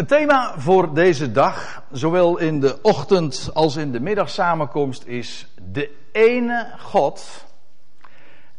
Het 0.00 0.08
thema 0.08 0.54
voor 0.56 0.94
deze 0.94 1.32
dag, 1.32 1.82
zowel 1.90 2.38
in 2.38 2.60
de 2.60 2.78
ochtend 2.82 3.50
als 3.54 3.76
in 3.76 3.92
de 3.92 4.00
middagsamenkomst, 4.00 5.04
is 5.04 5.48
de 5.72 5.90
ene 6.12 6.72
God 6.78 7.46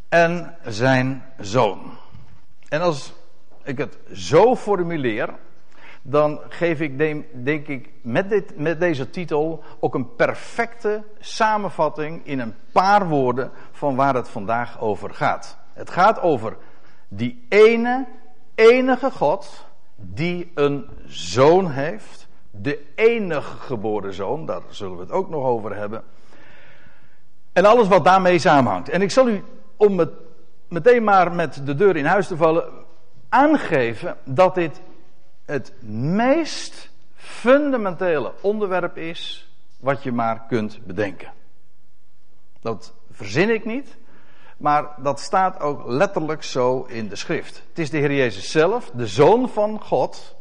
en 0.10 0.56
zijn 0.66 1.24
zoon. 1.40 1.98
En 2.70 2.82
als 2.82 3.14
ik 3.64 3.78
het 3.78 3.98
zo 4.14 4.56
formuleer, 4.56 5.30
dan 6.02 6.40
geef 6.50 6.80
ik, 6.80 6.98
denk 7.44 7.68
ik, 7.68 7.90
met, 8.02 8.30
dit, 8.30 8.58
met 8.58 8.80
deze 8.80 9.10
titel 9.10 9.64
ook 9.80 9.96
een 9.96 10.16
perfecte 10.16 11.04
samenvatting 11.20 12.26
in 12.26 12.40
een 12.40 12.56
paar 12.72 13.08
woorden 13.08 13.52
van 13.72 13.96
waar 13.96 14.16
het 14.16 14.30
vandaag 14.30 14.80
over 14.80 15.14
gaat. 15.14 15.58
Het 15.74 15.90
gaat 15.90 16.20
over 16.20 16.58
die 17.08 17.46
ene, 17.50 18.08
enige 18.56 19.12
God 19.12 19.70
die 20.02 20.52
een 20.56 20.88
zoon 21.06 21.72
heeft. 21.72 22.28
De 22.52 22.86
enige 22.96 23.58
geboren 23.58 24.14
zoon, 24.14 24.46
daar 24.46 24.62
zullen 24.70 24.96
we 24.96 25.02
het 25.02 25.12
ook 25.12 25.30
nog 25.30 25.46
over 25.46 25.76
hebben. 25.76 26.04
En 27.54 27.66
alles 27.66 27.88
wat 27.88 28.06
daarmee 28.06 28.40
samenhangt. 28.40 28.90
En 28.90 29.02
ik 29.02 29.12
zal 29.12 29.28
u, 29.28 29.44
om 29.76 30.00
het 30.00 30.12
meteen 30.68 31.04
maar 31.04 31.32
met 31.32 31.66
de 31.66 31.76
deur 31.76 31.96
in 31.96 32.06
huis 32.06 32.28
te 32.28 32.38
vallen, 32.38 32.64
aangeven 33.30 34.18
dat 34.24 34.56
dit 34.56 34.82
het 35.46 35.74
meest 35.90 36.90
fundamentele 37.16 38.34
onderwerp 38.42 38.98
is 38.98 39.52
wat 39.80 40.04
je 40.04 40.12
maar 40.12 40.46
kunt 40.48 40.86
bedenken. 40.86 41.34
Dat 42.62 42.94
verzin 43.12 43.50
ik 43.50 43.66
niet, 43.66 43.98
maar 44.62 44.88
dat 44.98 45.20
staat 45.20 45.60
ook 45.60 45.82
letterlijk 45.86 46.44
zo 46.44 46.86
in 46.88 47.08
de 47.08 47.16
schrift. 47.16 47.64
Het 47.70 47.80
is 47.80 47.90
de 47.90 47.98
Heer 47.98 48.14
Jezus 48.14 48.52
zelf, 48.52 48.92
de 48.94 49.08
Zoon 49.08 49.50
van 49.50 49.82
God, 49.82 50.36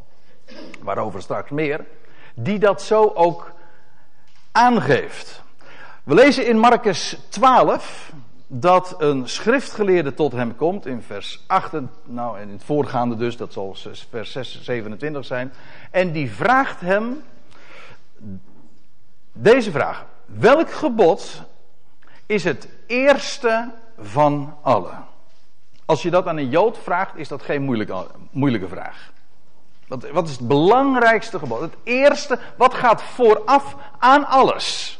waarover 0.82 1.22
straks 1.22 1.50
meer, 1.50 1.84
die 2.34 2.58
dat 2.58 2.82
zo 2.82 3.12
ook 3.14 3.52
aangeeft. 4.52 5.42
We 6.04 6.14
lezen 6.14 6.46
in 6.46 6.58
Marcus 6.58 7.18
12, 7.28 8.12
dat 8.46 8.94
een 8.98 9.28
schriftgeleerde 9.28 10.14
tot 10.14 10.32
hem 10.32 10.56
komt 10.56 10.86
in 10.86 11.02
vers 11.02 11.44
8, 11.46 11.72
nou 12.04 12.38
en 12.38 12.48
in 12.48 12.52
het 12.52 12.64
voorgaande 12.64 13.16
dus, 13.16 13.36
dat 13.36 13.52
zal 13.52 13.76
vers 14.10 14.32
6, 14.32 14.62
27 14.62 15.24
zijn. 15.24 15.52
En 15.90 16.12
die 16.12 16.30
vraagt 16.30 16.80
hem 16.80 17.22
deze 19.32 19.70
vraag. 19.70 20.06
Welk 20.26 20.70
gebod 20.70 21.42
is 22.26 22.44
het 22.44 22.68
eerste 22.86 23.70
van 24.00 24.56
alle? 24.62 24.92
Als 25.84 26.02
je 26.02 26.10
dat 26.10 26.26
aan 26.26 26.36
een 26.36 26.48
Jood 26.48 26.78
vraagt, 26.78 27.16
is 27.16 27.28
dat 27.28 27.42
geen 27.42 27.62
moeilijke, 27.62 28.06
moeilijke 28.30 28.68
vraag. 28.68 29.12
Wat, 29.88 30.10
wat 30.10 30.28
is 30.28 30.36
het 30.36 30.48
belangrijkste 30.48 31.38
gebod? 31.38 31.60
Het 31.60 31.76
eerste, 31.82 32.38
wat 32.56 32.74
gaat 32.74 33.02
vooraf 33.02 33.76
aan 33.98 34.26
alles? 34.26 34.98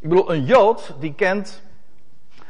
Ik 0.00 0.08
bedoel, 0.08 0.32
een 0.32 0.44
Jood 0.44 0.94
die 1.00 1.14
kent 1.14 1.62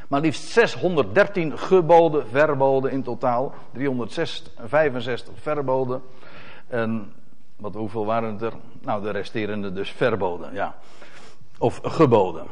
maar 0.09 0.21
liefst 0.21 0.43
613 0.43 1.59
geboden, 1.59 2.27
verboden 2.29 2.91
in 2.91 3.03
totaal. 3.03 3.55
365 3.73 5.35
verboden. 5.41 6.03
En 6.67 7.13
wat, 7.57 7.75
hoeveel 7.75 8.07
waren 8.07 8.33
het 8.33 8.43
er? 8.43 8.53
Nou, 8.81 9.03
de 9.03 9.11
resterende 9.11 9.73
dus 9.73 9.91
verboden, 9.91 10.55
ja. 10.55 10.75
Of 11.59 11.81
geboden. 11.83 12.47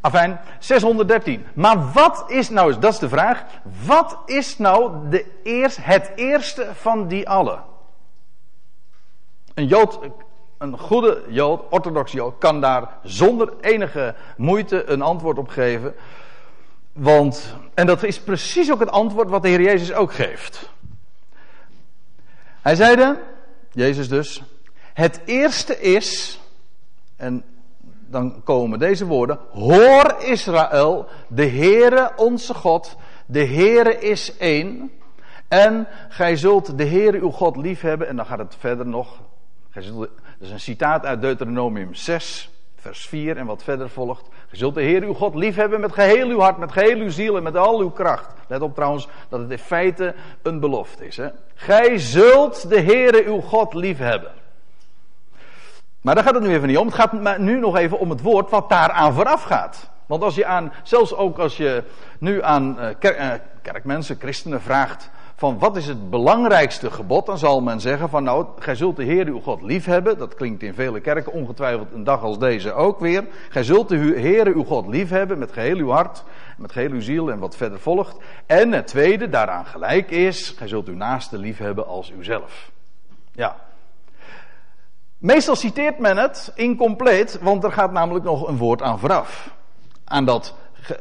Afijn, 0.00 0.40
613. 0.58 1.46
Maar 1.54 1.92
wat 1.92 2.24
is 2.26 2.50
nou, 2.50 2.78
dat 2.78 2.92
is 2.92 2.98
de 2.98 3.08
vraag. 3.08 3.44
Wat 3.84 4.18
is 4.26 4.58
nou 4.58 5.08
de 5.08 5.26
eerst, 5.42 5.78
het 5.80 6.12
eerste 6.16 6.68
van 6.74 7.08
die 7.08 7.28
allen? 7.28 7.62
Een 9.54 9.66
Jood, 9.66 9.98
een 10.58 10.78
goede 10.78 11.22
Jood, 11.28 11.62
orthodox 11.70 12.12
Jood, 12.12 12.38
kan 12.38 12.60
daar 12.60 12.98
zonder 13.02 13.52
enige 13.60 14.14
moeite 14.36 14.84
een 14.84 15.02
antwoord 15.02 15.38
op 15.38 15.48
geven. 15.48 15.94
Want, 16.92 17.56
en 17.74 17.86
dat 17.86 18.02
is 18.02 18.20
precies 18.20 18.72
ook 18.72 18.80
het 18.80 18.90
antwoord 18.90 19.28
wat 19.28 19.42
de 19.42 19.48
Heer 19.48 19.62
Jezus 19.62 19.92
ook 19.92 20.12
geeft. 20.12 20.70
Hij 22.62 22.74
zeide, 22.74 23.20
Jezus 23.72 24.08
dus, 24.08 24.42
het 24.94 25.20
eerste 25.24 25.80
is, 25.80 26.40
en 27.16 27.44
dan 28.10 28.42
komen 28.44 28.78
deze 28.78 29.06
woorden, 29.06 29.38
hoor 29.52 30.14
Israël, 30.18 31.06
de 31.28 31.46
Heere 31.46 32.10
onze 32.16 32.54
God, 32.54 32.96
de 33.26 33.44
Heere 33.44 33.98
is 34.00 34.36
één. 34.36 34.90
En 35.48 35.86
gij 36.08 36.36
zult 36.36 36.78
de 36.78 36.84
Heere 36.84 37.18
uw 37.18 37.30
God 37.30 37.56
liefhebben, 37.56 38.08
en 38.08 38.16
dan 38.16 38.26
gaat 38.26 38.38
het 38.38 38.56
verder 38.58 38.86
nog. 38.86 39.20
Gij 39.70 39.82
dat 39.92 40.08
is 40.38 40.50
een 40.50 40.60
citaat 40.60 41.04
uit 41.04 41.20
Deuteronomium 41.20 41.94
6 41.94 42.50
vers 42.80 43.06
4 43.06 43.36
en 43.36 43.46
wat 43.46 43.62
verder 43.62 43.90
volgt. 43.90 44.28
Je 44.50 44.56
zult 44.56 44.74
de 44.74 44.82
Heer 44.82 45.02
uw 45.02 45.14
God 45.14 45.34
liefhebben 45.34 45.80
met 45.80 45.92
geheel 45.92 46.28
uw 46.28 46.38
hart, 46.38 46.58
met 46.58 46.72
geheel 46.72 46.96
uw 46.96 47.10
ziel 47.10 47.36
en 47.36 47.42
met 47.42 47.56
al 47.56 47.80
uw 47.80 47.90
kracht. 47.90 48.32
Let 48.48 48.60
op 48.60 48.74
trouwens 48.74 49.08
dat 49.28 49.40
het 49.40 49.50
in 49.50 49.58
feite 49.58 50.14
een 50.42 50.60
belofte 50.60 51.06
is. 51.06 51.16
Hè? 51.16 51.28
Gij 51.54 51.98
zult 51.98 52.68
de 52.68 52.80
Heer 52.80 53.24
uw 53.24 53.40
God 53.40 53.74
liefhebben. 53.74 54.32
Maar 56.00 56.14
daar 56.14 56.24
gaat 56.24 56.34
het 56.34 56.42
nu 56.42 56.54
even 56.54 56.68
niet 56.68 56.78
om. 56.78 56.86
Het 56.86 56.94
gaat 56.94 57.38
nu 57.38 57.58
nog 57.58 57.76
even 57.76 57.98
om 57.98 58.10
het 58.10 58.22
woord 58.22 58.50
wat 58.50 58.68
daaraan 58.68 59.12
vooraf 59.12 59.42
gaat. 59.42 59.90
Want 60.06 60.22
als 60.22 60.34
je 60.34 60.46
aan, 60.46 60.72
zelfs 60.82 61.14
ook 61.14 61.38
als 61.38 61.56
je 61.56 61.84
nu 62.18 62.42
aan 62.42 62.78
uh, 62.78 63.32
kerkmensen, 63.62 64.16
christenen 64.18 64.60
vraagt 64.60 65.10
van 65.38 65.58
wat 65.58 65.76
is 65.76 65.86
het 65.86 66.10
belangrijkste 66.10 66.90
gebod, 66.90 67.26
dan 67.26 67.38
zal 67.38 67.60
men 67.60 67.80
zeggen 67.80 68.08
van 68.08 68.24
nou, 68.24 68.46
gij 68.58 68.74
zult 68.74 68.96
de 68.96 69.04
Heer 69.04 69.26
uw 69.26 69.40
God 69.40 69.62
lief 69.62 69.84
hebben. 69.84 70.18
Dat 70.18 70.34
klinkt 70.34 70.62
in 70.62 70.74
vele 70.74 71.00
kerken 71.00 71.32
ongetwijfeld 71.32 71.92
een 71.92 72.04
dag 72.04 72.22
als 72.22 72.38
deze 72.38 72.72
ook 72.72 73.00
weer. 73.00 73.24
Gij 73.48 73.62
zult 73.62 73.88
de 73.88 73.96
Heer 73.96 74.46
uw 74.46 74.64
God 74.64 74.86
lief 74.86 75.10
hebben 75.10 75.38
met 75.38 75.52
geheel 75.52 75.76
uw 75.76 75.90
hart, 75.90 76.24
met 76.56 76.72
geheel 76.72 76.90
uw 76.90 77.00
ziel 77.00 77.30
en 77.30 77.38
wat 77.38 77.56
verder 77.56 77.80
volgt. 77.80 78.16
En 78.46 78.72
het 78.72 78.86
tweede 78.86 79.28
daaraan 79.28 79.66
gelijk 79.66 80.10
is, 80.10 80.54
gij 80.56 80.68
zult 80.68 80.88
uw 80.88 80.96
naaste 80.96 81.38
lief 81.38 81.58
hebben 81.58 81.86
als 81.86 82.12
uzelf. 82.18 82.70
Ja. 83.32 83.67
Meestal 85.18 85.56
citeert 85.56 85.98
men 85.98 86.16
het 86.16 86.52
incompleet, 86.54 87.38
want 87.40 87.64
er 87.64 87.72
gaat 87.72 87.92
namelijk 87.92 88.24
nog 88.24 88.48
een 88.48 88.56
woord 88.56 88.82
aan 88.82 88.98
vooraf. 88.98 89.50
Aan 90.04 90.24
dat 90.24 90.54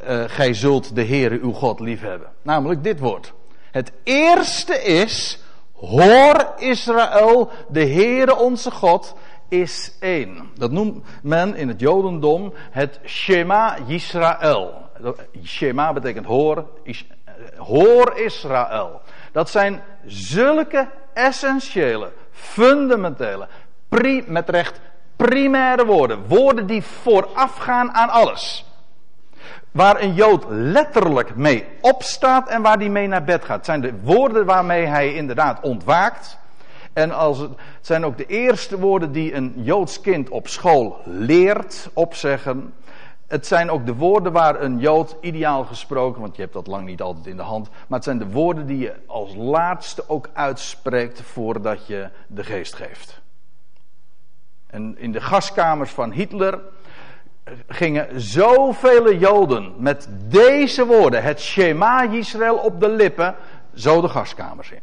uh, 0.07 0.23
gij 0.28 0.53
zult 0.53 0.95
de 0.95 1.05
Heere 1.05 1.39
uw 1.39 1.51
God 1.51 1.79
lief 1.79 2.01
hebben. 2.01 2.27
Namelijk 2.41 2.83
dit 2.83 3.00
woord. 3.00 3.33
Het 3.72 3.91
eerste 4.03 4.83
is, 4.83 5.44
hoor 5.73 6.53
Israël, 6.57 7.50
de 7.69 7.85
Heere 7.85 8.35
onze 8.35 8.72
God 8.72 9.16
is 9.50 9.97
één. 10.00 10.50
Dat 10.56 10.72
noemt 10.72 11.06
men 11.23 11.56
in 11.56 11.67
het 11.67 11.79
Jodendom 11.79 12.53
het 12.72 13.00
Shema 13.06 13.77
Yisrael. 13.85 14.89
Shema 15.44 15.94
betekent 15.94 16.25
hoor, 16.25 16.66
hoor 17.57 18.13
Israël. 18.16 19.01
Dat 19.31 19.50
zijn 19.50 19.81
zulke 20.06 20.89
essentiële, 21.13 22.11
fundamentele, 22.31 23.47
pri, 23.90 24.24
met 24.28 24.50
recht 24.50 24.80
primaire 25.16 25.86
woorden. 25.86 26.28
Woorden 26.28 26.68
die 26.68 26.84
voorafgaan 26.84 27.94
aan 27.94 28.09
alles. 28.09 28.66
Waar 29.72 30.02
een 30.02 30.14
Jood 30.14 30.46
letterlijk 30.50 31.36
mee 31.36 31.66
opstaat 31.81 32.50
en 32.50 32.62
waar 32.62 32.80
die 32.80 32.90
mee 32.90 33.08
naar 33.08 33.24
bed 33.24 33.46
gaat. 33.46 33.56
Het 33.56 33.66
zijn 33.66 33.81
de 33.81 33.94
woorden 34.02 34.46
waarmee 34.46 34.86
hij 34.86 35.14
inderdaad 35.14 35.62
ontwaakt. 35.62 36.38
En 36.94 37.12
als 37.12 37.38
het, 37.38 37.52
zijn 37.81 38.06
ook 38.06 38.18
de 38.18 38.25
eerste 38.25 38.80
woorden 38.80 39.12
die 39.12 39.34
een 39.34 39.53
Joods 39.56 40.02
kind 40.02 40.30
op 40.30 40.48
school 40.48 40.98
leert 41.06 41.90
opzeggen. 41.94 42.74
Het 43.28 43.48
zijn 43.48 43.69
ook 43.69 43.86
de 43.86 43.96
woorden 43.96 44.31
waar 44.31 44.62
een 44.62 44.80
Jood 44.80 45.16
ideaal 45.22 45.64
gesproken, 45.64 46.22
want 46.22 46.36
je 46.36 46.42
hebt 46.42 46.54
dat 46.54 46.68
lang 46.68 46.86
niet 46.86 47.02
altijd 47.02 47.28
in 47.28 47.38
de 47.38 47.44
hand. 47.44 47.69
Maar 47.69 47.98
het 47.98 48.04
zijn 48.04 48.18
de 48.18 48.31
woorden 48.31 48.66
die 48.66 48.78
je 48.78 48.94
als 49.06 49.36
laatste 49.36 50.04
ook 50.08 50.30
uitspreekt 50.34 51.22
voordat 51.22 51.88
je 51.88 52.09
de 52.28 52.44
geest 52.44 52.75
geeft. 52.75 53.22
En 54.68 54.98
in 54.98 55.12
de 55.12 55.22
gaskamers 55.22 55.92
van 55.92 56.12
Hitler 56.12 56.60
gingen 57.68 58.22
zoveel 58.22 59.14
Joden 59.14 59.74
met 59.78 60.08
deze 60.12 60.86
woorden, 60.86 61.24
het 61.24 61.42
Shema 61.42 62.02
Israël 62.02 62.56
op 62.56 62.80
de 62.80 62.90
lippen, 62.90 63.36
zo 63.74 64.02
de 64.02 64.10
gaskamers 64.10 64.72
in. 64.72 64.81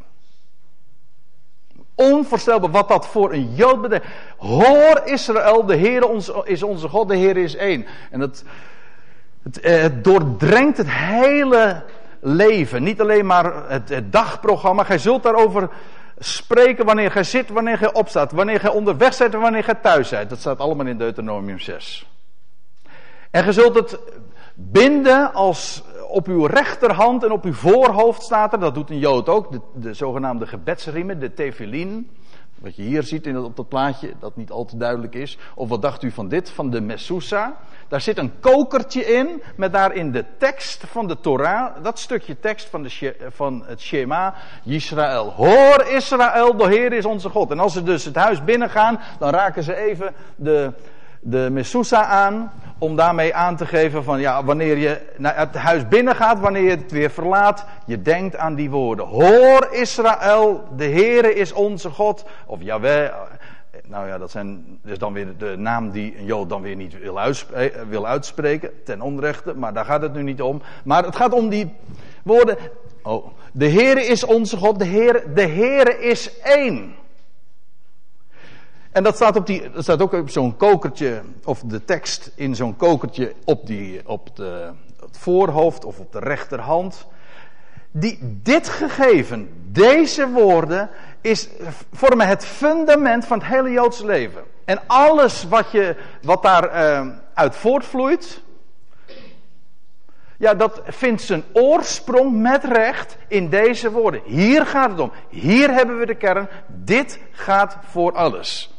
Onvoorstelbaar 1.94 2.70
wat 2.70 2.88
dat 2.88 3.06
voor 3.06 3.32
een 3.32 3.54
Jood 3.54 3.80
betekent. 3.80 4.10
Hoor 4.36 5.00
Israël, 5.04 5.64
de 5.66 5.74
Heer 5.74 6.08
is 6.44 6.62
onze 6.62 6.88
God, 6.88 7.08
de 7.08 7.16
Heer 7.16 7.36
is 7.36 7.56
één. 7.56 7.86
En 8.10 8.20
het, 8.20 8.44
het, 9.42 9.60
eh, 9.60 9.80
het 9.80 10.04
doordrenkt 10.04 10.76
het 10.76 10.90
hele 10.90 11.82
leven. 12.20 12.82
Niet 12.82 13.00
alleen 13.00 13.26
maar 13.26 13.70
het 13.70 14.02
dagprogramma. 14.12 14.84
Gij 14.84 14.98
zult 14.98 15.22
daarover 15.22 15.68
spreken 16.18 16.84
wanneer 16.84 17.10
gij 17.10 17.24
zit, 17.24 17.48
wanneer 17.48 17.78
gij 17.78 17.92
opstaat. 17.92 18.32
Wanneer 18.32 18.60
gij 18.60 18.70
onderweg 18.70 19.18
bent 19.18 19.34
en 19.34 19.40
wanneer 19.40 19.64
gij 19.64 19.74
thuis 19.74 20.08
bent. 20.08 20.28
Dat 20.28 20.38
staat 20.38 20.58
allemaal 20.58 20.86
in 20.86 20.98
Deuteronomium 20.98 21.58
6. 21.58 22.06
En 23.30 23.44
je 23.44 23.52
zult 23.52 23.74
het 23.74 23.98
binden 24.54 25.32
als 25.32 25.82
op 26.08 26.26
uw 26.26 26.46
rechterhand 26.46 27.24
en 27.24 27.30
op 27.30 27.44
uw 27.44 27.52
voorhoofd 27.52 28.22
staat 28.22 28.52
er, 28.52 28.60
dat 28.60 28.74
doet 28.74 28.90
een 28.90 28.98
Jood 28.98 29.28
ook, 29.28 29.52
de, 29.52 29.60
de 29.74 29.94
zogenaamde 29.94 30.46
gebedsriemen, 30.46 31.20
de 31.20 31.34
tefillin. 31.34 32.10
Wat 32.64 32.76
je 32.76 32.82
hier 32.82 33.02
ziet 33.02 33.26
in, 33.26 33.38
op 33.38 33.56
dat 33.56 33.68
plaatje, 33.68 34.12
dat 34.20 34.36
niet 34.36 34.50
al 34.50 34.64
te 34.64 34.76
duidelijk 34.76 35.14
is. 35.14 35.38
Of 35.54 35.68
wat 35.68 35.82
dacht 35.82 36.02
u 36.02 36.10
van 36.10 36.28
dit, 36.28 36.50
van 36.50 36.70
de 36.70 36.80
Mesousa? 36.80 37.56
Daar 37.88 38.00
zit 38.00 38.18
een 38.18 38.40
kokertje 38.40 39.04
in, 39.04 39.42
met 39.56 39.72
daarin 39.72 40.12
de 40.12 40.24
tekst 40.38 40.84
van 40.86 41.08
de 41.08 41.20
Torah, 41.20 41.82
dat 41.82 41.98
stukje 41.98 42.40
tekst 42.40 42.68
van, 42.68 42.82
de, 42.82 43.16
van 43.28 43.64
het 43.66 43.80
Shema, 43.80 44.34
Israël. 44.64 45.30
Hoor 45.30 45.86
Israël, 45.88 46.56
de 46.56 46.68
Heer 46.68 46.92
is 46.92 47.04
onze 47.04 47.28
God. 47.28 47.50
En 47.50 47.58
als 47.58 47.72
ze 47.72 47.82
dus 47.82 48.04
het 48.04 48.16
huis 48.16 48.44
binnengaan, 48.44 49.00
dan 49.18 49.30
raken 49.30 49.62
ze 49.62 49.76
even 49.76 50.14
de, 50.36 50.72
de 51.26 51.48
Mesousa 51.50 52.04
aan, 52.04 52.52
om 52.78 52.96
daarmee 52.96 53.34
aan 53.34 53.56
te 53.56 53.66
geven 53.66 54.04
van 54.04 54.20
ja, 54.20 54.44
wanneer 54.44 54.76
je 54.78 55.00
naar 55.16 55.36
het 55.36 55.54
huis 55.54 55.88
binnengaat, 55.88 56.40
wanneer 56.40 56.62
je 56.62 56.70
het 56.70 56.92
weer 56.92 57.10
verlaat, 57.10 57.64
je 57.86 58.02
denkt 58.02 58.36
aan 58.36 58.54
die 58.54 58.70
woorden. 58.70 59.06
Hoor 59.06 59.68
Israël, 59.70 60.64
de 60.76 60.84
Heere 60.84 61.34
is 61.34 61.52
onze 61.52 61.90
God, 61.90 62.24
of 62.46 62.62
Yahweh, 62.62 63.12
nou 63.86 64.06
ja, 64.06 64.18
dat 64.18 64.30
zijn 64.30 64.78
dus 64.82 64.98
dan 64.98 65.12
weer 65.12 65.36
de 65.38 65.54
naam 65.56 65.90
die 65.90 66.18
een 66.18 66.24
Jood 66.24 66.48
dan 66.48 66.62
weer 66.62 66.76
niet 66.76 66.98
wil, 66.98 67.18
uitspreken, 67.18 67.80
eh, 67.80 67.86
wil 67.88 68.06
uitspreken, 68.06 68.70
ten 68.84 69.00
onrechte, 69.00 69.54
maar 69.54 69.72
daar 69.74 69.84
gaat 69.84 70.02
het 70.02 70.14
nu 70.14 70.22
niet 70.22 70.42
om. 70.42 70.62
Maar 70.84 71.04
het 71.04 71.16
gaat 71.16 71.32
om 71.32 71.48
die 71.48 71.74
woorden, 72.22 72.56
oh, 73.02 73.26
de 73.52 73.68
Heere 73.68 74.06
is 74.06 74.24
onze 74.24 74.56
God, 74.56 74.78
de 74.78 74.86
Heere, 74.86 75.32
de 75.34 75.46
Heere 75.46 75.98
is 75.98 76.40
één. 76.40 76.94
En 78.94 79.02
dat 79.02 79.14
staat, 79.14 79.36
op 79.36 79.46
die, 79.46 79.70
staat 79.76 80.02
ook 80.02 80.12
op 80.12 80.30
zo'n 80.30 80.56
kokertje, 80.56 81.22
of 81.44 81.60
de 81.60 81.84
tekst 81.84 82.30
in 82.34 82.54
zo'n 82.54 82.76
kokertje 82.76 83.32
op, 83.44 83.66
die, 83.66 84.08
op 84.08 84.36
de, 84.36 84.70
het 85.00 85.18
voorhoofd 85.18 85.84
of 85.84 85.98
op 85.98 86.12
de 86.12 86.18
rechterhand. 86.18 87.06
Die, 87.90 88.18
dit 88.22 88.68
gegeven, 88.68 89.48
deze 89.72 90.28
woorden, 90.28 90.90
is, 91.20 91.48
vormen 91.92 92.26
het 92.26 92.44
fundament 92.44 93.26
van 93.26 93.38
het 93.38 93.48
hele 93.48 93.70
Joodse 93.70 94.06
leven. 94.06 94.42
En 94.64 94.80
alles 94.86 95.44
wat, 95.48 95.70
je, 95.70 95.96
wat 96.22 96.42
daaruit 96.42 97.06
uh, 97.06 97.12
uit 97.34 97.56
voortvloeit, 97.56 98.40
ja, 100.36 100.54
dat 100.54 100.82
vindt 100.84 101.22
zijn 101.22 101.44
oorsprong 101.52 102.40
met 102.40 102.64
recht 102.64 103.16
in 103.28 103.48
deze 103.48 103.90
woorden. 103.90 104.20
Hier 104.24 104.66
gaat 104.66 104.90
het 104.90 105.00
om. 105.00 105.12
Hier 105.28 105.70
hebben 105.70 105.98
we 105.98 106.06
de 106.06 106.14
kern. 106.14 106.48
Dit 106.66 107.18
gaat 107.30 107.76
voor 107.82 108.12
alles. 108.12 108.73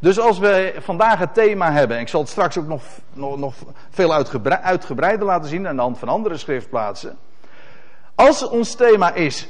Dus 0.00 0.18
als 0.18 0.38
we 0.38 0.74
vandaag 0.78 1.18
het 1.18 1.34
thema 1.34 1.72
hebben, 1.72 1.96
en 1.96 2.02
ik 2.02 2.08
zal 2.08 2.20
het 2.20 2.30
straks 2.30 2.58
ook 2.58 2.66
nog, 2.66 2.82
nog, 3.12 3.38
nog 3.38 3.54
veel 3.90 4.26
uitgebreider 4.62 5.26
laten 5.26 5.48
zien 5.48 5.68
aan 5.68 5.76
de 5.76 5.82
hand 5.82 5.98
van 5.98 6.08
andere 6.08 6.36
schriftplaatsen. 6.36 7.18
Als 8.14 8.48
ons 8.48 8.74
thema 8.74 9.12
is 9.12 9.48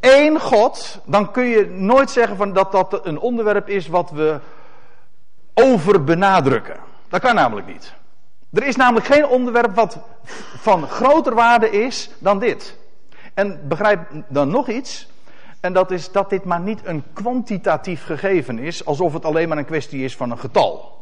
één 0.00 0.40
God, 0.40 1.00
dan 1.04 1.30
kun 1.30 1.44
je 1.44 1.66
nooit 1.66 2.10
zeggen 2.10 2.36
van 2.36 2.52
dat 2.52 2.72
dat 2.72 3.06
een 3.06 3.18
onderwerp 3.18 3.68
is 3.68 3.86
wat 3.86 4.10
we 4.10 4.40
overbenadrukken. 5.54 6.76
Dat 7.08 7.20
kan 7.20 7.34
namelijk 7.34 7.66
niet. 7.66 7.94
Er 8.52 8.66
is 8.66 8.76
namelijk 8.76 9.06
geen 9.06 9.26
onderwerp 9.26 9.74
wat 9.74 9.98
van 10.56 10.88
groter 10.88 11.34
waarde 11.34 11.70
is 11.70 12.10
dan 12.18 12.38
dit. 12.38 12.78
En 13.34 13.68
begrijp 13.68 14.00
dan 14.28 14.48
nog 14.48 14.68
iets. 14.68 15.08
En 15.62 15.72
dat 15.72 15.90
is 15.90 16.10
dat 16.10 16.30
dit 16.30 16.44
maar 16.44 16.60
niet 16.60 16.80
een 16.84 17.04
kwantitatief 17.12 18.04
gegeven 18.04 18.58
is, 18.58 18.84
alsof 18.84 19.12
het 19.12 19.24
alleen 19.24 19.48
maar 19.48 19.58
een 19.58 19.64
kwestie 19.64 20.04
is 20.04 20.16
van 20.16 20.30
een 20.30 20.38
getal. 20.38 21.00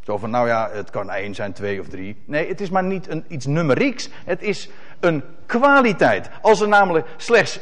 Zo 0.00 0.16
van, 0.16 0.30
nou 0.30 0.48
ja, 0.48 0.70
het 0.72 0.90
kan 0.90 1.10
één 1.10 1.34
zijn, 1.34 1.52
twee 1.52 1.80
of 1.80 1.88
drie. 1.88 2.22
Nee, 2.24 2.48
het 2.48 2.60
is 2.60 2.70
maar 2.70 2.84
niet 2.84 3.08
een, 3.08 3.24
iets 3.28 3.46
numerieks. 3.46 4.08
Het 4.24 4.42
is 4.42 4.70
een 5.00 5.24
kwaliteit. 5.46 6.30
Als 6.42 6.60
er 6.60 6.68
namelijk 6.68 7.06
slechts, 7.16 7.60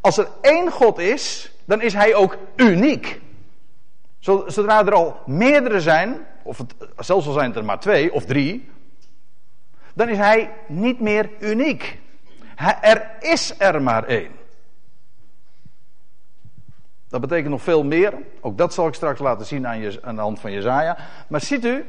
als 0.00 0.18
er 0.18 0.28
één 0.40 0.70
God 0.70 0.98
is, 0.98 1.52
dan 1.64 1.80
is 1.80 1.94
hij 1.94 2.14
ook 2.14 2.36
uniek. 2.56 3.20
Zodra 4.18 4.86
er 4.86 4.94
al 4.94 5.16
meerdere 5.26 5.80
zijn, 5.80 6.26
of 6.42 6.58
het, 6.58 6.74
zelfs 6.96 7.26
al 7.26 7.32
zijn 7.32 7.48
het 7.48 7.56
er 7.56 7.64
maar 7.64 7.80
twee 7.80 8.12
of 8.12 8.24
drie, 8.24 8.68
dan 9.94 10.08
is 10.08 10.18
hij 10.18 10.50
niet 10.68 11.00
meer 11.00 11.30
uniek. 11.40 11.98
er 12.80 13.10
is 13.20 13.54
er 13.58 13.82
maar 13.82 14.04
één. 14.04 14.41
Dat 17.12 17.20
betekent 17.20 17.50
nog 17.50 17.62
veel 17.62 17.84
meer. 17.84 18.12
Ook 18.40 18.58
dat 18.58 18.74
zal 18.74 18.86
ik 18.86 18.94
straks 18.94 19.20
laten 19.20 19.46
zien 19.46 19.66
aan, 19.66 19.78
je, 19.78 19.98
aan 20.02 20.14
de 20.14 20.20
hand 20.20 20.40
van 20.40 20.52
Jezaja. 20.52 20.96
Maar 21.28 21.40
ziet 21.40 21.64
u, 21.64 21.84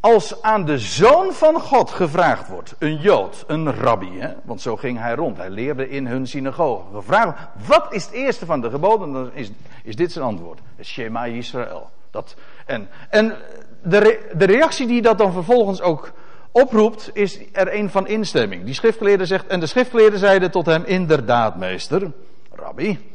als 0.00 0.42
aan 0.42 0.64
de 0.64 0.78
zoon 0.78 1.32
van 1.32 1.60
God 1.60 1.90
gevraagd 1.90 2.48
wordt, 2.48 2.74
een 2.78 2.96
Jood, 2.96 3.44
een 3.46 3.74
rabbi, 3.74 4.18
hè, 4.18 4.28
want 4.44 4.60
zo 4.60 4.76
ging 4.76 4.98
hij 4.98 5.14
rond, 5.14 5.36
hij 5.36 5.50
leerde 5.50 5.88
in 5.88 6.06
hun 6.06 6.26
synagoge. 6.26 6.82
Gevraagd, 6.94 7.38
wat 7.66 7.86
is 7.92 8.04
het 8.04 8.12
eerste 8.12 8.46
van 8.46 8.60
de 8.60 8.70
geboden? 8.70 9.12
Dan 9.12 9.30
is, 9.34 9.50
is 9.84 9.96
dit 9.96 10.12
zijn 10.12 10.24
antwoord: 10.24 10.60
Shema 10.82 11.24
Israël. 11.24 11.90
Dat, 12.10 12.34
en 12.66 12.88
en 13.08 13.34
de, 13.82 14.30
de 14.32 14.44
reactie 14.44 14.86
die 14.86 15.02
dat 15.02 15.18
dan 15.18 15.32
vervolgens 15.32 15.80
ook 15.80 16.12
oproept, 16.50 17.10
is 17.12 17.40
er 17.52 17.74
een 17.74 17.90
van 17.90 18.06
instemming. 18.06 18.64
Die 18.64 18.74
schriftgeleerde 18.74 19.26
zegt, 19.26 19.46
en 19.46 19.60
de 19.60 19.66
schriftgeleerde 19.66 20.18
zeiden 20.18 20.50
tot 20.50 20.66
hem: 20.66 20.84
inderdaad, 20.84 21.56
meester, 21.56 22.12
rabbi. 22.52 23.09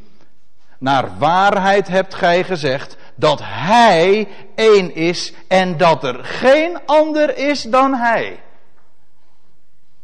Naar 0.80 1.18
waarheid 1.18 1.88
hebt 1.88 2.13
gij 2.13 2.44
gezegd 2.44 2.98
dat 3.16 3.39
Hij 3.44 4.27
één 4.56 4.95
is 4.95 5.33
en 5.48 5.77
dat 5.77 6.04
er 6.04 6.24
geen 6.24 6.80
ander 6.86 7.38
is 7.38 7.62
dan 7.62 7.94
Hij. 7.94 8.39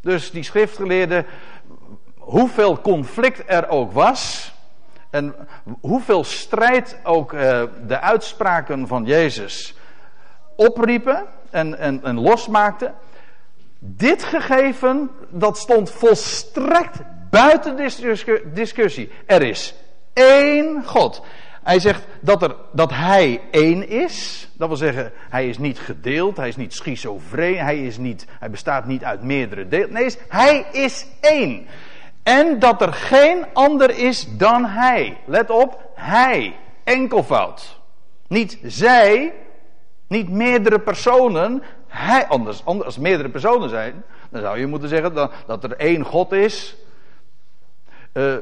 Dus 0.02 0.32
die 0.32 0.44
schriftgeleerde, 0.44 1.26
hoeveel 2.18 2.82
conflict 2.82 3.44
er 3.46 3.70
ook 3.70 3.92
was, 3.92 4.52
en 5.12 5.36
hoeveel 5.82 6.24
strijd 6.24 6.98
ook 7.04 7.34
uh, 7.34 7.64
de 7.88 8.00
uitspraken 8.00 8.88
van 8.88 9.06
Jezus 9.06 9.76
opriepen 10.56 11.26
en, 11.50 11.78
en, 11.78 12.04
en 12.04 12.20
losmaakten. 12.20 12.94
Dit 13.80 14.24
gegeven, 14.24 15.10
dat 15.30 15.58
stond 15.58 15.92
volstrekt 15.92 17.00
buiten 17.30 17.92
discussie. 18.54 19.12
Er 19.26 19.42
is 19.42 19.74
één 20.14 20.84
God. 20.86 21.22
Hij 21.64 21.80
zegt 21.80 22.04
dat, 22.22 22.44
er, 22.44 22.56
dat 22.72 22.92
hij 22.92 23.42
één 23.52 23.90
is. 23.90 24.50
Dat 24.54 24.68
wil 24.68 24.78
zeggen, 24.78 25.12
hij 25.30 25.50
is 25.50 25.58
niet 25.58 25.80
gedeeld, 25.80 26.38
hij 26.38 26.48
is 26.48 26.56
niet 26.56 26.74
schizofreen, 26.74 27.58
hij, 27.58 27.86
is 27.86 27.98
niet, 27.98 28.26
hij 28.40 28.50
bestaat 28.50 28.86
niet 28.86 29.04
uit 29.04 29.24
meerdere 29.24 29.68
delen. 29.68 29.94
Nee, 29.94 30.16
hij 30.28 30.66
is 30.72 31.06
één. 31.20 31.68
En 32.24 32.60
dat 32.60 32.82
er 32.82 32.94
geen 32.94 33.46
ander 33.54 33.98
is 33.98 34.28
dan 34.38 34.66
hij. 34.66 35.18
Let 35.26 35.50
op, 35.50 35.92
hij. 35.96 36.56
Enkelvoud. 36.84 37.80
Niet 38.28 38.58
zij, 38.64 39.34
niet 40.08 40.30
meerdere 40.30 40.80
personen. 40.80 41.64
Hij, 41.88 42.28
anders, 42.28 42.66
anders 42.66 42.86
als 42.86 42.98
meerdere 42.98 43.30
personen 43.30 43.70
zijn, 43.70 44.04
dan 44.30 44.42
zou 44.42 44.60
je 44.60 44.68
moeten 44.68 44.90
zeggen 44.90 45.14
dat, 45.14 45.32
dat 45.48 45.64
er 45.64 45.78
één 45.78 46.04
God 46.04 46.32
is. 46.32 46.76
Uh, 48.14 48.36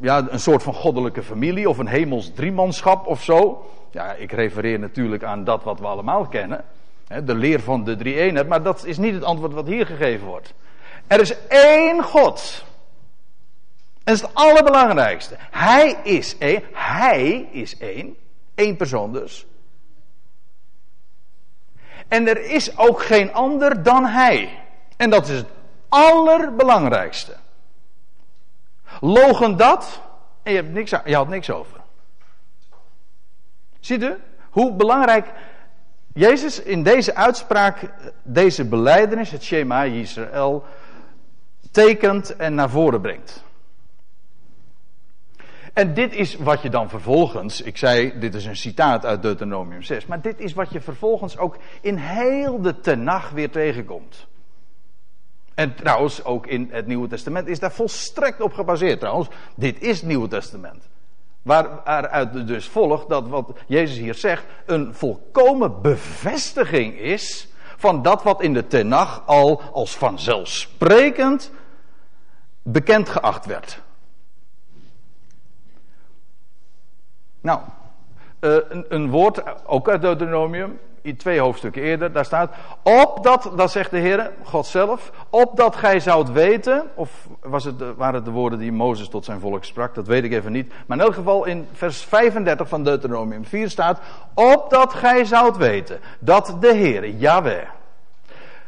ja, 0.00 0.26
een 0.30 0.40
soort 0.40 0.62
van 0.62 0.74
goddelijke 0.74 1.22
familie 1.22 1.68
of 1.68 1.78
een 1.78 1.86
hemels 1.86 2.32
driemanschap 2.34 3.06
of 3.06 3.22
zo. 3.22 3.66
Ja, 3.90 4.12
ik 4.12 4.32
refereer 4.32 4.78
natuurlijk 4.78 5.22
aan 5.22 5.44
dat 5.44 5.62
wat 5.62 5.80
we 5.80 5.86
allemaal 5.86 6.26
kennen. 6.26 6.64
De 7.24 7.34
leer 7.34 7.60
van 7.60 7.84
de 7.84 7.96
drie 7.96 8.14
eenheid. 8.14 8.48
Maar 8.48 8.62
dat 8.62 8.84
is 8.84 8.98
niet 8.98 9.14
het 9.14 9.24
antwoord 9.24 9.52
wat 9.52 9.66
hier 9.66 9.86
gegeven 9.86 10.26
wordt. 10.26 10.54
Er 11.06 11.20
is 11.20 11.46
één 11.48 12.02
God. 12.02 12.64
En 14.04 14.12
dat 14.12 14.14
is 14.14 14.20
het 14.20 14.34
allerbelangrijkste. 14.34 15.36
Hij 15.50 15.96
is 16.02 16.38
één. 16.38 16.62
Hij 16.72 17.48
is 17.52 17.78
één. 17.78 18.16
Eén 18.54 18.76
persoon 18.76 19.12
dus. 19.12 19.46
En 22.08 22.28
er 22.28 22.44
is 22.44 22.78
ook 22.78 23.02
geen 23.02 23.32
ander 23.32 23.82
dan 23.82 24.04
hij. 24.04 24.58
En 24.96 25.10
dat 25.10 25.28
is 25.28 25.36
het 25.36 25.48
allerbelangrijkste. 25.88 27.36
Logen 29.00 29.56
dat 29.56 30.00
en 30.42 30.52
je, 30.52 30.58
hebt 30.58 30.72
niks, 30.72 30.90
je 31.04 31.14
had 31.14 31.28
niks 31.28 31.50
over. 31.50 31.80
Ziet 33.80 34.02
u 34.02 34.16
hoe 34.50 34.72
belangrijk 34.72 35.32
Jezus 36.14 36.62
in 36.62 36.82
deze 36.82 37.14
uitspraak, 37.14 37.90
deze 38.22 38.64
beleidenis, 38.64 39.30
het 39.30 39.42
Shema 39.42 39.82
Israël, 39.82 40.64
tekent 41.70 42.36
en 42.36 42.54
naar 42.54 42.70
voren 42.70 43.00
brengt. 43.00 43.44
En 45.72 45.94
dit 45.94 46.14
is 46.14 46.36
wat 46.36 46.62
je 46.62 46.70
dan 46.70 46.88
vervolgens, 46.88 47.60
ik 47.60 47.76
zei, 47.76 48.18
dit 48.18 48.34
is 48.34 48.46
een 48.46 48.56
citaat 48.56 49.04
uit 49.04 49.22
Deuteronomium 49.22 49.82
6, 49.82 50.06
maar 50.06 50.20
dit 50.20 50.40
is 50.40 50.52
wat 50.52 50.72
je 50.72 50.80
vervolgens 50.80 51.38
ook 51.38 51.56
in 51.80 51.96
heel 51.96 52.60
de 52.60 52.80
Tenach 52.80 53.30
weer 53.30 53.50
tegenkomt. 53.50 54.26
En 55.54 55.74
trouwens, 55.74 56.24
ook 56.24 56.46
in 56.46 56.68
het 56.70 56.86
Nieuwe 56.86 57.08
Testament 57.08 57.48
is 57.48 57.58
daar 57.58 57.72
volstrekt 57.72 58.40
op 58.40 58.52
gebaseerd 58.52 59.00
trouwens. 59.00 59.28
Dit 59.54 59.80
is 59.80 59.96
het 59.96 60.08
Nieuwe 60.08 60.28
Testament. 60.28 60.88
Waaruit 61.42 62.46
dus 62.46 62.68
volgt 62.68 63.08
dat 63.08 63.28
wat 63.28 63.58
Jezus 63.66 63.98
hier 63.98 64.14
zegt 64.14 64.44
een 64.66 64.94
volkomen 64.94 65.82
bevestiging 65.82 66.98
is 66.98 67.48
van 67.76 68.02
dat 68.02 68.22
wat 68.22 68.42
in 68.42 68.52
de 68.52 68.66
Tenach 68.66 69.22
al 69.26 69.62
als 69.72 69.96
vanzelfsprekend 69.96 71.50
bekend 72.62 73.08
geacht 73.08 73.46
werd. 73.46 73.80
Nou, 77.40 77.60
een, 78.40 78.84
een, 78.88 79.10
woord, 79.10 79.66
ook 79.66 79.88
uit 79.88 80.00
Deuteronomium, 80.00 80.78
twee 81.16 81.40
hoofdstukken 81.40 81.82
eerder, 81.82 82.12
daar 82.12 82.24
staat, 82.24 82.54
opdat, 82.82 83.52
dat 83.56 83.70
zegt 83.70 83.90
de 83.90 83.98
Heer, 83.98 84.30
God 84.42 84.66
zelf, 84.66 85.12
opdat 85.30 85.76
gij 85.76 86.00
zoudt 86.00 86.32
weten, 86.32 86.90
of 86.94 87.28
was 87.40 87.64
het, 87.64 87.96
waren 87.96 88.14
het 88.14 88.24
de 88.24 88.30
woorden 88.30 88.58
die 88.58 88.72
Mozes 88.72 89.08
tot 89.08 89.24
zijn 89.24 89.40
volk 89.40 89.64
sprak, 89.64 89.94
dat 89.94 90.06
weet 90.06 90.24
ik 90.24 90.32
even 90.32 90.52
niet, 90.52 90.72
maar 90.86 90.98
in 90.98 91.04
elk 91.04 91.14
geval 91.14 91.44
in 91.44 91.68
vers 91.72 92.02
35 92.02 92.68
van 92.68 92.84
Deuteronomium 92.84 93.44
4 93.44 93.70
staat, 93.70 94.00
opdat 94.34 94.94
gij 94.94 95.24
zoudt 95.24 95.56
weten, 95.56 96.00
dat 96.18 96.56
de 96.60 96.74
Heer, 96.74 97.08
Yahweh, 97.08 97.68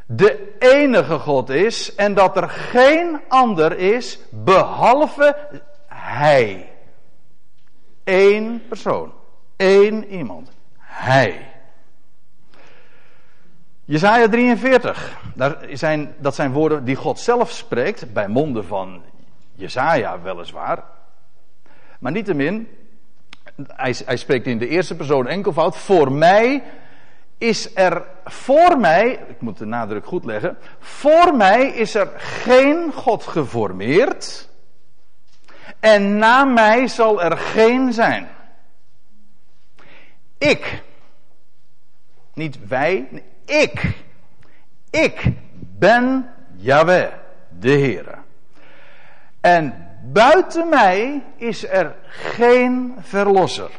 de 0.06 0.54
enige 0.58 1.18
God 1.18 1.48
is 1.48 1.94
en 1.94 2.14
dat 2.14 2.36
er 2.36 2.48
geen 2.48 3.20
ander 3.28 3.78
is 3.78 4.18
behalve 4.30 5.36
Hij. 5.86 6.68
Eén 8.04 8.62
persoon, 8.68 9.12
één 9.56 10.04
iemand, 10.04 10.50
Hij. 10.78 11.53
Jesaja 13.86 14.28
43, 14.28 15.18
daar 15.34 15.56
zijn, 15.72 16.14
dat 16.18 16.34
zijn 16.34 16.52
woorden 16.52 16.84
die 16.84 16.96
God 16.96 17.18
zelf 17.18 17.50
spreekt, 17.50 18.12
bij 18.12 18.28
monden 18.28 18.64
van 18.64 19.02
Jesaja 19.52 20.20
weliswaar. 20.20 20.84
Maar 21.98 22.12
niettemin, 22.12 22.68
hij, 23.66 23.96
hij 24.04 24.16
spreekt 24.16 24.46
in 24.46 24.58
de 24.58 24.68
eerste 24.68 24.96
persoon 24.96 25.26
enkelvoud, 25.26 25.76
voor 25.76 26.12
mij 26.12 26.62
is 27.38 27.76
er 27.76 28.06
voor 28.24 28.78
mij, 28.78 29.24
ik 29.28 29.40
moet 29.40 29.58
de 29.58 29.64
nadruk 29.64 30.06
goed 30.06 30.24
leggen, 30.24 30.56
voor 30.78 31.36
mij 31.36 31.66
is 31.66 31.94
er 31.94 32.12
geen 32.16 32.92
God 32.92 33.24
geformeerd 33.26 34.48
en 35.80 36.16
na 36.16 36.44
mij 36.44 36.86
zal 36.88 37.22
er 37.22 37.36
geen 37.36 37.92
zijn. 37.92 38.28
Ik, 40.38 40.82
niet 42.34 42.68
wij, 42.68 43.22
ik, 43.44 44.04
ik 44.90 45.32
ben 45.78 46.30
Yahweh, 46.56 47.12
de 47.58 47.70
Heere. 47.70 48.18
En 49.40 49.88
buiten 50.12 50.68
mij 50.68 51.22
is 51.36 51.68
er 51.68 51.94
geen 52.06 52.94
verlosser. 53.00 53.70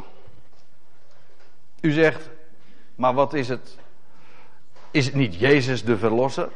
U 1.81 1.91
zegt, 1.91 2.29
maar 2.95 3.13
wat 3.13 3.33
is 3.33 3.49
het? 3.49 3.77
Is 4.91 5.05
het 5.05 5.15
niet 5.15 5.35
Jezus 5.35 5.83
de 5.83 5.97
verlosser? 5.97 6.49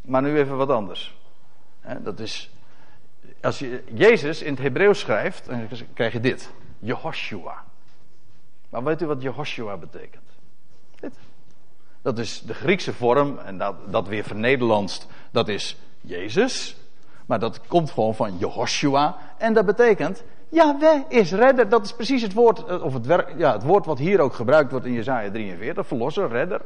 Maar 0.00 0.22
nu 0.22 0.38
even 0.38 0.56
wat 0.56 0.70
anders. 0.70 1.18
Dat 1.98 2.20
is, 2.20 2.50
als 3.40 3.58
je 3.58 3.84
Jezus 3.92 4.42
in 4.42 4.52
het 4.52 4.62
Hebreeuws 4.62 5.00
schrijft, 5.00 5.46
dan 5.46 5.68
krijg 5.94 6.12
je 6.12 6.20
dit. 6.20 6.50
Jehoshua. 6.78 7.64
Maar 8.68 8.84
weet 8.84 9.02
u 9.02 9.06
wat 9.06 9.22
Jehoshua 9.22 9.76
betekent? 9.76 10.35
Dat 12.06 12.18
is 12.18 12.42
de 12.46 12.54
Griekse 12.54 12.92
vorm, 12.92 13.38
en 13.38 13.58
dat, 13.58 13.74
dat 13.86 14.08
weer 14.08 14.24
vernederlandst, 14.24 15.06
dat 15.30 15.48
is 15.48 15.76
Jezus. 16.00 16.76
Maar 17.26 17.38
dat 17.38 17.60
komt 17.66 17.90
gewoon 17.90 18.14
van 18.14 18.38
Jehoshua. 18.38 19.16
En 19.36 19.52
dat 19.52 19.66
betekent, 19.66 20.22
Yahweh 20.48 21.00
is 21.08 21.32
redder. 21.32 21.68
Dat 21.68 21.84
is 21.84 21.92
precies 21.92 22.22
het 22.22 22.32
woord, 22.32 22.64
eh, 22.64 22.84
of 22.84 22.92
het, 22.92 23.06
werk, 23.06 23.34
ja, 23.36 23.52
het 23.52 23.62
woord 23.62 23.86
wat 23.86 23.98
hier 23.98 24.20
ook 24.20 24.34
gebruikt 24.34 24.70
wordt 24.70 24.86
in 24.86 24.92
Jezaja 24.92 25.30
43. 25.30 25.86
Verlosser, 25.86 26.28
redder. 26.28 26.60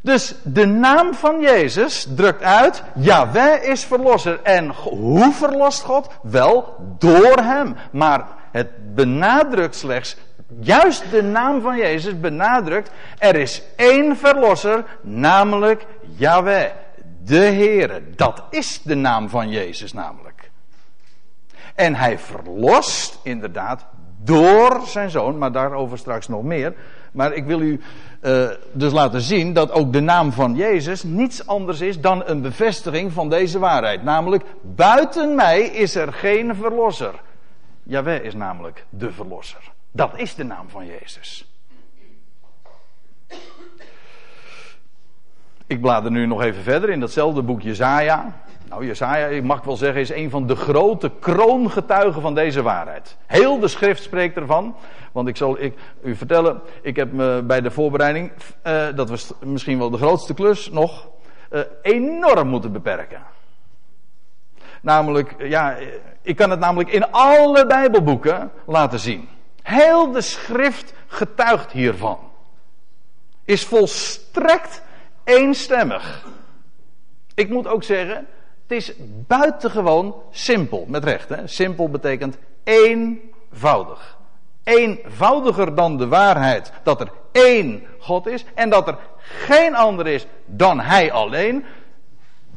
Dus 0.00 0.34
de 0.42 0.66
naam 0.66 1.14
van 1.14 1.40
Jezus 1.40 2.08
drukt 2.16 2.42
uit, 2.42 2.82
Yahweh 2.94 3.68
is 3.68 3.84
verlosser. 3.84 4.42
En 4.42 4.70
hoe 4.70 5.32
verlost 5.32 5.82
God? 5.82 6.08
Wel, 6.22 6.74
door 6.98 7.36
hem. 7.36 7.76
Maar 7.92 8.26
het 8.52 8.94
benadrukt 8.94 9.76
slechts, 9.76 10.16
juist 10.60 11.10
de 11.10 11.22
naam 11.22 11.60
van 11.60 11.76
Jezus 11.76 12.20
benadrukt, 12.20 12.90
er 13.18 13.36
is 13.36 13.62
één 13.76 14.16
verlosser, 14.16 14.84
namelijk 15.02 15.86
Yahweh, 16.16 16.70
de 17.24 17.36
Heere. 17.36 18.02
Dat 18.16 18.42
is 18.50 18.82
de 18.82 18.94
naam 18.94 19.28
van 19.28 19.48
Jezus 19.48 19.92
namelijk. 19.92 20.50
En 21.74 21.94
hij 21.94 22.18
verlost 22.18 23.18
inderdaad 23.22 23.86
door 24.22 24.80
zijn 24.86 25.10
zoon, 25.10 25.38
maar 25.38 25.52
daarover 25.52 25.98
straks 25.98 26.28
nog 26.28 26.42
meer. 26.42 26.74
Maar 27.12 27.32
ik 27.32 27.44
wil 27.44 27.60
u 27.60 27.80
uh, 28.22 28.48
dus 28.72 28.92
laten 28.92 29.20
zien 29.20 29.52
dat 29.52 29.72
ook 29.72 29.92
de 29.92 30.00
naam 30.00 30.32
van 30.32 30.54
Jezus 30.54 31.02
niets 31.02 31.46
anders 31.46 31.80
is 31.80 32.00
dan 32.00 32.22
een 32.26 32.42
bevestiging 32.42 33.12
van 33.12 33.28
deze 33.28 33.58
waarheid. 33.58 34.02
Namelijk, 34.02 34.44
buiten 34.62 35.34
mij 35.34 35.60
is 35.60 35.94
er 35.94 36.12
geen 36.12 36.54
verlosser. 36.54 37.14
Jaweh 37.82 38.24
is 38.24 38.34
namelijk 38.34 38.84
de 38.90 39.12
verlosser. 39.12 39.74
Dat 39.96 40.10
is 40.16 40.34
de 40.34 40.44
naam 40.44 40.68
van 40.68 40.86
Jezus. 40.86 41.46
Ik 45.66 45.80
blader 45.80 46.10
nu 46.10 46.26
nog 46.26 46.42
even 46.42 46.62
verder 46.62 46.90
in 46.90 47.00
datzelfde 47.00 47.42
boek 47.42 47.62
Jezaja. 47.62 48.32
Nou, 48.68 48.86
Jesaja, 48.86 49.26
ik 49.26 49.42
mag 49.42 49.62
wel 49.62 49.76
zeggen, 49.76 50.00
is 50.00 50.10
een 50.10 50.30
van 50.30 50.46
de 50.46 50.56
grote 50.56 51.10
kroongetuigen 51.20 52.22
van 52.22 52.34
deze 52.34 52.62
waarheid. 52.62 53.16
Heel 53.26 53.58
de 53.58 53.68
schrift 53.68 54.02
spreekt 54.02 54.36
ervan. 54.36 54.76
Want 55.12 55.28
ik 55.28 55.36
zal 55.36 55.60
ik, 55.60 55.78
u 56.02 56.16
vertellen, 56.16 56.60
ik 56.82 56.96
heb 56.96 57.12
me 57.12 57.42
bij 57.44 57.60
de 57.60 57.70
voorbereiding, 57.70 58.32
uh, 58.66 58.86
dat 58.94 59.08
was 59.08 59.32
misschien 59.40 59.78
wel 59.78 59.90
de 59.90 59.96
grootste 59.96 60.34
klus 60.34 60.70
nog, 60.70 61.08
uh, 61.50 61.60
enorm 61.82 62.48
moeten 62.48 62.72
beperken. 62.72 63.22
Namelijk, 64.80 65.34
ja, 65.38 65.76
ik 66.22 66.36
kan 66.36 66.50
het 66.50 66.60
namelijk 66.60 66.90
in 66.90 67.10
alle 67.10 67.66
Bijbelboeken 67.66 68.50
laten 68.66 68.98
zien. 68.98 69.28
Heel 69.66 70.10
de 70.12 70.20
schrift 70.20 70.92
getuigt 71.06 71.72
hiervan. 71.72 72.18
Is 73.44 73.64
volstrekt 73.64 74.82
eenstemmig. 75.24 76.26
Ik 77.34 77.48
moet 77.48 77.66
ook 77.66 77.82
zeggen, 77.82 78.16
het 78.62 78.76
is 78.76 78.92
buitengewoon 79.26 80.14
simpel, 80.30 80.84
met 80.88 81.04
recht. 81.04 81.28
Hè? 81.28 81.46
Simpel 81.46 81.88
betekent 81.88 82.38
eenvoudig. 82.64 84.18
Eenvoudiger 84.64 85.74
dan 85.74 85.96
de 85.96 86.08
waarheid 86.08 86.72
dat 86.82 87.00
er 87.00 87.12
één 87.32 87.86
God 87.98 88.26
is 88.26 88.44
en 88.54 88.70
dat 88.70 88.88
er 88.88 88.98
geen 89.18 89.74
ander 89.74 90.06
is 90.06 90.26
dan 90.44 90.80
Hij 90.80 91.12
alleen, 91.12 91.64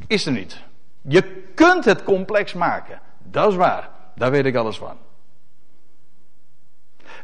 is 0.07 0.25
er 0.25 0.31
niet. 0.31 0.57
Je 1.01 1.43
kunt 1.55 1.85
het 1.85 2.03
complex 2.03 2.53
maken. 2.53 3.01
Dat 3.23 3.49
is 3.49 3.55
waar. 3.55 3.89
Daar 4.15 4.31
weet 4.31 4.45
ik 4.45 4.55
alles 4.55 4.77
van. 4.77 4.97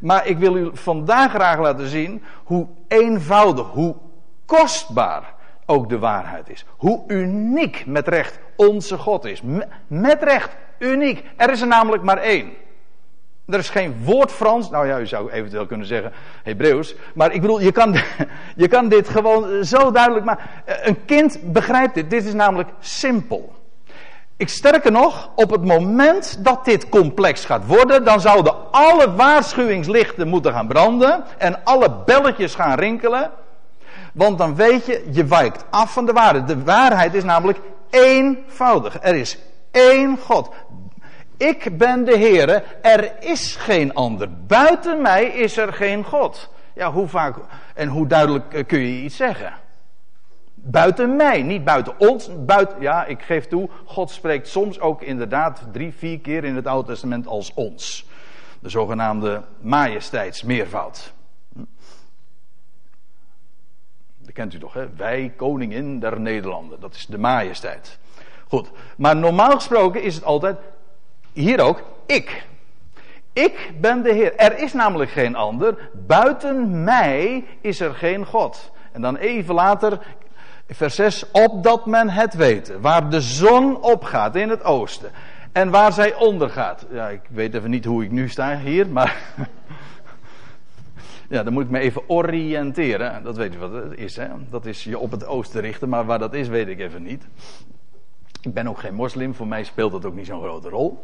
Maar 0.05 0.27
ik 0.27 0.37
wil 0.37 0.55
u 0.55 0.69
vandaag 0.73 1.31
graag 1.31 1.59
laten 1.59 1.87
zien 1.87 2.23
hoe 2.43 2.67
eenvoudig, 2.87 3.67
hoe 3.67 3.95
kostbaar 4.45 5.33
ook 5.65 5.89
de 5.89 5.99
waarheid 5.99 6.49
is. 6.49 6.65
Hoe 6.77 7.03
uniek 7.07 7.83
met 7.85 8.07
recht 8.07 8.39
onze 8.55 8.97
God 8.97 9.25
is. 9.25 9.41
Met 9.87 10.23
recht 10.23 10.55
uniek. 10.79 11.23
Er 11.35 11.51
is 11.51 11.61
er 11.61 11.67
namelijk 11.67 12.03
maar 12.03 12.17
één. 12.17 12.49
Er 13.45 13.59
is 13.59 13.69
geen 13.69 14.03
woord 14.03 14.31
Frans. 14.31 14.69
Nou 14.69 14.87
ja, 14.87 14.99
u 14.99 15.07
zou 15.07 15.31
eventueel 15.31 15.65
kunnen 15.65 15.87
zeggen 15.87 16.11
Hebreeuws. 16.43 16.95
Maar 17.15 17.33
ik 17.33 17.41
bedoel, 17.41 17.61
je 17.61 17.71
kan, 17.71 17.95
je 18.63 18.67
kan 18.67 18.89
dit 18.89 19.09
gewoon 19.09 19.65
zo 19.65 19.91
duidelijk 19.91 20.25
maken. 20.25 20.45
Een 20.65 21.05
kind 21.05 21.39
begrijpt 21.43 21.93
dit. 21.93 22.09
Dit 22.09 22.25
is 22.25 22.33
namelijk 22.33 22.69
simpel. 22.79 23.54
Ik 24.37 24.49
sterker 24.49 24.91
nog, 24.91 25.29
op 25.35 25.49
het 25.51 25.63
moment 25.63 26.43
dat 26.43 26.65
dit 26.65 26.89
complex 26.89 27.45
gaat 27.45 27.65
worden, 27.65 28.03
dan 28.03 28.21
zouden 28.21 28.71
alle 28.71 29.15
waarschuwingslichten 29.15 30.27
moeten 30.27 30.53
gaan 30.53 30.67
branden 30.67 31.23
en 31.37 31.63
alle 31.63 31.91
belletjes 32.05 32.55
gaan 32.55 32.79
rinkelen. 32.79 33.31
Want 34.13 34.37
dan 34.37 34.55
weet 34.55 34.85
je, 34.85 35.07
je 35.11 35.25
wijkt 35.25 35.65
af 35.69 35.93
van 35.93 36.05
de 36.05 36.11
waarheid. 36.11 36.47
De 36.47 36.63
waarheid 36.63 37.13
is 37.13 37.23
namelijk 37.23 37.59
eenvoudig. 37.89 38.97
Er 39.01 39.15
is 39.15 39.37
één 39.71 40.17
God. 40.17 40.49
Ik 41.37 41.77
ben 41.77 42.05
de 42.05 42.17
Heere, 42.17 42.63
er 42.81 43.23
is 43.23 43.55
geen 43.55 43.93
ander. 43.93 44.29
Buiten 44.47 45.01
mij 45.01 45.25
is 45.25 45.57
er 45.57 45.73
geen 45.73 46.03
God. 46.03 46.49
Ja, 46.73 46.91
hoe 46.91 47.07
vaak 47.07 47.35
en 47.73 47.87
hoe 47.87 48.07
duidelijk 48.07 48.53
eh, 48.53 48.65
kun 48.65 48.79
je 48.79 49.01
iets 49.03 49.15
zeggen? 49.15 49.53
Buiten 50.67 51.15
mij, 51.15 51.41
niet 51.41 51.63
buiten 51.63 51.99
ons. 51.99 52.29
Buiten, 52.45 52.81
ja, 52.81 53.05
ik 53.05 53.21
geef 53.21 53.47
toe, 53.47 53.69
God 53.85 54.09
spreekt 54.11 54.47
soms 54.47 54.79
ook 54.79 55.01
inderdaad 55.01 55.61
drie, 55.71 55.93
vier 55.93 56.19
keer 56.19 56.43
in 56.43 56.55
het 56.55 56.67
Oude 56.67 56.87
Testament 56.87 57.27
als 57.27 57.53
ons. 57.53 58.05
De 58.59 58.69
zogenaamde 58.69 59.41
majesteitsmeervoud. 59.59 61.13
Dat 64.17 64.33
kent 64.33 64.53
u 64.53 64.59
toch, 64.59 64.73
hè? 64.73 64.89
Wij, 64.95 65.33
koningin 65.37 65.99
der 65.99 66.19
Nederlanden. 66.19 66.79
Dat 66.79 66.95
is 66.95 67.05
de 67.05 67.17
majesteit. 67.17 67.99
Goed, 68.47 68.71
maar 68.97 69.15
normaal 69.15 69.51
gesproken 69.51 70.03
is 70.03 70.15
het 70.15 70.23
altijd, 70.23 70.57
hier 71.33 71.59
ook, 71.61 71.81
ik. 72.05 72.47
Ik 73.33 73.71
ben 73.81 74.03
de 74.03 74.13
Heer. 74.13 74.35
Er 74.35 74.57
is 74.57 74.73
namelijk 74.73 75.11
geen 75.11 75.35
ander. 75.35 75.89
Buiten 75.93 76.83
mij 76.83 77.45
is 77.61 77.79
er 77.79 77.93
geen 77.93 78.25
God. 78.25 78.71
En 78.91 79.01
dan 79.01 79.15
even 79.15 79.55
later 79.55 79.99
Vers 80.67 80.95
6, 80.95 81.31
opdat 81.31 81.85
men 81.85 82.09
het 82.09 82.33
weet, 82.33 82.79
waar 82.81 83.09
de 83.09 83.21
zon 83.21 83.81
opgaat 83.81 84.35
in 84.35 84.49
het 84.49 84.63
oosten. 84.63 85.11
En 85.51 85.69
waar 85.69 85.93
zij 85.93 86.15
ondergaat. 86.15 86.85
Ja, 86.91 87.09
ik 87.09 87.21
weet 87.29 87.53
even 87.53 87.69
niet 87.69 87.85
hoe 87.85 88.03
ik 88.03 88.11
nu 88.11 88.29
sta 88.29 88.57
hier, 88.57 88.87
maar. 88.87 89.17
ja, 91.29 91.43
dan 91.43 91.53
moet 91.53 91.63
ik 91.63 91.69
me 91.69 91.79
even 91.79 92.09
oriënteren. 92.09 93.23
Dat 93.23 93.37
weet 93.37 93.53
je 93.53 93.59
wat 93.59 93.73
het 93.73 93.97
is, 93.97 94.15
hè? 94.15 94.27
Dat 94.49 94.65
is 94.65 94.83
je 94.83 94.99
op 94.99 95.11
het 95.11 95.25
oosten 95.25 95.61
richten, 95.61 95.89
maar 95.89 96.05
waar 96.05 96.19
dat 96.19 96.33
is, 96.33 96.47
weet 96.47 96.67
ik 96.67 96.79
even 96.79 97.03
niet. 97.03 97.27
Ik 98.41 98.53
ben 98.53 98.67
ook 98.67 98.79
geen 98.79 98.93
moslim, 98.93 99.33
voor 99.33 99.47
mij 99.47 99.63
speelt 99.63 99.91
dat 99.91 100.05
ook 100.05 100.15
niet 100.15 100.25
zo'n 100.25 100.41
grote 100.41 100.69
rol. 100.69 101.03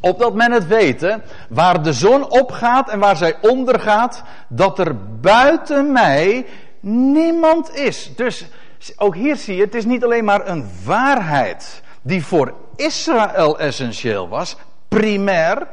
Opdat 0.00 0.34
men 0.34 0.52
het 0.52 0.66
weten, 0.66 1.22
waar 1.48 1.82
de 1.82 1.92
zon 1.92 2.30
opgaat 2.30 2.88
en 2.88 2.98
waar 2.98 3.16
zij 3.16 3.36
ondergaat, 3.40 4.22
dat 4.48 4.78
er 4.78 4.96
buiten 5.20 5.92
mij 5.92 6.46
niemand 6.80 7.74
is. 7.74 8.12
Dus 8.16 8.46
ook 8.96 9.14
hier 9.14 9.36
zie 9.36 9.56
je, 9.56 9.62
het 9.62 9.74
is 9.74 9.84
niet 9.84 10.04
alleen 10.04 10.24
maar 10.24 10.48
een 10.48 10.70
waarheid 10.84 11.82
die 12.02 12.24
voor 12.24 12.54
Israël 12.76 13.58
essentieel 13.58 14.28
was, 14.28 14.56
primair. 14.88 15.66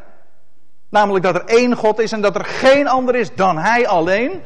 Namelijk 0.89 1.25
dat 1.25 1.35
er 1.35 1.45
één 1.45 1.75
God 1.75 1.99
is 1.99 2.11
en 2.11 2.21
dat 2.21 2.35
er 2.35 2.45
geen 2.45 2.87
ander 2.87 3.15
is 3.15 3.35
dan 3.35 3.57
Hij 3.57 3.87
alleen. 3.87 4.41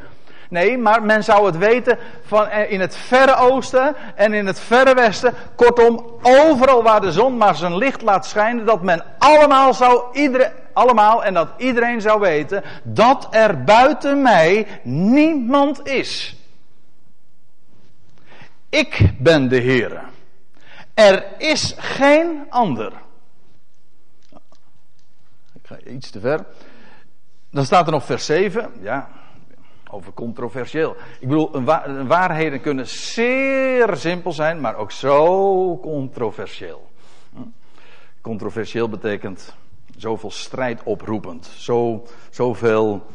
Nee, 0.49 0.77
maar 0.77 1.03
men 1.03 1.23
zou 1.23 1.45
het 1.45 1.57
weten 1.57 1.97
van 2.23 2.47
eh, 2.47 2.71
in 2.71 2.79
het 2.79 2.95
verre 2.95 3.35
oosten 3.35 3.95
en 4.15 4.33
in 4.33 4.45
het 4.45 4.59
verre 4.59 4.93
westen. 4.93 5.33
Kortom, 5.55 6.19
overal 6.21 6.83
waar 6.83 7.01
de 7.01 7.11
zon 7.11 7.37
maar 7.37 7.55
zijn 7.55 7.77
licht 7.77 8.01
laat 8.01 8.25
schijnen, 8.25 8.65
dat 8.65 8.81
men 8.81 9.03
allemaal 9.17 9.73
zou, 9.73 10.03
iedereen, 10.13 10.51
allemaal 10.73 11.23
en 11.23 11.33
dat 11.33 11.49
iedereen 11.57 12.01
zou 12.01 12.19
weten 12.19 12.63
dat 12.83 13.27
er 13.31 13.63
buiten 13.63 14.21
mij 14.21 14.67
niemand 14.83 15.87
is. 15.87 16.35
Ik 18.69 19.11
ben 19.19 19.47
de 19.47 19.57
Heer. 19.57 20.03
Er 20.93 21.25
is 21.37 21.75
geen 21.77 22.45
ander. 22.49 22.93
Ik 25.53 25.61
ga 25.63 25.77
iets 25.85 26.09
te 26.09 26.19
ver. 26.19 26.45
Dan 27.51 27.65
staat 27.65 27.85
er 27.85 27.91
nog 27.91 28.05
vers 28.05 28.25
7. 28.25 28.71
Ja, 28.81 29.09
over 29.91 30.13
controversieel. 30.13 30.95
Ik 31.19 31.27
bedoel, 31.27 31.55
een 31.55 32.07
waarheden 32.07 32.61
kunnen 32.61 32.87
zeer 32.87 33.95
simpel 33.97 34.31
zijn, 34.31 34.61
maar 34.61 34.75
ook 34.75 34.91
zo 34.91 35.77
controversieel. 35.77 36.89
Hm? 37.33 37.41
Controversieel 38.21 38.89
betekent 38.89 39.55
zoveel 39.97 40.31
strijd 40.31 40.83
oproepend. 40.83 41.45
Zo, 41.45 42.05
zoveel. 42.29 43.05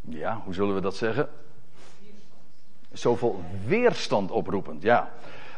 Ja, 0.00 0.40
hoe 0.44 0.54
zullen 0.54 0.74
we 0.74 0.80
dat 0.80 0.96
zeggen? 0.96 1.28
Zoveel 2.92 3.42
weerstand 3.66 4.30
oproepend, 4.30 4.82
ja. 4.82 5.12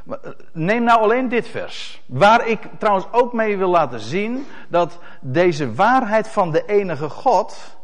Eh, 0.08 0.16
neem 0.52 0.82
nou 0.82 1.00
alleen 1.00 1.28
dit 1.28 1.48
vers. 1.48 2.02
Waar 2.06 2.46
ik 2.46 2.60
trouwens 2.78 3.06
ook 3.10 3.32
mee 3.32 3.56
wil 3.56 3.70
laten 3.70 4.00
zien 4.00 4.46
dat 4.68 4.98
deze 5.20 5.74
waarheid 5.74 6.28
van 6.28 6.50
de 6.50 6.64
enige 6.66 7.08
God. 7.08 7.76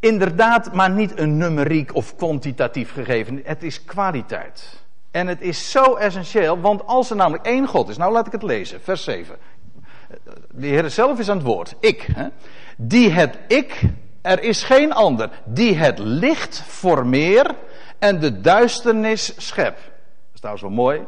inderdaad 0.00 0.72
maar 0.72 0.90
niet 0.90 1.18
een 1.18 1.36
numeriek 1.36 1.94
of 1.94 2.16
kwantitatief 2.16 2.92
gegeven. 2.92 3.40
Het 3.44 3.62
is 3.62 3.84
kwaliteit. 3.84 4.84
En 5.10 5.26
het 5.26 5.40
is 5.40 5.70
zo 5.70 5.94
essentieel, 5.94 6.60
want 6.60 6.86
als 6.86 7.10
er 7.10 7.16
namelijk 7.16 7.46
één 7.46 7.66
God 7.66 7.88
is. 7.88 7.96
Nou 7.96 8.12
laat 8.12 8.26
ik 8.26 8.32
het 8.32 8.42
lezen, 8.42 8.80
vers 8.82 9.04
7. 9.04 9.36
De 10.50 10.66
Heer 10.66 10.90
zelf 10.90 11.18
is 11.18 11.28
aan 11.28 11.36
het 11.36 11.46
woord. 11.46 11.74
Ik. 11.80 12.08
Hè, 12.12 12.28
die 12.76 13.10
het 13.10 13.38
ik, 13.48 13.82
er 14.20 14.42
is 14.42 14.62
geen 14.62 14.92
ander. 14.92 15.30
Die 15.44 15.76
het 15.76 15.98
licht 15.98 16.62
formeert 16.66 17.54
en 18.00 18.20
de 18.20 18.40
duisternis 18.40 19.32
schep. 19.36 19.76
Dat 19.76 20.34
is 20.34 20.40
trouwens 20.40 20.64
wel 20.64 20.74
mooi. 20.74 21.06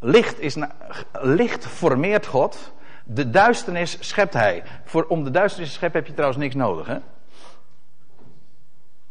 Licht, 0.00 0.40
is, 0.40 0.56
licht 1.12 1.66
formeert 1.66 2.26
God. 2.26 2.72
De 3.04 3.30
duisternis 3.30 3.96
schept 4.00 4.32
hij. 4.32 4.62
Voor, 4.84 5.04
om 5.06 5.24
de 5.24 5.30
duisternis 5.30 5.70
te 5.70 5.76
scheppen 5.76 5.98
heb 5.98 6.08
je 6.08 6.14
trouwens 6.14 6.40
niks 6.40 6.54
nodig. 6.54 6.86
Hè? 6.86 6.98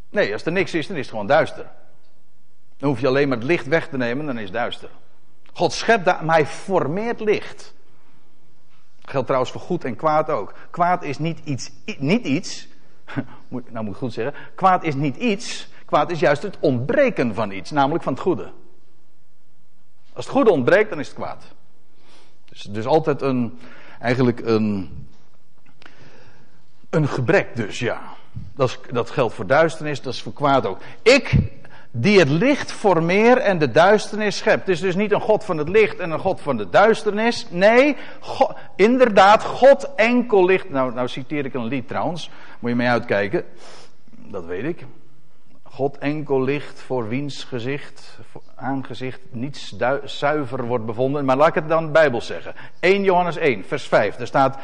Nee, 0.10 0.34
als 0.34 0.46
er 0.46 0.52
niks 0.52 0.74
is, 0.74 0.88
dan 0.88 0.96
is 0.96 1.02
het 1.02 1.12
gewoon 1.12 1.28
duister. 1.28 1.66
Dan 2.78 2.90
hoef 2.90 3.00
je 3.00 3.08
alleen 3.08 3.28
maar 3.28 3.38
het 3.38 3.48
licht 3.48 3.68
weg 3.68 3.88
te 3.88 3.98
nemen, 3.98 4.26
dan 4.26 4.38
is 4.38 4.44
het 4.44 4.54
duister. 4.54 4.90
God 5.54 5.74
schept, 5.74 6.06
maar 6.06 6.36
hij 6.36 6.46
formeert 6.46 7.20
licht. 7.20 7.74
Dat 9.02 9.10
geldt 9.10 9.26
trouwens 9.26 9.52
voor 9.52 9.62
goed 9.62 9.84
en 9.84 9.96
kwaad 9.96 10.30
ook. 10.30 10.54
Kwaad 10.70 11.04
is 11.04 11.18
niet 11.18 11.40
iets, 11.44 11.72
niet 11.98 12.26
iets, 12.26 12.68
nou 13.50 13.86
moet 13.86 13.94
ik 13.94 14.00
goed 14.00 14.14
zeggen, 14.14 14.34
kwaad 14.56 14.84
is 14.84 14.96
niet 14.96 15.16
iets 15.16 15.68
Kwaad 15.88 16.12
is 16.12 16.20
juist 16.20 16.42
het 16.42 16.58
ontbreken 16.60 17.34
van 17.34 17.52
iets, 17.52 17.72
namelijk 17.72 18.04
van 18.04 18.14
het 18.14 18.22
goede. 18.22 18.52
Als 20.14 20.26
het 20.26 20.34
goede 20.34 20.52
ontbreekt, 20.52 20.90
dan 20.90 21.00
is 21.00 21.08
het 21.08 21.16
kwaad. 21.16 21.44
Dus, 22.50 22.62
dus 22.62 22.86
altijd 22.86 23.22
een, 23.22 23.60
eigenlijk 24.00 24.40
een, 24.46 24.90
een 26.90 27.08
gebrek 27.08 27.56
dus, 27.56 27.80
ja. 27.80 28.02
Dat, 28.56 28.80
dat 28.92 29.10
geldt 29.10 29.34
voor 29.34 29.48
duisternis, 29.48 30.02
dat 30.02 30.14
is 30.14 30.22
voor 30.22 30.34
kwaad 30.34 30.66
ook. 30.66 30.80
Ik, 31.02 31.38
die 31.92 32.20
het 32.20 32.30
licht 32.30 32.72
formeer 32.72 33.38
en 33.38 33.58
de 33.58 33.72
duisternis 33.72 34.38
schept. 34.38 34.60
Het 34.60 34.70
is 34.70 34.80
dus 34.80 34.96
niet 34.96 35.12
een 35.12 35.22
God 35.22 35.44
van 35.44 35.58
het 35.58 35.70
licht 35.70 36.00
en 36.00 36.12
een 36.12 36.20
God 36.20 36.42
van 36.42 36.58
de 36.58 36.70
duisternis. 36.70 37.48
Nee, 37.50 37.96
inderdaad, 38.76 39.44
God 39.44 39.96
enkel 39.96 40.46
licht. 40.46 40.70
Nou, 40.70 40.94
nou 40.94 41.08
citeer 41.08 41.46
ik 41.46 41.54
een 41.54 41.66
lied 41.66 41.88
trouwens, 41.88 42.30
moet 42.60 42.70
je 42.70 42.76
mee 42.76 42.88
uitkijken. 42.88 43.46
Dat 44.10 44.46
weet 44.46 44.64
ik. 44.64 44.86
God 45.78 45.98
enkel 45.98 46.44
licht 46.44 46.80
voor 46.80 47.08
wiens 47.08 47.44
gezicht, 47.44 48.20
aangezicht 48.56 49.20
niets 49.30 49.76
zuiver 50.04 50.66
wordt 50.66 50.86
bevonden. 50.86 51.26
Maar 51.26 51.38
laat 51.38 51.48
ik 51.48 51.54
het 51.54 51.70
dan 51.70 51.92
Bijbel 51.92 52.22
zeggen. 52.22 52.56
1 52.80 53.04
Johannes 53.04 53.36
1, 53.36 53.66
vers 53.66 53.88
5. 53.88 54.16
Daar 54.16 54.28
staat: 54.28 54.58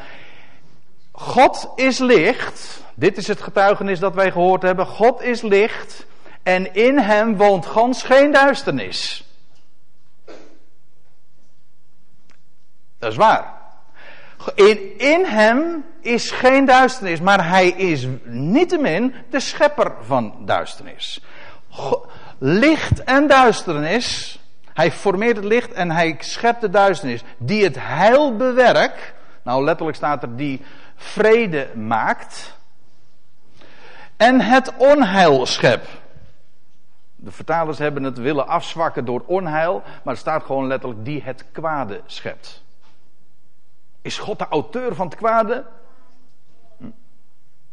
God 1.11 1.71
is 1.75 1.99
licht. 1.99 2.83
Dit 2.95 3.17
is 3.17 3.27
het 3.27 3.41
getuigenis 3.41 3.99
dat 3.99 4.15
wij 4.15 4.31
gehoord 4.31 4.61
hebben. 4.61 4.85
God 4.85 5.21
is 5.21 5.41
licht. 5.41 6.05
En 6.43 6.73
in 6.73 6.97
hem 6.97 7.37
woont 7.37 7.65
gans 7.65 8.03
geen 8.03 8.31
duisternis. 8.31 9.27
Dat 12.99 13.11
is 13.11 13.17
waar. 13.17 13.52
In, 14.55 14.99
in 14.99 15.25
hem 15.25 15.85
is 16.01 16.31
geen 16.31 16.65
duisternis, 16.65 17.19
maar 17.19 17.49
hij 17.49 17.67
is 17.67 18.07
niettemin 18.23 19.13
de 19.29 19.39
schepper 19.39 19.91
van 20.01 20.35
duisternis. 20.45 21.21
licht 22.37 23.03
en 23.03 23.27
duisternis, 23.27 24.39
hij 24.73 24.91
formeert 24.91 25.35
het 25.35 25.45
licht 25.45 25.71
en 25.71 25.91
hij 25.91 26.15
schept 26.19 26.61
de 26.61 26.69
duisternis. 26.69 27.23
Die 27.37 27.63
het 27.63 27.75
heil 27.79 28.35
bewerkt, 28.35 29.13
nou 29.43 29.63
letterlijk 29.63 29.97
staat 29.97 30.23
er 30.23 30.35
die 30.35 30.61
vrede 30.95 31.69
maakt. 31.75 32.57
En 34.17 34.41
het 34.41 34.73
onheil 34.77 35.45
schept. 35.45 35.87
De 37.15 37.31
vertalers 37.31 37.77
hebben 37.77 38.03
het 38.03 38.17
willen 38.17 38.47
afzwakken 38.47 39.05
door 39.05 39.23
onheil, 39.25 39.83
maar 40.03 40.13
er 40.13 40.19
staat 40.19 40.43
gewoon 40.43 40.67
letterlijk 40.67 41.05
die 41.05 41.21
het 41.23 41.45
kwade 41.51 42.01
schept. 42.05 42.62
Is 44.03 44.17
God 44.17 44.39
de 44.39 44.45
auteur 44.49 44.95
van 44.95 45.05
het 45.05 45.15
kwade? 45.15 45.63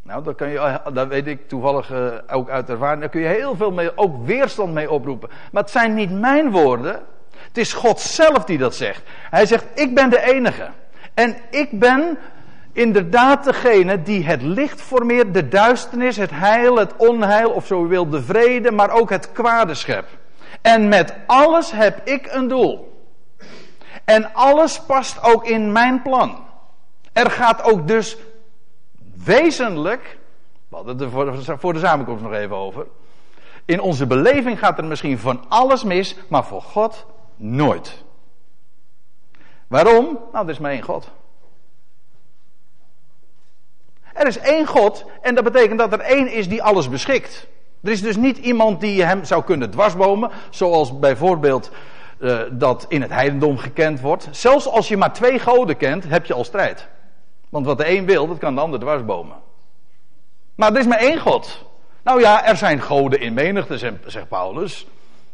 Nou, 0.02 0.24
daar, 0.24 0.34
kan 0.34 0.48
je, 0.48 0.80
daar 0.92 1.08
weet 1.08 1.26
ik 1.26 1.48
toevallig 1.48 1.90
uh, 1.90 2.14
ook 2.30 2.50
uit 2.50 2.70
ervaring. 2.70 3.00
Daar 3.00 3.10
kun 3.10 3.20
je 3.20 3.26
heel 3.26 3.56
veel 3.56 3.70
mee, 3.70 3.96
ook 3.96 4.26
weerstand 4.26 4.72
mee 4.72 4.90
oproepen. 4.90 5.28
Maar 5.52 5.62
het 5.62 5.72
zijn 5.72 5.94
niet 5.94 6.10
mijn 6.10 6.50
woorden. 6.50 7.02
Het 7.30 7.58
is 7.58 7.72
God 7.72 8.00
zelf 8.00 8.44
die 8.44 8.58
dat 8.58 8.74
zegt. 8.74 9.02
Hij 9.30 9.46
zegt: 9.46 9.64
Ik 9.74 9.94
ben 9.94 10.10
de 10.10 10.20
enige. 10.20 10.68
En 11.14 11.36
ik 11.50 11.78
ben 11.78 12.18
inderdaad 12.72 13.44
degene 13.44 14.02
die 14.02 14.24
het 14.24 14.42
licht 14.42 14.80
formeert, 14.80 15.34
de 15.34 15.48
duisternis, 15.48 16.16
het 16.16 16.30
heil, 16.32 16.76
het 16.76 16.96
onheil, 16.96 17.50
of 17.50 17.66
zo 17.66 17.84
u 17.84 17.88
wilt, 17.88 18.12
de 18.12 18.22
vrede, 18.22 18.70
maar 18.70 18.90
ook 18.90 19.10
het 19.10 19.32
kwade 19.32 19.74
schep. 19.74 20.06
En 20.62 20.88
met 20.88 21.14
alles 21.26 21.70
heb 21.70 22.00
ik 22.04 22.28
een 22.32 22.48
doel. 22.48 22.89
En 24.04 24.34
alles 24.34 24.80
past 24.80 25.22
ook 25.22 25.44
in 25.46 25.72
mijn 25.72 26.02
plan. 26.02 26.44
Er 27.12 27.30
gaat 27.30 27.62
ook 27.62 27.88
dus 27.88 28.16
wezenlijk, 29.24 30.18
we 30.68 30.76
hadden 30.76 30.98
het 30.98 31.48
er 31.48 31.58
voor 31.58 31.72
de 31.72 31.78
samenkomst 31.78 32.22
nog 32.22 32.32
even 32.32 32.56
over. 32.56 32.86
In 33.64 33.80
onze 33.80 34.06
beleving 34.06 34.58
gaat 34.58 34.78
er 34.78 34.84
misschien 34.84 35.18
van 35.18 35.44
alles 35.48 35.84
mis, 35.84 36.16
maar 36.28 36.44
voor 36.44 36.62
God 36.62 37.06
nooit. 37.36 38.04
Waarom? 39.66 40.18
Nou, 40.32 40.44
er 40.44 40.50
is 40.50 40.58
maar 40.58 40.70
één 40.70 40.82
God. 40.82 41.10
Er 44.12 44.26
is 44.26 44.38
één 44.38 44.66
God 44.66 45.04
en 45.20 45.34
dat 45.34 45.44
betekent 45.44 45.78
dat 45.78 45.92
er 45.92 46.00
één 46.00 46.32
is 46.32 46.48
die 46.48 46.62
alles 46.62 46.88
beschikt. 46.88 47.46
Er 47.82 47.90
is 47.90 48.02
dus 48.02 48.16
niet 48.16 48.38
iemand 48.38 48.80
die 48.80 49.04
hem 49.04 49.24
zou 49.24 49.44
kunnen 49.44 49.70
dwarsbomen, 49.70 50.30
zoals 50.50 50.98
bijvoorbeeld 50.98 51.70
uh, 52.20 52.40
dat 52.50 52.86
in 52.88 53.02
het 53.02 53.10
heidendom 53.10 53.58
gekend 53.58 54.00
wordt. 54.00 54.28
Zelfs 54.30 54.68
als 54.68 54.88
je 54.88 54.96
maar 54.96 55.12
twee 55.12 55.38
goden 55.38 55.76
kent, 55.76 56.08
heb 56.08 56.26
je 56.26 56.34
al 56.34 56.44
strijd. 56.44 56.88
Want 57.48 57.66
wat 57.66 57.78
de 57.78 57.96
een 57.96 58.06
wil, 58.06 58.26
dat 58.26 58.38
kan 58.38 58.54
de 58.54 58.60
ander 58.60 58.80
dwarsbomen. 58.80 59.36
Maar 60.54 60.72
er 60.72 60.78
is 60.78 60.86
maar 60.86 60.98
één 60.98 61.18
God. 61.18 61.64
Nou 62.02 62.20
ja, 62.20 62.44
er 62.46 62.56
zijn 62.56 62.80
goden 62.80 63.20
in 63.20 63.34
menigte, 63.34 63.78
zegt 64.06 64.28
Paulus. 64.28 64.86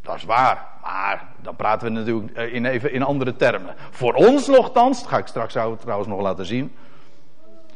Dat 0.03 0.16
is 0.16 0.25
waar. 0.25 0.66
Maar 0.83 1.29
dan 1.42 1.57
praten 1.57 1.87
we 1.87 1.92
natuurlijk 1.92 2.37
eh, 2.37 2.55
in, 2.55 2.66
even 2.66 2.92
in 2.92 3.03
andere 3.03 3.37
termen. 3.37 3.75
Voor 3.90 4.14
ons 4.14 4.46
nogthans, 4.46 5.01
dat 5.01 5.09
ga 5.09 5.18
ik 5.18 5.27
straks 5.27 5.53
trouwens 5.53 6.09
nog 6.09 6.20
laten 6.20 6.46
zien. 6.46 6.75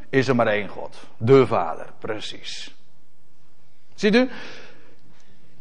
Is 0.08 0.28
er 0.28 0.36
maar 0.36 0.46
één 0.46 0.68
God. 0.68 0.96
De 1.16 1.46
Vader, 1.46 1.86
precies. 1.98 2.74
Ziet 3.94 4.14
u? 4.14 4.30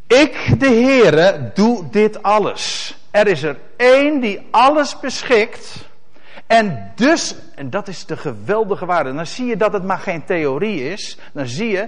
Ik, 0.10 0.60
de 0.60 0.70
Heere, 0.70 1.52
doe 1.54 1.90
dit 1.90 2.24
alles. 2.24 2.96
Er 3.12 3.28
is 3.28 3.44
er 3.44 3.58
één 3.78 4.20
die 4.20 4.48
alles 4.52 5.00
beschikt. 5.00 5.88
En 6.48 6.92
dus, 6.96 7.36
en 7.56 7.70
dat 7.70 7.88
is 7.88 8.06
de 8.06 8.18
geweldige 8.18 8.86
waarde. 8.86 9.14
Dan 9.14 9.26
zie 9.26 9.46
je 9.46 9.58
dat 9.58 9.74
het 9.74 9.84
maar 9.84 9.98
geen 9.98 10.26
theorie 10.26 10.92
is. 10.92 11.18
Dan 11.32 11.48
zie 11.48 11.70
je, 11.70 11.88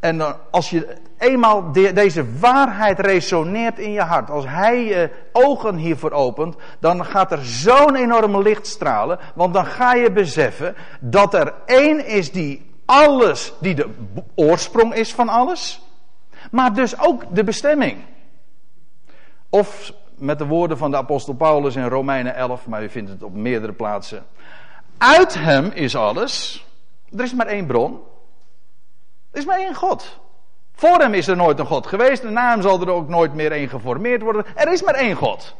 en 0.00 0.50
als 0.50 0.70
je 0.70 0.96
eenmaal 1.18 1.72
deze 1.72 2.38
waarheid 2.38 3.00
resoneert 3.00 3.78
in 3.78 3.92
je 3.92 4.02
hart, 4.02 4.30
als 4.30 4.44
hij 4.46 4.84
je 4.84 5.10
ogen 5.32 5.76
hiervoor 5.76 6.12
opent, 6.12 6.56
dan 6.78 7.04
gaat 7.04 7.32
er 7.32 7.44
zo'n 7.44 7.94
enorme 7.94 8.42
licht 8.42 8.66
stralen. 8.66 9.18
Want 9.34 9.54
dan 9.54 9.66
ga 9.66 9.94
je 9.94 10.10
beseffen 10.10 10.74
dat 11.00 11.34
er 11.34 11.54
één 11.66 12.06
is 12.06 12.32
die 12.32 12.70
alles, 12.84 13.52
die 13.60 13.74
de 13.74 13.88
oorsprong 14.34 14.94
is 14.94 15.14
van 15.14 15.28
alles, 15.28 15.87
maar 16.50 16.74
dus 16.74 17.00
ook 17.00 17.34
de 17.34 17.44
bestemming. 17.44 18.04
Of 19.48 19.92
met 20.14 20.38
de 20.38 20.46
woorden 20.46 20.78
van 20.78 20.90
de 20.90 20.96
apostel 20.96 21.34
Paulus 21.34 21.76
in 21.76 21.88
Romeinen 21.88 22.34
11, 22.34 22.66
maar 22.66 22.82
u 22.82 22.88
vindt 22.90 23.10
het 23.10 23.22
op 23.22 23.34
meerdere 23.34 23.72
plaatsen. 23.72 24.26
Uit 24.98 25.34
hem 25.34 25.70
is 25.74 25.96
alles. 25.96 26.66
Er 27.16 27.24
is 27.24 27.34
maar 27.34 27.46
één 27.46 27.66
bron. 27.66 28.00
Er 29.30 29.38
is 29.38 29.44
maar 29.44 29.58
één 29.58 29.74
God. 29.74 30.18
Voor 30.72 30.98
hem 30.98 31.14
is 31.14 31.26
er 31.26 31.36
nooit 31.36 31.58
een 31.58 31.66
God 31.66 31.86
geweest 31.86 32.22
en 32.22 32.32
na 32.32 32.50
hem 32.50 32.62
zal 32.62 32.80
er 32.80 32.90
ook 32.90 33.08
nooit 33.08 33.34
meer 33.34 33.52
één 33.52 33.68
geformeerd 33.68 34.22
worden. 34.22 34.44
Er 34.54 34.72
is 34.72 34.82
maar 34.82 34.94
één 34.94 35.16
God. 35.16 35.54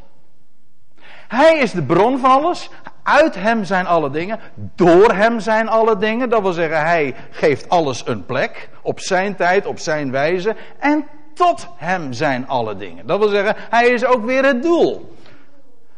Hij 1.28 1.58
is 1.58 1.72
de 1.72 1.82
bron 1.82 2.18
van 2.18 2.30
alles. 2.30 2.70
Uit 3.02 3.34
hem 3.34 3.64
zijn 3.64 3.86
alle 3.86 4.10
dingen. 4.10 4.40
Door 4.74 5.12
hem 5.12 5.40
zijn 5.40 5.68
alle 5.68 5.96
dingen. 5.96 6.28
Dat 6.28 6.42
wil 6.42 6.52
zeggen, 6.52 6.84
hij 6.84 7.14
geeft 7.30 7.68
alles 7.68 8.06
een 8.06 8.26
plek. 8.26 8.68
Op 8.82 9.00
zijn 9.00 9.36
tijd, 9.36 9.66
op 9.66 9.78
zijn 9.78 10.10
wijze. 10.10 10.56
En 10.78 11.06
tot 11.34 11.68
hem 11.76 12.12
zijn 12.12 12.48
alle 12.48 12.76
dingen. 12.76 13.06
Dat 13.06 13.18
wil 13.18 13.28
zeggen, 13.28 13.54
hij 13.58 13.88
is 13.88 14.04
ook 14.04 14.24
weer 14.24 14.44
het 14.44 14.62
doel. 14.62 15.16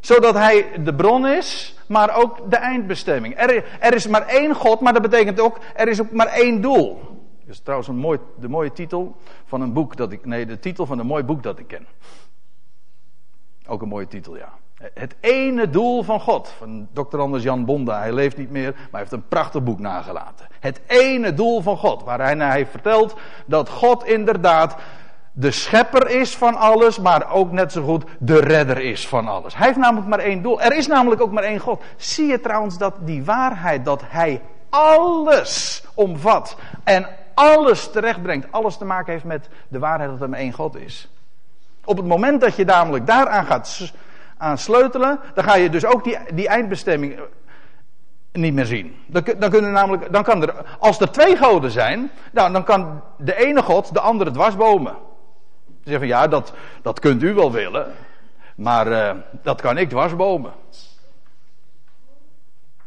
Zodat 0.00 0.34
hij 0.34 0.66
de 0.84 0.94
bron 0.94 1.26
is, 1.26 1.74
maar 1.86 2.16
ook 2.16 2.50
de 2.50 2.56
eindbestemming. 2.56 3.38
Er, 3.80 3.94
is 3.94 4.06
maar 4.06 4.26
één 4.26 4.54
God, 4.54 4.80
maar 4.80 4.92
dat 4.92 5.02
betekent 5.02 5.40
ook, 5.40 5.58
er 5.74 5.88
is 5.88 6.00
ook 6.00 6.10
maar 6.10 6.26
één 6.26 6.60
doel. 6.60 7.00
Dat 7.40 7.54
is 7.54 7.60
trouwens 7.60 7.88
een 7.88 7.96
mooi, 7.96 8.18
de 8.40 8.48
mooie 8.48 8.72
titel 8.72 9.16
van 9.46 9.60
een 9.60 9.72
boek 9.72 9.96
dat 9.96 10.12
ik, 10.12 10.24
nee, 10.24 10.46
de 10.46 10.58
titel 10.58 10.86
van 10.86 10.98
een 10.98 11.06
mooi 11.06 11.22
boek 11.22 11.42
dat 11.42 11.58
ik 11.58 11.66
ken. 11.66 11.86
Ook 13.66 13.82
een 13.82 13.88
mooie 13.88 14.06
titel, 14.06 14.36
ja. 14.36 14.52
Het 14.94 15.14
ene 15.20 15.70
doel 15.70 16.02
van 16.02 16.20
God, 16.20 16.54
van 16.58 16.88
Dr. 16.92 17.18
Anders 17.18 17.42
Jan 17.42 17.64
Bonda. 17.64 17.98
Hij 17.98 18.12
leeft 18.12 18.36
niet 18.36 18.50
meer, 18.50 18.72
maar 18.72 18.88
hij 18.90 19.00
heeft 19.00 19.12
een 19.12 19.28
prachtig 19.28 19.62
boek 19.62 19.78
nagelaten. 19.78 20.46
Het 20.60 20.80
ene 20.86 21.34
doel 21.34 21.60
van 21.60 21.76
God, 21.76 22.02
waar 22.02 22.20
hij, 22.20 22.36
hij 22.36 22.66
vertelt 22.66 23.16
dat 23.46 23.68
God 23.68 24.04
inderdaad 24.04 24.76
de 25.32 25.50
schepper 25.50 26.10
is 26.10 26.36
van 26.36 26.56
alles, 26.56 26.98
maar 26.98 27.32
ook 27.32 27.52
net 27.52 27.72
zo 27.72 27.82
goed 27.82 28.04
de 28.18 28.40
redder 28.40 28.78
is 28.78 29.08
van 29.08 29.28
alles. 29.28 29.56
Hij 29.56 29.66
heeft 29.66 29.78
namelijk 29.78 30.08
maar 30.08 30.18
één 30.18 30.42
doel. 30.42 30.60
Er 30.60 30.76
is 30.76 30.86
namelijk 30.86 31.20
ook 31.20 31.32
maar 31.32 31.44
één 31.44 31.58
God. 31.58 31.82
Zie 31.96 32.26
je 32.26 32.40
trouwens 32.40 32.78
dat 32.78 32.94
die 33.00 33.24
waarheid, 33.24 33.84
dat 33.84 34.02
hij 34.06 34.42
alles 34.68 35.84
omvat 35.94 36.56
en 36.84 37.06
alles 37.34 37.90
terechtbrengt, 37.90 38.46
alles 38.50 38.76
te 38.76 38.84
maken 38.84 39.12
heeft 39.12 39.24
met 39.24 39.48
de 39.68 39.78
waarheid 39.78 40.10
dat 40.10 40.20
er 40.20 40.28
maar 40.28 40.38
één 40.38 40.52
God 40.52 40.76
is. 40.76 41.08
Op 41.84 41.96
het 41.96 42.06
moment 42.06 42.40
dat 42.40 42.56
je 42.56 42.64
namelijk 42.64 43.06
daaraan 43.06 43.46
gaat 43.46 43.68
aan 44.40 44.58
sleutelen, 44.58 45.20
dan 45.34 45.44
ga 45.44 45.54
je 45.54 45.70
dus 45.70 45.84
ook 45.84 46.04
die, 46.04 46.18
die 46.34 46.48
eindbestemming 46.48 47.14
eh, 47.14 47.22
niet 48.32 48.54
meer 48.54 48.66
zien. 48.66 48.96
Dan, 49.06 49.24
dan, 49.38 49.50
kunnen 49.50 49.72
namelijk, 49.72 50.12
dan 50.12 50.22
kan 50.22 50.42
er, 50.42 50.64
als 50.78 51.00
er 51.00 51.10
twee 51.10 51.36
goden 51.36 51.70
zijn, 51.70 52.10
nou, 52.32 52.52
dan 52.52 52.64
kan 52.64 53.02
de 53.16 53.36
ene 53.36 53.62
God 53.62 53.94
de 53.94 54.00
andere 54.00 54.30
dwarsbomen. 54.30 54.96
Ze 55.66 55.90
zeggen 55.90 56.08
van 56.08 56.18
ja, 56.18 56.28
dat, 56.28 56.52
dat 56.82 57.00
kunt 57.00 57.22
u 57.22 57.34
wel 57.34 57.52
willen, 57.52 57.92
maar 58.54 58.86
uh, 58.86 59.10
dat 59.42 59.60
kan 59.60 59.78
ik 59.78 59.88
dwarsbomen. 59.88 60.52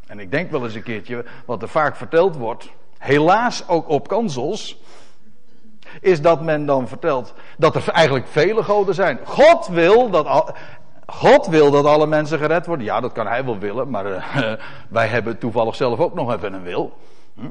En 0.08 0.20
ik 0.20 0.32
denk 0.32 0.52
wel 0.52 0.64
eens 0.64 0.76
een 0.76 0.84
keertje, 0.84 1.26
wat 1.46 1.62
er 1.62 1.70
vaak 1.70 1.96
verteld 1.96 2.36
wordt, 2.36 2.70
helaas 2.98 3.68
ook 3.68 3.90
op 3.90 4.08
kansels, 4.08 4.82
is 6.02 6.22
dat 6.22 6.42
men 6.42 6.66
dan 6.66 6.88
vertelt 6.88 7.34
dat 7.58 7.76
er 7.76 7.90
eigenlijk 7.90 8.28
vele 8.28 8.64
goden 8.64 8.96
zijn. 8.96 9.20
God 9.24 9.68
wil 9.68 10.10
dat, 10.10 10.26
al, 10.26 10.56
God 11.14 11.48
wil 11.48 11.72
dat 11.72 11.86
alle 11.86 12.08
mensen 12.08 12.40
gered 12.40 12.66
worden. 12.66 12.86
Ja, 12.86 13.00
dat 13.00 13.12
kan 13.12 13.28
hij 13.28 13.46
wel 13.46 13.58
willen, 13.58 13.90
maar 13.90 14.06
uh, 14.12 14.54
wij 14.90 15.08
hebben 15.08 15.38
toevallig 15.38 15.76
zelf 15.76 16.00
ook 16.00 16.14
nog 16.14 16.34
even 16.34 16.54
een 16.54 16.64
wil. 16.64 16.98
Hm? 17.36 17.50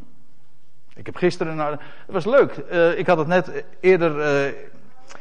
Ik 0.94 1.07
heb 1.07 1.16
gisteren, 1.16 1.57
nou, 1.57 1.70
het 1.70 1.81
was 2.07 2.25
leuk. 2.25 2.64
Uh, 2.72 2.98
ik 2.98 3.07
had 3.07 3.18
het 3.18 3.27
net 3.27 3.64
eerder 3.81 4.18
uh, 4.18 4.53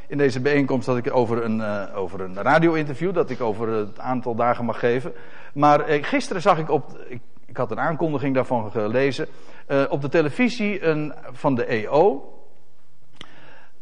in 0.08 0.18
deze 0.18 0.40
bijeenkomst 0.40 0.86
dat 0.86 0.98
ik 0.98 1.16
over 1.16 1.44
een, 1.44 1.88
over 1.94 2.22
een 2.22 2.36
radio-interview 2.36 3.14
dat 3.14 3.30
ik 3.30 3.42
over 3.42 3.68
het 3.68 4.00
aantal 4.00 4.36
dagen 4.36 4.66
mag 4.66 4.80
geven. 4.80 5.14
Maar 5.54 5.80
gisteren 5.88 6.42
zag 6.42 6.58
ik 6.58 6.70
op, 6.70 7.06
ik, 7.46 7.58
had 7.58 7.72
een 7.72 7.80
aankondiging 7.80 8.36
daarvan 8.36 8.72
gelezen, 8.72 9.28
op 9.90 10.02
de 10.02 10.10
televisie 10.10 10.86
een, 10.86 11.14
van 11.32 11.56
de 11.56 11.66
EO. 11.66 12.34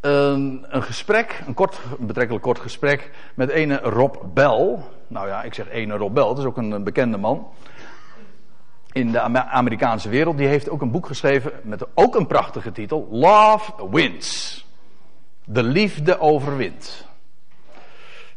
Een, 0.00 0.66
een 0.68 0.82
gesprek, 0.82 1.42
een, 1.46 1.54
kort, 1.54 1.80
betrekkelijk 1.98 2.44
kort 2.44 2.58
gesprek 2.58 3.10
met 3.34 3.50
ene 3.50 3.76
Rob 3.76 4.16
Bell. 4.34 4.78
Nou 5.06 5.28
ja, 5.28 5.42
ik 5.42 5.54
zeg 5.54 5.68
ene 5.68 5.96
Rob 5.96 6.14
Bell, 6.14 6.24
dat 6.24 6.38
is 6.38 6.44
ook 6.44 6.56
een, 6.56 6.84
bekende 6.84 7.16
man 7.16 7.48
in 8.92 9.12
de 9.12 9.20
Amerikaanse 9.48 10.08
wereld. 10.08 10.36
Die 10.36 10.46
heeft 10.46 10.70
ook 10.70 10.80
een 10.80 10.90
boek 10.90 11.06
geschreven 11.06 11.52
met 11.62 11.86
ook 11.94 12.14
een 12.14 12.26
prachtige 12.26 12.72
titel: 12.72 13.08
Love 13.10 13.88
Wins. 13.90 14.58
De 15.44 15.62
liefde 15.62 16.20
overwint. 16.20 17.06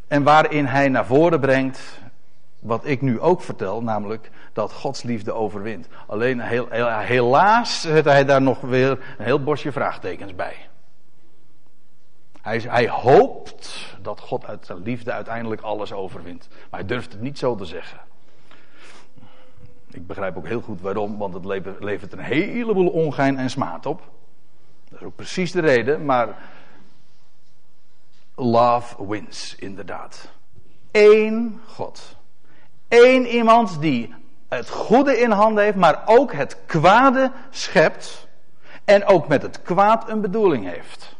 En 0.07 0.23
waarin 0.23 0.65
hij 0.65 0.89
naar 0.89 1.05
voren 1.05 1.39
brengt 1.39 1.99
wat 2.59 2.85
ik 2.85 3.01
nu 3.01 3.19
ook 3.19 3.41
vertel, 3.41 3.83
namelijk 3.83 4.31
dat 4.53 4.73
Gods 4.73 5.03
liefde 5.03 5.33
overwint. 5.33 5.87
Alleen 6.07 6.39
heel, 6.39 6.67
helaas 6.99 7.81
zet 7.81 8.05
hij 8.05 8.25
daar 8.25 8.41
nog 8.41 8.61
weer 8.61 8.91
een 8.91 9.25
heel 9.25 9.43
bosje 9.43 9.71
vraagtekens 9.71 10.35
bij. 10.35 10.55
Hij, 12.43 12.57
hij 12.57 12.89
hoopt 12.89 13.95
dat 14.01 14.19
God 14.19 14.45
uit 14.45 14.65
zijn 14.65 14.81
liefde 14.81 15.11
uiteindelijk 15.11 15.61
alles 15.61 15.93
overwint. 15.93 16.47
Maar 16.49 16.79
hij 16.79 16.89
durft 16.89 17.11
het 17.11 17.21
niet 17.21 17.37
zo 17.37 17.55
te 17.55 17.65
zeggen. 17.65 17.99
Ik 19.91 20.07
begrijp 20.07 20.37
ook 20.37 20.47
heel 20.47 20.61
goed 20.61 20.81
waarom, 20.81 21.17
want 21.17 21.33
het 21.33 21.45
levert 21.79 22.13
een 22.13 22.19
heleboel 22.19 22.87
ongein 22.89 23.37
en 23.37 23.49
smaad 23.49 23.85
op. 23.85 24.01
Dat 24.89 24.99
is 24.99 25.05
ook 25.05 25.15
precies 25.15 25.51
de 25.51 25.61
reden, 25.61 26.05
maar 26.05 26.37
love 28.35 29.07
wins, 29.07 29.55
inderdaad. 29.55 30.29
Eén 30.91 31.61
God. 31.67 32.15
Eén 32.87 33.25
iemand 33.27 33.81
die 33.81 34.13
het 34.47 34.69
goede 34.69 35.19
in 35.19 35.31
handen 35.31 35.63
heeft, 35.63 35.77
maar 35.77 36.01
ook 36.05 36.33
het 36.33 36.57
kwade 36.65 37.31
schept. 37.49 38.27
En 38.85 39.05
ook 39.05 39.27
met 39.27 39.41
het 39.41 39.61
kwaad 39.61 40.09
een 40.09 40.21
bedoeling 40.21 40.69
heeft. 40.69 41.12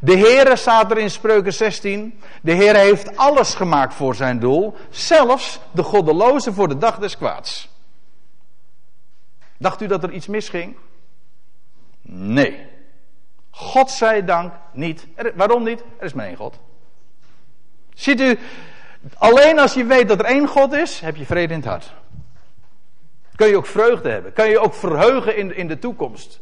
De 0.00 0.16
Heere 0.16 0.56
staat 0.56 0.90
er 0.90 0.98
in 0.98 1.10
Spreuken 1.10 1.52
16. 1.52 2.20
De 2.42 2.54
Heere 2.54 2.78
heeft 2.78 3.16
alles 3.16 3.54
gemaakt 3.54 3.94
voor 3.94 4.14
zijn 4.14 4.38
doel. 4.38 4.74
Zelfs 4.90 5.60
de 5.70 5.82
goddeloze 5.82 6.52
voor 6.52 6.68
de 6.68 6.78
dag 6.78 6.98
des 6.98 7.16
kwaads. 7.16 7.68
Dacht 9.58 9.80
u 9.80 9.86
dat 9.86 10.02
er 10.02 10.10
iets 10.10 10.26
misging? 10.26 10.76
Nee. 12.02 12.68
God 13.50 13.90
zij 13.90 14.24
dank 14.24 14.52
niet. 14.72 15.06
waarom 15.34 15.62
niet? 15.62 15.82
Er 15.98 16.04
is 16.04 16.12
maar 16.12 16.26
één 16.26 16.36
God. 16.36 16.58
Ziet 17.94 18.20
u, 18.20 18.38
alleen 19.14 19.58
als 19.58 19.74
je 19.74 19.84
weet 19.84 20.08
dat 20.08 20.18
er 20.18 20.24
één 20.24 20.46
God 20.46 20.72
is, 20.72 21.00
heb 21.00 21.16
je 21.16 21.26
vrede 21.26 21.52
in 21.52 21.60
het 21.60 21.68
hart. 21.68 21.92
Kun 23.36 23.48
je 23.48 23.56
ook 23.56 23.66
vreugde 23.66 24.08
hebben. 24.08 24.32
Kan 24.32 24.48
je 24.48 24.58
ook 24.58 24.74
verheugen 24.74 25.36
in, 25.36 25.56
in 25.56 25.68
de 25.68 25.78
toekomst. 25.78 26.40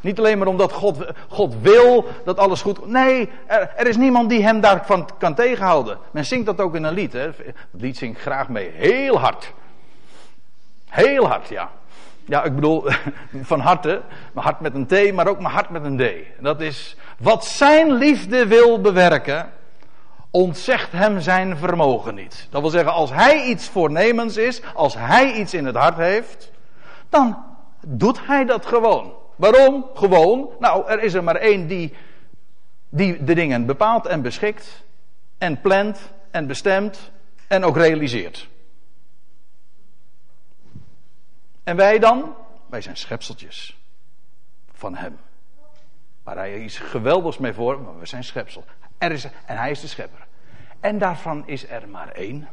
Niet 0.00 0.18
alleen 0.18 0.38
maar 0.38 0.46
omdat 0.46 0.72
God, 0.72 1.06
God 1.28 1.54
wil 1.60 2.06
dat 2.24 2.38
alles 2.38 2.62
goed. 2.62 2.86
Nee, 2.86 3.30
er, 3.46 3.86
is 3.86 3.96
niemand 3.96 4.28
die 4.28 4.42
hem 4.42 4.60
daarvan 4.60 5.08
kan 5.18 5.34
tegenhouden. 5.34 5.98
Men 6.10 6.24
zingt 6.24 6.46
dat 6.46 6.60
ook 6.60 6.74
in 6.74 6.84
een 6.84 6.94
lied. 6.94 7.12
Hè. 7.12 7.20
Het 7.20 7.54
lied 7.70 7.96
zingt 7.96 8.20
graag 8.20 8.48
mee. 8.48 8.70
Heel 8.74 9.18
hard. 9.18 9.52
Heel 10.88 11.26
hard, 11.26 11.48
ja. 11.48 11.70
Ja, 12.24 12.44
ik 12.44 12.54
bedoel 12.54 12.84
van 13.42 13.60
harte. 13.60 14.02
Mijn 14.32 14.46
hart 14.46 14.60
met 14.60 14.74
een 14.74 14.86
T, 14.86 15.12
maar 15.12 15.28
ook 15.28 15.40
mijn 15.40 15.54
hart 15.54 15.70
met 15.70 15.84
een 15.84 15.96
D. 15.96 16.02
Dat 16.42 16.60
is 16.60 16.96
wat 17.18 17.44
zijn 17.44 17.92
liefde 17.92 18.46
wil 18.46 18.80
bewerken, 18.80 19.50
ontzegt 20.30 20.92
hem 20.92 21.20
zijn 21.20 21.56
vermogen 21.56 22.14
niet. 22.14 22.46
Dat 22.50 22.60
wil 22.60 22.70
zeggen, 22.70 22.92
als 22.92 23.12
hij 23.12 23.44
iets 23.44 23.68
voornemens 23.68 24.36
is, 24.36 24.62
als 24.74 24.94
hij 24.94 25.32
iets 25.32 25.54
in 25.54 25.66
het 25.66 25.76
hart 25.76 25.96
heeft, 25.96 26.50
dan 27.08 27.44
doet 27.86 28.26
hij 28.26 28.44
dat 28.44 28.66
gewoon. 28.66 29.12
Waarom? 29.38 29.86
Gewoon, 29.94 30.50
nou, 30.58 30.88
er 30.88 31.02
is 31.02 31.14
er 31.14 31.24
maar 31.24 31.36
één 31.36 31.66
die, 31.66 31.94
die 32.88 33.24
de 33.24 33.34
dingen 33.34 33.66
bepaalt 33.66 34.06
en 34.06 34.22
beschikt. 34.22 34.84
En 35.38 35.60
plant 35.60 36.12
en 36.30 36.46
bestemt 36.46 37.10
en 37.46 37.64
ook 37.64 37.76
realiseert. 37.76 38.48
En 41.64 41.76
wij 41.76 41.98
dan? 41.98 42.34
Wij 42.66 42.80
zijn 42.80 42.96
schepseltjes 42.96 43.78
van 44.72 44.94
hem. 44.96 45.18
Waar 46.22 46.36
hij 46.36 46.58
iets 46.58 46.78
geweldigs 46.78 47.38
mee 47.38 47.52
voor, 47.52 47.80
maar 47.80 47.98
we 47.98 48.06
zijn 48.06 48.24
schepsel. 48.24 48.64
Er 48.98 49.12
is, 49.12 49.24
en 49.24 49.56
hij 49.56 49.70
is 49.70 49.80
de 49.80 49.86
schepper. 49.86 50.26
En 50.80 50.98
daarvan 50.98 51.46
is 51.46 51.68
er 51.68 51.88
maar 51.88 52.08
één. 52.08 52.48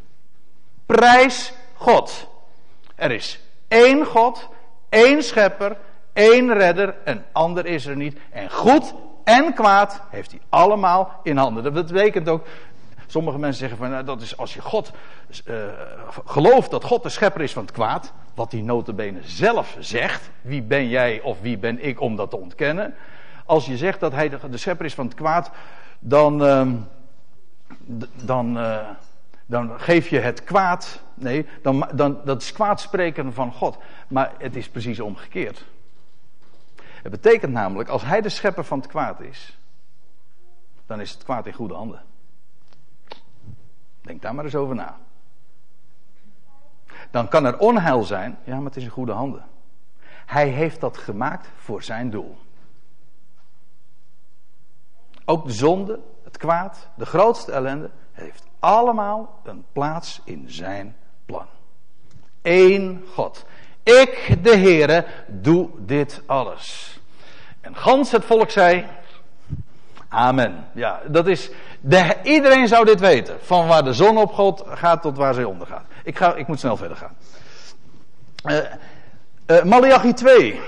Prijs 0.86 1.54
God. 1.74 2.28
Er 2.96 3.12
is 3.12 3.40
één 3.68 4.06
God, 4.06 4.50
één 4.90 5.24
schepper, 5.24 5.78
één 6.16 6.54
redder, 6.54 6.96
een 7.04 7.24
ander 7.32 7.66
is 7.66 7.86
er 7.86 7.96
niet. 7.96 8.18
En 8.32 8.52
goed 8.52 8.94
en 9.24 9.54
kwaad 9.54 10.02
heeft 10.10 10.32
hij 10.32 10.40
allemaal 10.50 11.20
in 11.24 11.38
handen. 11.38 11.64
Dat 11.64 11.74
betekent 11.74 12.30
ook, 12.30 12.46
sommige 13.08 13.38
mensen 13.38 13.60
zeggen 13.60 13.78
van, 13.78 13.90
nou, 13.90 14.04
dat 14.04 14.22
is 14.22 14.38
als 14.38 14.54
je 14.54 14.62
God 14.62 14.92
uh, 15.46 15.56
gelooft 16.26 16.72
dat 16.72 16.84
God 16.84 17.04
de 17.04 17.10
schepper 17.10 17.42
is 17.42 17.54
van 17.54 17.64
het 17.64 17.72
kwaad, 17.72 18.14
wat 18.34 18.52
hij 18.52 18.62
notabene 18.62 19.20
zelf 19.24 19.76
zegt, 19.80 20.30
wie 20.42 20.62
ben 20.62 20.88
jij 20.88 21.22
of 21.22 21.42
wie 21.42 21.58
ben 21.58 21.86
ik 21.86 22.02
om 22.02 22.16
dat 22.16 22.30
te 22.30 22.38
ontkennen. 22.38 22.96
Als 23.46 23.66
je 23.66 23.78
zegt 23.78 24.00
dat 24.00 24.12
hij 24.12 24.30
de, 24.30 24.58
schepper 24.58 24.86
is 24.86 24.94
van 24.94 25.06
het 25.06 25.16
kwaad, 25.16 25.52
dan, 26.00 26.44
uh, 26.46 26.68
dan, 28.24 28.58
uh, 28.58 28.80
dan 29.46 29.72
geef 29.78 30.08
je 30.08 30.20
het 30.20 30.44
kwaad. 30.44 31.02
Nee, 31.14 31.46
dan, 31.62 31.88
dan, 31.94 32.20
dat 32.24 32.42
is 32.42 32.52
kwaadspreken 32.52 33.34
van 33.34 33.54
God. 33.54 33.78
Maar 34.08 34.32
het 34.38 34.56
is 34.56 34.70
precies 34.70 35.00
omgekeerd. 35.00 35.66
Het 37.06 37.22
betekent 37.22 37.54
namelijk, 37.54 37.90
als 37.90 38.04
hij 38.04 38.22
de 38.22 38.30
schepper 38.30 38.64
van 38.64 38.78
het 38.78 38.88
kwaad 38.88 39.20
is, 39.20 39.60
dan 40.86 41.02
is 41.02 41.12
het 41.12 41.24
kwaad 41.24 41.46
in 41.46 41.54
goede 41.54 41.74
handen. 41.74 42.02
Denk 44.02 44.22
daar 44.22 44.36
maar 44.36 44.46
eens 44.46 44.56
over 44.56 44.76
na. 44.76 44.98
Dan 47.12 47.28
kan 47.28 47.46
er 47.46 47.58
onheil 47.58 48.04
zijn, 48.04 48.38
ja, 48.44 48.56
maar 48.56 48.66
het 48.66 48.76
is 48.76 48.84
in 48.84 48.90
goede 48.90 49.12
handen. 49.12 49.46
Hij 50.26 50.48
heeft 50.48 50.82
dat 50.82 50.98
gemaakt 50.98 51.50
voor 51.56 51.84
zijn 51.84 52.10
doel. 52.10 52.38
Ook 55.26 55.46
de 55.46 55.54
zonde, 55.54 56.00
het 56.24 56.38
kwaad, 56.38 56.90
de 56.96 57.06
grootste 57.06 57.52
ellende, 57.52 57.90
heeft 58.12 58.48
allemaal 58.60 59.40
een 59.44 59.66
plaats 59.72 60.22
in 60.24 60.50
zijn 60.50 60.96
plan. 61.26 61.48
Eén 62.42 63.06
God. 63.14 63.46
Ik, 63.86 64.38
de 64.44 64.58
Heere, 64.58 65.06
doe 65.28 65.70
dit 65.78 66.22
alles. 66.26 66.98
En 67.62 67.76
gans 67.76 68.12
het 68.12 68.26
volk 68.26 68.50
zei, 68.50 68.86
Amen. 70.10 70.68
Ja, 70.74 71.02
dat 71.08 71.28
is, 71.28 71.50
de, 71.80 72.16
iedereen 72.24 72.68
zou 72.68 72.86
dit 72.86 73.00
weten. 73.00 73.38
Van 73.42 73.68
waar 73.68 73.84
de 73.84 73.94
zon 73.94 74.18
op 74.18 74.34
God 74.34 74.64
gaat 74.68 75.02
tot 75.02 75.18
waar 75.18 75.34
zij 75.34 75.44
ondergaat. 75.44 75.86
Ik, 76.04 76.18
ga, 76.18 76.36
ik 76.36 76.48
moet 76.48 76.60
snel 76.60 76.78
verder 76.78 76.98
gaan. 76.98 77.16
Uh, 79.48 79.64
Malachi 79.64 80.14
2. 80.14 80.62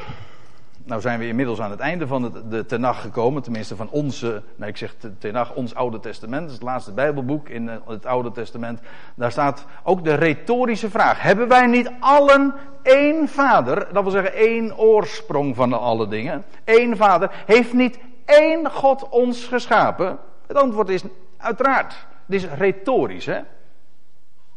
Nou 0.87 1.01
zijn 1.01 1.19
we 1.19 1.27
inmiddels 1.27 1.61
aan 1.61 1.71
het 1.71 1.79
einde 1.79 2.07
van 2.07 2.23
het, 2.23 2.51
de 2.51 2.65
Tenach 2.65 3.01
gekomen. 3.01 3.41
Tenminste 3.41 3.75
van 3.75 3.89
onze, 3.89 4.43
nou 4.55 4.71
ik 4.71 4.77
zeg 4.77 4.95
Tenach, 5.17 5.53
ons 5.53 5.75
Oude 5.75 5.99
Testament. 5.99 6.51
Het 6.51 6.61
laatste 6.61 6.93
Bijbelboek 6.93 7.49
in 7.49 7.69
eh, 7.69 7.75
het 7.87 8.05
Oude 8.05 8.31
Testament. 8.31 8.79
Daar 9.15 9.31
staat 9.31 9.65
ook 9.83 10.03
de 10.03 10.13
retorische 10.13 10.89
vraag. 10.89 11.21
Hebben 11.21 11.47
wij 11.47 11.65
niet 11.65 11.91
allen 11.99 12.53
één 12.81 13.27
vader? 13.27 13.87
Dat 13.93 14.03
wil 14.03 14.11
zeggen 14.11 14.33
één 14.33 14.77
oorsprong 14.77 15.55
van 15.55 15.73
alle 15.73 16.07
dingen. 16.07 16.45
Eén 16.65 16.97
vader. 16.97 17.31
Heeft 17.45 17.73
niet 17.73 17.99
één 18.25 18.71
God 18.71 19.09
ons 19.09 19.45
geschapen? 19.45 20.19
Het 20.47 20.57
antwoord 20.57 20.89
is 20.89 21.03
uiteraard. 21.37 22.07
Het 22.25 22.35
is 22.35 22.47
retorisch 22.47 23.25
hè. 23.25 23.39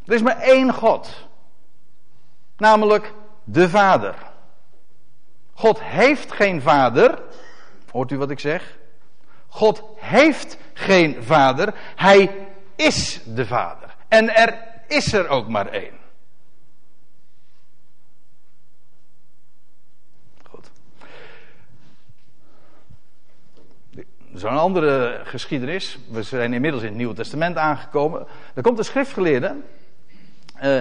Er 0.05 0.15
is 0.15 0.23
maar 0.23 0.39
één 0.39 0.73
God. 0.73 1.29
Namelijk 2.57 3.13
de 3.45 3.69
Vader. 3.69 4.30
God 5.61 5.81
heeft 5.83 6.33
geen 6.33 6.63
vader. 6.63 7.23
Hoort 7.91 8.11
u 8.11 8.19
wat 8.19 8.31
ik 8.31 8.41
zeg? 8.41 8.79
God 9.49 9.83
heeft 9.97 10.59
geen 10.73 11.23
vader. 11.23 11.75
Hij 11.97 12.47
is 12.77 13.21
de 13.25 13.47
vader. 13.47 13.95
En 14.09 14.35
er 14.37 14.59
is 14.89 15.13
er 15.13 15.29
ook 15.29 15.49
maar 15.49 15.67
één. 15.67 15.93
Goed. 20.51 20.71
Zo'n 24.35 24.59
andere 24.59 25.21
geschiedenis. 25.25 25.99
We 26.11 26.23
zijn 26.23 26.53
inmiddels 26.53 26.83
in 26.83 26.89
het 26.89 26.99
Nieuwe 26.99 27.15
Testament 27.15 27.57
aangekomen. 27.57 28.27
Er 28.55 28.63
komt 28.63 28.79
een 28.79 28.85
schriftgeleerde. 28.85 29.57
Uh, 30.63 30.81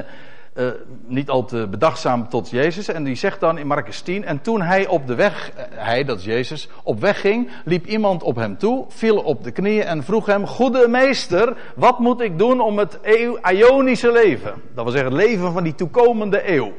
uh, 0.60 0.68
niet 1.06 1.30
al 1.30 1.46
te 1.46 1.68
bedachtzaam 1.70 2.30
tot 2.30 2.50
Jezus. 2.50 2.88
En 2.88 3.04
die 3.04 3.16
zegt 3.16 3.40
dan 3.40 3.58
in 3.58 3.68
Marcus 3.68 4.02
10. 4.02 4.26
En 4.26 4.42
toen 4.42 4.62
hij 4.62 4.88
op 4.88 5.08
de 5.08 5.16
weg, 5.16 5.52
uh, 5.52 5.64
hij 5.70 6.04
dat 6.04 6.20
is 6.20 6.26
Jezus, 6.26 6.70
op 6.84 7.00
weg 7.00 7.22
ging, 7.22 7.50
liep 7.66 7.86
iemand 7.86 8.24
op 8.24 8.36
hem 8.36 8.58
toe, 8.58 8.86
viel 8.90 9.18
op 9.18 9.44
de 9.44 9.52
knieën 9.52 9.84
en 9.84 10.04
vroeg 10.04 10.26
hem: 10.26 10.48
Goede 10.48 10.88
meester, 10.88 11.58
wat 11.76 12.00
moet 12.00 12.22
ik 12.22 12.38
doen 12.38 12.60
om 12.60 12.78
het 12.78 13.00
eeuw, 13.02 13.40
Ionische 13.52 14.12
leven, 14.12 14.54
dat 14.74 14.84
wil 14.84 14.94
zeggen 14.94 15.12
het 15.12 15.22
leven 15.22 15.52
van 15.52 15.64
die 15.64 15.76
toekomende 15.76 16.52
eeuw. 16.52 16.74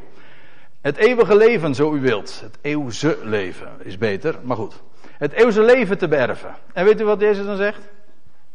Het 0.81 0.97
eeuwige 0.97 1.37
leven, 1.37 1.75
zo 1.75 1.95
u 1.95 2.01
wilt. 2.01 2.41
Het 2.43 2.59
eeuwse 2.61 3.19
leven 3.25 3.69
is 3.83 3.99
beter, 3.99 4.39
maar 4.43 4.57
goed. 4.57 4.83
Het 5.19 5.33
eeuwse 5.33 5.63
leven 5.63 5.99
te 5.99 6.09
beërven. 6.09 6.55
En 6.73 6.85
weet 6.85 7.01
u 7.01 7.05
wat 7.05 7.21
Jezus 7.21 7.47
dan 7.47 7.57
zegt? 7.57 7.89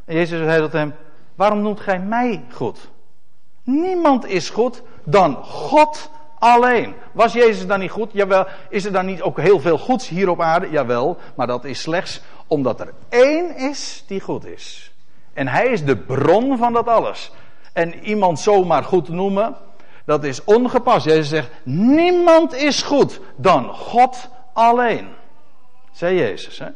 En 0.05 0.15
Jezus 0.15 0.39
zei 0.39 0.61
tot 0.61 0.71
hem: 0.71 0.93
Waarom 1.35 1.61
noemt 1.61 1.79
gij 1.79 1.99
mij 1.99 2.43
goed? 2.51 2.93
Niemand 3.65 4.25
is 4.25 4.49
goed 4.49 4.81
dan 5.03 5.35
God 5.35 6.09
alleen. 6.39 6.95
Was 7.11 7.33
Jezus 7.33 7.67
dan 7.67 7.79
niet 7.79 7.91
goed? 7.91 8.09
Jawel. 8.11 8.47
Is 8.69 8.85
er 8.85 8.91
dan 8.91 9.05
niet 9.05 9.21
ook 9.21 9.39
heel 9.39 9.59
veel 9.59 9.77
goeds 9.77 10.07
hier 10.09 10.29
op 10.29 10.41
aarde? 10.41 10.69
Jawel. 10.69 11.17
Maar 11.35 11.47
dat 11.47 11.65
is 11.65 11.81
slechts 11.81 12.21
omdat 12.47 12.79
er 12.79 12.93
één 13.09 13.55
is 13.55 14.03
die 14.07 14.21
goed 14.21 14.45
is. 14.45 14.91
En 15.33 15.47
hij 15.47 15.65
is 15.65 15.85
de 15.85 15.97
bron 15.97 16.57
van 16.57 16.73
dat 16.73 16.87
alles. 16.87 17.31
En 17.73 18.03
iemand 18.03 18.39
zomaar 18.39 18.83
goed 18.83 19.09
noemen, 19.09 19.55
dat 20.05 20.23
is 20.23 20.43
ongepast. 20.43 21.05
Jezus 21.05 21.29
zegt, 21.29 21.49
niemand 21.63 22.53
is 22.53 22.81
goed 22.81 23.19
dan 23.35 23.73
God 23.73 24.29
alleen. 24.53 25.07
Zei 25.91 26.15
Jezus, 26.15 26.59
hè? 26.59 26.69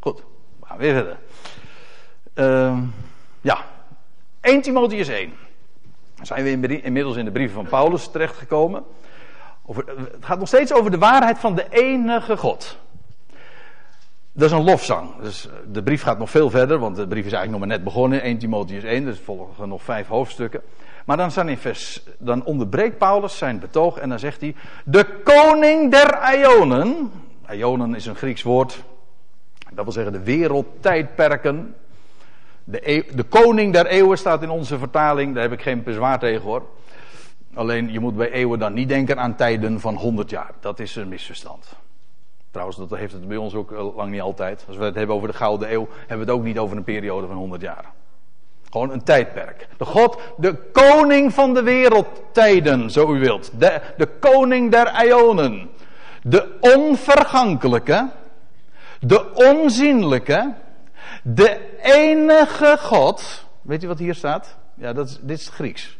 Goed, 0.00 0.22
we 0.60 0.66
gaan 0.66 0.78
weer 0.78 0.94
verder. 0.94 1.18
Uh, 2.34 2.78
ja, 3.40 3.64
1 4.40 4.62
Timotheus 4.62 5.08
1. 5.08 5.32
Dan 6.14 6.26
zijn 6.26 6.44
we 6.44 6.80
inmiddels 6.82 7.16
in 7.16 7.24
de 7.24 7.30
brieven 7.30 7.54
van 7.54 7.66
Paulus 7.66 8.08
terechtgekomen. 8.10 8.84
Over, 9.66 9.84
het 9.86 10.24
gaat 10.24 10.38
nog 10.38 10.48
steeds 10.48 10.72
over 10.72 10.90
de 10.90 10.98
waarheid 10.98 11.38
van 11.38 11.54
de 11.54 11.66
enige 11.70 12.36
God. 12.36 12.78
Dat 14.32 14.50
is 14.50 14.56
een 14.56 14.64
lofzang. 14.64 15.10
Dus 15.20 15.46
eh, 15.46 15.52
de 15.72 15.82
brief 15.82 16.02
gaat 16.02 16.18
nog 16.18 16.30
veel 16.30 16.50
verder, 16.50 16.78
want 16.78 16.96
de 16.96 17.06
brief 17.06 17.26
is 17.26 17.32
eigenlijk 17.32 17.50
nog 17.50 17.60
maar 17.60 17.76
net 17.78 17.84
begonnen. 17.84 18.22
1 18.22 18.38
Timotheus 18.38 18.82
1, 18.82 19.04
dus 19.04 19.18
volgen 19.18 19.68
nog 19.68 19.82
vijf 19.82 20.06
hoofdstukken. 20.06 20.62
Maar 21.04 21.16
dan, 21.16 21.30
staan 21.30 21.48
in 21.48 21.58
vers, 21.58 22.02
dan 22.18 22.44
onderbreekt 22.44 22.98
Paulus 22.98 23.36
zijn 23.36 23.58
betoog 23.58 23.98
en 23.98 24.08
dan 24.08 24.18
zegt 24.18 24.40
hij: 24.40 24.54
De 24.84 25.06
koning 25.24 25.90
der 25.90 26.38
Ionen. 26.38 27.10
Ionen 27.50 27.94
is 27.94 28.06
een 28.06 28.16
Grieks 28.16 28.42
woord. 28.42 28.82
Dat 29.72 29.84
wil 29.84 29.92
zeggen 29.92 30.12
de 30.12 30.22
wereldtijdperken. 30.22 31.74
De, 32.64 33.04
de, 33.14 33.22
koning 33.22 33.72
der 33.72 33.86
eeuwen 33.86 34.18
staat 34.18 34.42
in 34.42 34.50
onze 34.50 34.78
vertaling, 34.78 35.34
daar 35.34 35.42
heb 35.42 35.52
ik 35.52 35.62
geen 35.62 35.82
bezwaar 35.82 36.18
tegen 36.18 36.42
hoor. 36.42 36.62
Alleen 37.54 37.92
je 37.92 38.00
moet 38.00 38.16
bij 38.16 38.30
eeuwen 38.30 38.58
dan 38.58 38.72
niet 38.72 38.88
denken 38.88 39.18
aan 39.18 39.36
tijden 39.36 39.80
van 39.80 39.94
100 39.94 40.30
jaar. 40.30 40.50
Dat 40.60 40.80
is 40.80 40.96
een 40.96 41.08
misverstand. 41.08 41.72
Trouwens, 42.50 42.78
dat 42.78 42.98
heeft 42.98 43.12
het 43.12 43.28
bij 43.28 43.36
ons 43.36 43.54
ook 43.54 43.72
eh, 43.72 43.96
lang 43.96 44.10
niet 44.10 44.20
altijd. 44.20 44.64
Als 44.68 44.76
we 44.76 44.84
het 44.84 44.94
hebben 44.94 45.16
over 45.16 45.28
de 45.28 45.34
Gouden 45.34 45.72
Eeuw, 45.72 45.88
hebben 45.98 46.26
we 46.26 46.32
het 46.32 46.40
ook 46.40 46.44
niet 46.44 46.58
over 46.58 46.76
een 46.76 46.84
periode 46.84 47.26
van 47.26 47.36
100 47.36 47.62
jaar. 47.62 47.84
Gewoon 48.70 48.90
een 48.90 49.04
tijdperk. 49.04 49.68
De 49.76 49.84
God, 49.84 50.18
de 50.36 50.54
koning 50.72 51.34
van 51.34 51.54
de 51.54 51.62
wereldtijden, 51.62 52.90
zo 52.90 53.14
u 53.14 53.18
wilt. 53.18 53.50
De, 53.58 53.80
de 53.96 54.06
koning 54.06 54.70
der 54.70 55.06
Ionen. 55.06 55.70
De 56.22 56.56
onvergankelijke. 56.60 58.10
De 59.00 59.34
onzienlijke 59.34 60.54
de 61.22 61.78
enige 61.82 62.76
God. 62.78 63.46
Weet 63.62 63.82
u 63.82 63.88
wat 63.88 63.98
hier 63.98 64.14
staat? 64.14 64.56
Ja, 64.74 64.92
dat 64.92 65.08
is, 65.08 65.18
dit 65.20 65.38
is 65.38 65.48
Grieks. 65.48 65.98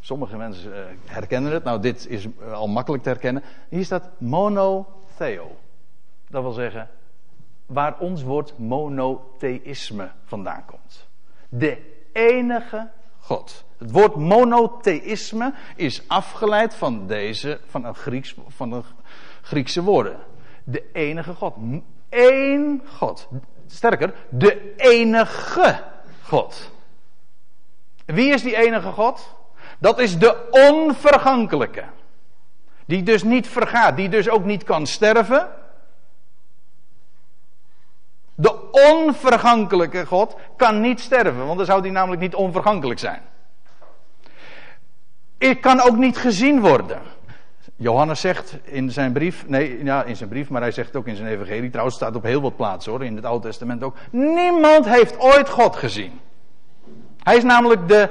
Sommige 0.00 0.36
mensen 0.36 0.70
uh, 0.70 0.78
herkennen 1.04 1.52
het. 1.52 1.64
Nou, 1.64 1.80
dit 1.80 2.06
is 2.08 2.24
uh, 2.24 2.52
al 2.52 2.68
makkelijk 2.68 3.02
te 3.02 3.08
herkennen. 3.08 3.42
Hier 3.68 3.84
staat 3.84 4.08
monotheo. 4.18 5.56
Dat 6.28 6.42
wil 6.42 6.52
zeggen, 6.52 6.88
waar 7.66 7.98
ons 7.98 8.22
woord 8.22 8.58
monotheïsme 8.58 10.10
vandaan 10.24 10.64
komt. 10.64 11.06
De 11.48 11.78
enige 12.12 12.90
God. 13.18 13.64
Het 13.78 13.90
woord 13.90 14.14
monotheïsme 14.14 15.54
is 15.76 16.02
afgeleid 16.06 16.74
van 16.74 17.06
deze, 17.06 17.60
van 17.66 17.84
een, 17.84 17.94
Grieks, 17.94 18.34
van 18.48 18.72
een 18.72 18.84
Griekse 19.42 19.82
woorden. 19.82 20.16
De 20.64 20.84
enige 20.92 21.34
God. 21.34 21.54
Eén 22.08 22.82
God. 22.86 23.28
Sterker, 23.68 24.14
de 24.28 24.74
enige 24.76 25.82
God. 26.22 26.70
Wie 28.04 28.32
is 28.32 28.42
die 28.42 28.56
enige 28.56 28.90
God? 28.90 29.34
Dat 29.78 29.98
is 29.98 30.18
de 30.18 30.48
onvergankelijke. 30.50 31.84
Die 32.84 33.02
dus 33.02 33.22
niet 33.22 33.48
vergaat, 33.48 33.96
die 33.96 34.08
dus 34.08 34.28
ook 34.28 34.44
niet 34.44 34.64
kan 34.64 34.86
sterven. 34.86 35.48
De 38.34 38.70
onvergankelijke 38.70 40.06
God 40.06 40.36
kan 40.56 40.80
niet 40.80 41.00
sterven, 41.00 41.46
want 41.46 41.56
dan 41.56 41.66
zou 41.66 41.82
die 41.82 41.92
namelijk 41.92 42.20
niet 42.20 42.34
onvergankelijk 42.34 43.00
zijn. 43.00 43.22
Ik 45.38 45.60
kan 45.60 45.80
ook 45.80 45.96
niet 45.96 46.16
gezien 46.16 46.60
worden. 46.60 47.00
Johannes 47.80 48.20
zegt 48.20 48.56
in 48.64 48.90
zijn 48.90 49.12
brief, 49.12 49.44
nee, 49.46 49.84
ja, 49.84 50.04
in 50.04 50.16
zijn 50.16 50.28
brief, 50.28 50.48
maar 50.48 50.60
hij 50.60 50.70
zegt 50.70 50.96
ook 50.96 51.06
in 51.06 51.16
zijn 51.16 51.28
evangelie, 51.28 51.70
trouwens 51.70 51.96
staat 51.96 52.16
op 52.16 52.22
heel 52.22 52.40
wat 52.40 52.56
plaatsen 52.56 52.92
hoor, 52.92 53.04
in 53.04 53.16
het 53.16 53.24
Oude 53.24 53.46
Testament 53.46 53.82
ook. 53.82 53.96
Niemand 54.10 54.88
heeft 54.88 55.18
ooit 55.18 55.48
God 55.48 55.76
gezien. 55.76 56.20
Hij 57.22 57.36
is 57.36 57.42
namelijk 57.42 57.88
de 57.88 58.10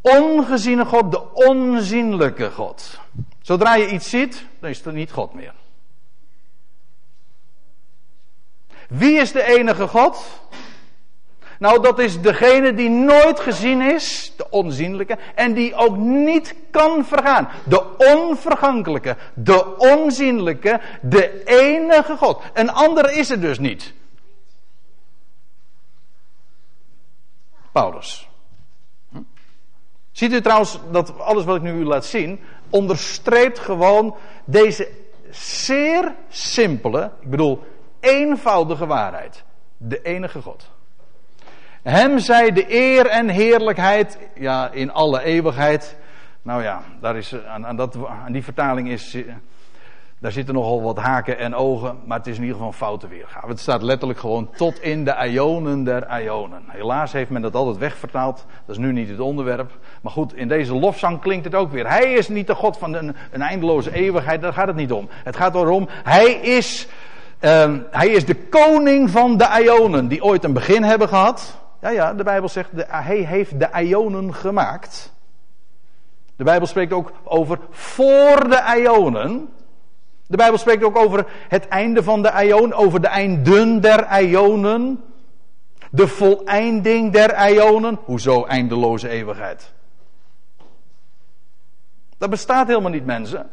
ongeziene 0.00 0.84
God, 0.84 1.10
de 1.10 1.32
onzienlijke 1.32 2.50
God. 2.50 3.00
Zodra 3.40 3.74
je 3.74 3.90
iets 3.90 4.10
ziet, 4.10 4.46
dan 4.60 4.70
is 4.70 4.84
het 4.84 4.94
niet 4.94 5.12
God 5.12 5.34
meer. 5.34 5.54
Wie 8.88 9.18
is 9.18 9.32
de 9.32 9.42
enige 9.42 9.88
God? 9.88 10.40
Nou, 11.62 11.82
dat 11.82 11.98
is 11.98 12.20
degene 12.20 12.74
die 12.74 12.88
nooit 12.88 13.40
gezien 13.40 13.80
is, 13.80 14.32
de 14.36 14.50
onzienlijke, 14.50 15.18
en 15.34 15.54
die 15.54 15.74
ook 15.74 15.96
niet 15.96 16.54
kan 16.70 17.04
vergaan. 17.04 17.48
De 17.64 17.96
onvergankelijke, 17.96 19.16
de 19.34 19.76
onzienlijke, 19.76 20.80
de 21.02 21.44
enige 21.44 22.16
God. 22.16 22.42
Een 22.52 22.70
andere 22.70 23.14
is 23.14 23.30
er 23.30 23.40
dus 23.40 23.58
niet. 23.58 23.94
Paulus. 27.72 28.28
Hm? 29.10 29.18
Ziet 30.12 30.32
u 30.32 30.40
trouwens 30.40 30.78
dat 30.90 31.18
alles 31.18 31.44
wat 31.44 31.56
ik 31.56 31.62
nu 31.62 31.72
u 31.72 31.84
laat 31.84 32.04
zien, 32.04 32.40
onderstreept 32.70 33.58
gewoon 33.58 34.16
deze 34.44 34.88
zeer 35.30 36.14
simpele, 36.28 37.10
ik 37.20 37.30
bedoel 37.30 37.62
eenvoudige 38.00 38.86
waarheid. 38.86 39.44
De 39.76 40.02
enige 40.02 40.42
God. 40.42 40.70
Hem 41.82 42.18
zij 42.18 42.52
de 42.52 42.64
eer 42.74 43.06
en 43.06 43.28
heerlijkheid, 43.28 44.18
ja, 44.34 44.70
in 44.70 44.92
alle 44.92 45.22
eeuwigheid. 45.22 45.96
Nou 46.42 46.62
ja, 46.62 46.82
daar 47.00 47.16
is, 47.16 47.34
aan, 47.46 47.66
aan, 47.66 47.76
dat, 47.76 47.96
aan 48.24 48.32
die 48.32 48.44
vertaling 48.44 48.88
is, 48.88 49.16
daar 50.18 50.32
zitten 50.32 50.54
nogal 50.54 50.82
wat 50.82 50.96
haken 50.96 51.38
en 51.38 51.54
ogen, 51.54 51.98
maar 52.04 52.18
het 52.18 52.26
is 52.26 52.36
in 52.36 52.40
ieder 52.40 52.56
geval 52.56 52.70
een 52.70 52.78
foute 52.78 53.08
weergave. 53.08 53.46
Het 53.46 53.60
staat 53.60 53.82
letterlijk 53.82 54.18
gewoon 54.18 54.50
tot 54.56 54.82
in 54.82 55.04
de 55.04 55.28
ionen 55.30 55.84
der 55.84 56.22
ionen. 56.22 56.62
Helaas 56.66 57.12
heeft 57.12 57.30
men 57.30 57.42
dat 57.42 57.54
altijd 57.54 57.78
wegvertaald, 57.78 58.46
dat 58.66 58.76
is 58.76 58.82
nu 58.82 58.92
niet 58.92 59.08
het 59.08 59.20
onderwerp. 59.20 59.70
Maar 60.00 60.12
goed, 60.12 60.34
in 60.36 60.48
deze 60.48 60.74
lofzang 60.74 61.20
klinkt 61.20 61.44
het 61.44 61.54
ook 61.54 61.70
weer. 61.70 61.88
Hij 61.88 62.12
is 62.12 62.28
niet 62.28 62.46
de 62.46 62.54
God 62.54 62.78
van 62.78 62.94
een, 62.94 63.14
eindeloze 63.32 63.94
eeuwigheid, 63.94 64.40
daar 64.40 64.52
gaat 64.52 64.66
het 64.66 64.76
niet 64.76 64.92
om. 64.92 65.08
Het 65.24 65.36
gaat 65.36 65.54
erom, 65.54 65.88
hij 65.90 66.32
is, 66.32 66.88
uh, 67.40 67.74
hij 67.90 68.08
is 68.08 68.24
de 68.24 68.36
koning 68.36 69.10
van 69.10 69.36
de 69.36 69.62
ionen, 69.62 70.08
die 70.08 70.24
ooit 70.24 70.44
een 70.44 70.52
begin 70.52 70.82
hebben 70.82 71.08
gehad. 71.08 71.60
Ja, 71.82 71.90
ja, 71.90 72.14
de 72.14 72.22
Bijbel 72.22 72.48
zegt, 72.48 72.76
de, 72.76 72.84
hij 72.88 73.16
heeft 73.16 73.58
de 73.58 73.68
ionen 73.82 74.34
gemaakt. 74.34 75.12
De 76.36 76.44
Bijbel 76.44 76.66
spreekt 76.66 76.92
ook 76.92 77.12
over 77.24 77.58
voor 77.70 78.48
de 78.48 78.80
ionen. 78.80 79.48
De 80.26 80.36
Bijbel 80.36 80.58
spreekt 80.58 80.84
ook 80.84 80.96
over 80.96 81.26
het 81.48 81.68
einde 81.68 82.02
van 82.02 82.22
de 82.22 82.32
ionen, 82.44 82.76
over 82.76 83.00
de 83.00 83.06
einden 83.06 83.80
der 83.80 84.22
ionen. 84.22 85.04
De 85.90 86.08
voleinding 86.08 87.12
der 87.12 87.50
ionen. 87.50 87.98
Hoezo 88.04 88.44
eindeloze 88.44 89.08
eeuwigheid? 89.08 89.72
Dat 92.18 92.30
bestaat 92.30 92.66
helemaal 92.66 92.90
niet, 92.90 93.06
mensen. 93.06 93.50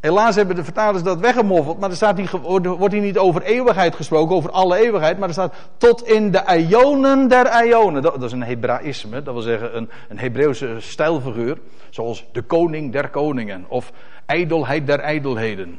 Helaas 0.00 0.36
hebben 0.36 0.56
de 0.56 0.64
vertalers 0.64 1.02
dat 1.02 1.18
weggemoffeld, 1.18 1.78
maar 1.80 1.90
er 1.90 1.96
staat 1.96 2.16
niet, 2.16 2.30
wordt 2.30 2.92
hier 2.92 3.02
niet 3.02 3.18
over 3.18 3.42
eeuwigheid 3.42 3.94
gesproken, 3.94 4.36
over 4.36 4.50
alle 4.50 4.76
eeuwigheid, 4.76 5.18
maar 5.18 5.28
er 5.28 5.34
staat 5.34 5.54
tot 5.76 6.06
in 6.06 6.30
de 6.30 6.66
ionen 6.68 7.28
der 7.28 7.66
ionen. 7.66 8.02
Dat, 8.02 8.22
is 8.22 8.32
een 8.32 8.44
Hebraïsme, 8.44 9.22
dat 9.22 9.34
wil 9.34 9.42
zeggen 9.42 9.76
een, 9.76 9.90
een 10.08 10.18
Hebreeuwse 10.18 10.76
stijlfiguur, 10.78 11.58
zoals 11.90 12.26
de 12.32 12.42
koning 12.42 12.92
der 12.92 13.08
koningen, 13.08 13.64
of 13.68 13.92
ijdelheid 14.26 14.86
der 14.86 15.00
ijdelheden, 15.00 15.78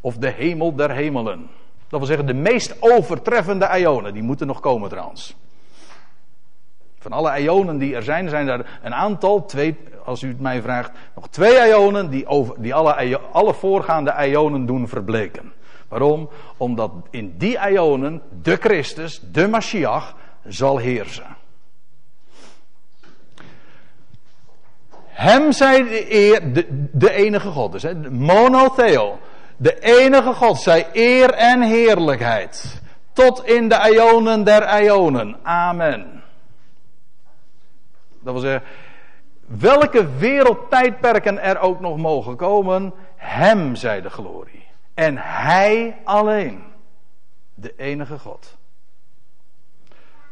of 0.00 0.16
de 0.16 0.30
hemel 0.30 0.74
der 0.74 0.90
hemelen. 0.90 1.48
Dat 1.88 1.98
wil 1.98 2.08
zeggen 2.08 2.26
de 2.26 2.34
meest 2.34 2.76
overtreffende 2.80 3.78
ionen, 3.78 4.12
die 4.12 4.22
moeten 4.22 4.46
nog 4.46 4.60
komen 4.60 4.88
trouwens. 4.88 5.36
Van 6.98 7.12
alle 7.12 7.40
ionen 7.40 7.78
die 7.78 7.94
er 7.94 8.02
zijn, 8.02 8.28
zijn 8.28 8.48
er 8.48 8.66
een 8.82 8.94
aantal, 8.94 9.44
twee, 9.44 9.76
als 10.04 10.22
u 10.22 10.28
het 10.28 10.40
mij 10.40 10.62
vraagt, 10.62 10.90
nog 11.14 11.28
twee 11.28 11.68
ionen 11.68 12.10
die, 12.10 12.26
over, 12.26 12.54
die 12.58 12.74
alle, 12.74 13.18
alle 13.18 13.54
voorgaande 13.54 14.14
ionen 14.26 14.66
doen 14.66 14.88
verbleken. 14.88 15.52
Waarom? 15.88 16.30
Omdat 16.56 16.92
in 17.10 17.34
die 17.38 17.58
ionen 17.70 18.22
de 18.42 18.56
Christus, 18.56 19.20
de 19.32 19.48
Mashiach, 19.48 20.14
zal 20.44 20.78
heersen. 20.78 21.36
Hem 25.06 25.52
zij 25.52 25.82
de 25.82 26.14
eer, 26.14 26.66
de, 26.92 27.12
enige 27.12 27.48
God, 27.48 27.72
dus 27.72 27.84
monotheo. 28.10 29.18
De 29.56 29.80
enige 29.80 30.32
God, 30.32 30.60
zij 30.60 30.86
eer 30.92 31.30
en 31.30 31.62
heerlijkheid. 31.62 32.82
Tot 33.12 33.46
in 33.46 33.68
de 33.68 33.90
ionen 33.92 34.44
der 34.44 34.82
ionen. 34.82 35.36
Amen. 35.42 36.22
Dat 38.20 38.32
wil 38.32 38.42
zeggen, 38.42 38.62
welke 39.46 40.16
wereldtijdperken 40.16 41.42
er 41.42 41.58
ook 41.58 41.80
nog 41.80 41.96
mogen 41.96 42.36
komen, 42.36 42.92
Hem 43.16 43.74
zij 43.74 44.00
de 44.00 44.10
glorie. 44.10 44.66
En 44.94 45.16
Hij 45.18 46.00
alleen. 46.04 46.62
De 47.54 47.74
enige 47.76 48.18
God. 48.18 48.56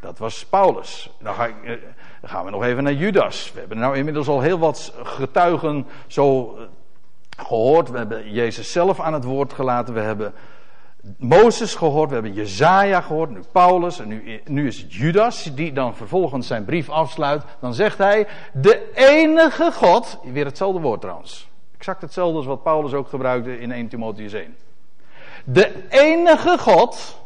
Dat 0.00 0.18
was 0.18 0.46
Paulus. 0.46 1.10
Dan, 1.20 1.34
ga 1.34 1.46
ik, 1.46 1.64
eh, 1.64 1.76
dan, 2.20 2.30
gaan 2.30 2.44
we 2.44 2.50
nog 2.50 2.64
even 2.64 2.82
naar 2.82 2.92
Judas. 2.92 3.52
We 3.52 3.58
hebben 3.58 3.78
nou 3.78 3.96
inmiddels 3.96 4.28
al 4.28 4.40
heel 4.40 4.58
wat 4.58 4.94
getuigen 5.02 5.86
zo 6.06 6.56
eh, 6.56 6.62
gehoord. 7.36 7.90
We 7.90 7.98
hebben 7.98 8.30
Jezus 8.30 8.72
zelf 8.72 9.00
aan 9.00 9.12
het 9.12 9.24
woord 9.24 9.52
gelaten. 9.52 9.94
We 9.94 10.00
hebben 10.00 10.34
Mozes 11.18 11.74
gehoord, 11.74 12.08
we 12.08 12.14
hebben 12.14 12.32
Jezaja 12.32 13.00
gehoord, 13.00 13.30
nu 13.30 13.40
Paulus 13.52 13.98
en 13.98 14.08
nu, 14.08 14.40
nu 14.44 14.66
is 14.66 14.80
het 14.80 14.94
Judas 14.94 15.50
die 15.54 15.72
dan 15.72 15.96
vervolgens 15.96 16.46
zijn 16.46 16.64
brief 16.64 16.88
afsluit. 16.88 17.42
Dan 17.60 17.74
zegt 17.74 17.98
hij, 17.98 18.26
de 18.52 18.90
enige 18.94 19.72
God, 19.72 20.18
weer 20.24 20.44
hetzelfde 20.44 20.80
woord 20.80 21.00
trouwens. 21.00 21.48
Exact 21.76 22.02
hetzelfde 22.02 22.36
als 22.36 22.46
wat 22.46 22.62
Paulus 22.62 22.92
ook 22.92 23.08
gebruikte 23.08 23.60
in 23.60 23.72
1 23.72 23.88
Timotheus 23.88 24.32
1. 24.32 24.56
De 25.44 25.88
enige 25.88 26.58
God, 26.58 27.20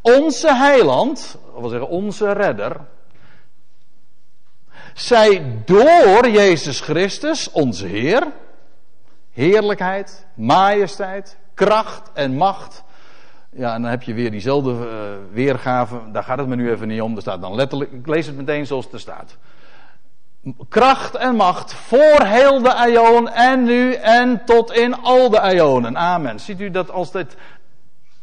onze 0.00 0.54
heiland, 0.54 1.38
dat 1.52 1.60
wil 1.60 1.68
zeggen 1.68 1.88
onze 1.88 2.32
redder, 2.32 2.76
zij 4.94 5.62
door 5.64 6.28
Jezus 6.28 6.80
Christus, 6.80 7.50
onze 7.50 7.86
Heer, 7.86 8.32
heerlijkheid, 9.30 10.26
majesteit, 10.34 11.36
kracht 11.54 12.10
en 12.12 12.36
macht 12.36 12.84
ja, 13.54 13.74
en 13.74 13.82
dan 13.82 13.90
heb 13.90 14.02
je 14.02 14.14
weer 14.14 14.30
diezelfde 14.30 14.70
uh, 14.70 14.78
weergave. 15.32 15.96
Daar 16.12 16.22
gaat 16.22 16.38
het 16.38 16.46
me 16.46 16.56
nu 16.56 16.70
even 16.70 16.88
niet 16.88 17.00
om. 17.00 17.14
Er 17.16 17.20
staat 17.20 17.40
dan 17.40 17.54
letterlijk, 17.54 17.92
ik 17.92 18.06
lees 18.06 18.26
het 18.26 18.36
meteen 18.36 18.66
zoals 18.66 18.84
het 18.84 18.94
er 18.94 19.00
staat. 19.00 19.36
Kracht 20.68 21.14
en 21.14 21.36
macht 21.36 21.74
voor 21.74 22.22
heel 22.22 22.62
de 22.62 22.88
Ion 22.88 23.28
en 23.28 23.64
nu 23.64 23.94
en 23.94 24.44
tot 24.44 24.72
in 24.72 25.02
al 25.02 25.30
de 25.30 25.54
Ionen. 25.54 25.98
Amen. 25.98 26.40
Ziet 26.40 26.60
u 26.60 26.70
dat 26.70 26.90
als, 26.90 27.12
dit, 27.12 27.36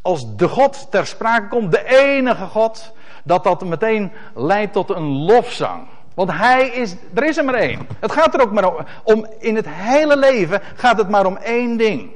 als 0.02 0.36
de 0.36 0.48
God 0.48 0.86
ter 0.90 1.06
sprake 1.06 1.48
komt, 1.48 1.72
de 1.72 1.84
enige 1.84 2.46
God, 2.46 2.92
dat 3.24 3.44
dat 3.44 3.64
meteen 3.64 4.12
leidt 4.34 4.72
tot 4.72 4.90
een 4.90 5.08
lofzang. 5.08 5.86
Want 6.14 6.32
hij 6.32 6.68
is, 6.68 6.96
er 7.14 7.24
is 7.24 7.36
er 7.36 7.44
maar 7.44 7.54
één. 7.54 7.86
Het 8.00 8.12
gaat 8.12 8.34
er 8.34 8.40
ook 8.40 8.52
maar 8.52 8.74
om, 8.74 8.84
om 9.04 9.26
in 9.38 9.56
het 9.56 9.66
hele 9.68 10.16
leven 10.16 10.60
gaat 10.74 10.98
het 10.98 11.08
maar 11.08 11.26
om 11.26 11.36
één 11.36 11.76
ding. 11.76 12.10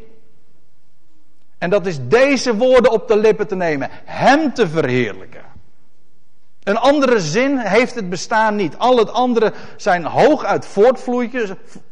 En 1.65 1.71
dat 1.71 1.87
is 1.87 1.99
deze 2.09 2.57
woorden 2.57 2.93
op 2.93 3.09
de 3.09 3.17
lippen 3.17 3.47
te 3.47 3.57
nemen. 3.57 3.89
Hem 4.05 4.55
te 4.55 4.69
verheerlijken. 4.69 5.43
Een 6.63 6.77
andere 6.77 7.21
zin 7.21 7.59
heeft 7.59 7.95
het 7.95 8.09
bestaan 8.09 8.57
niet. 8.57 8.79
Al 8.79 8.97
het 8.97 9.13
andere 9.13 9.53
zijn 9.77 10.05
hooguit 10.05 10.67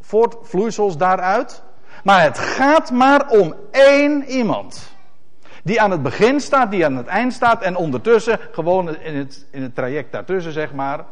voortvloeisels 0.00 0.96
daaruit. 0.96 1.62
Maar 2.04 2.22
het 2.22 2.38
gaat 2.38 2.90
maar 2.90 3.28
om 3.28 3.54
één 3.70 4.24
iemand. 4.24 4.94
Die 5.64 5.80
aan 5.80 5.90
het 5.90 6.02
begin 6.02 6.40
staat, 6.40 6.70
die 6.70 6.84
aan 6.84 6.96
het 6.96 7.06
eind 7.06 7.32
staat 7.32 7.62
en 7.62 7.76
ondertussen, 7.76 8.38
gewoon 8.50 8.96
in 8.96 9.16
het, 9.16 9.46
in 9.50 9.62
het 9.62 9.74
traject 9.74 10.12
daartussen 10.12 10.52
zeg 10.52 10.72
maar, 10.72 11.04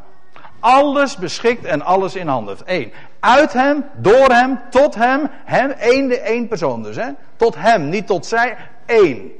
alles 0.61 1.17
beschikt 1.17 1.65
en 1.65 1.81
alles 1.81 2.15
in 2.15 2.27
handen. 2.27 2.57
Eén. 2.65 2.91
Uit 3.19 3.53
hem, 3.53 3.85
door 3.95 4.29
hem, 4.29 4.59
tot 4.69 4.95
hem, 4.95 5.29
hem, 5.45 5.69
één, 5.69 6.07
de 6.07 6.19
één 6.19 6.47
persoon 6.47 6.83
dus. 6.83 6.95
Hè? 6.95 7.09
Tot 7.35 7.55
hem, 7.55 7.89
niet 7.89 8.07
tot 8.07 8.25
zij, 8.25 8.55
één. 8.85 9.31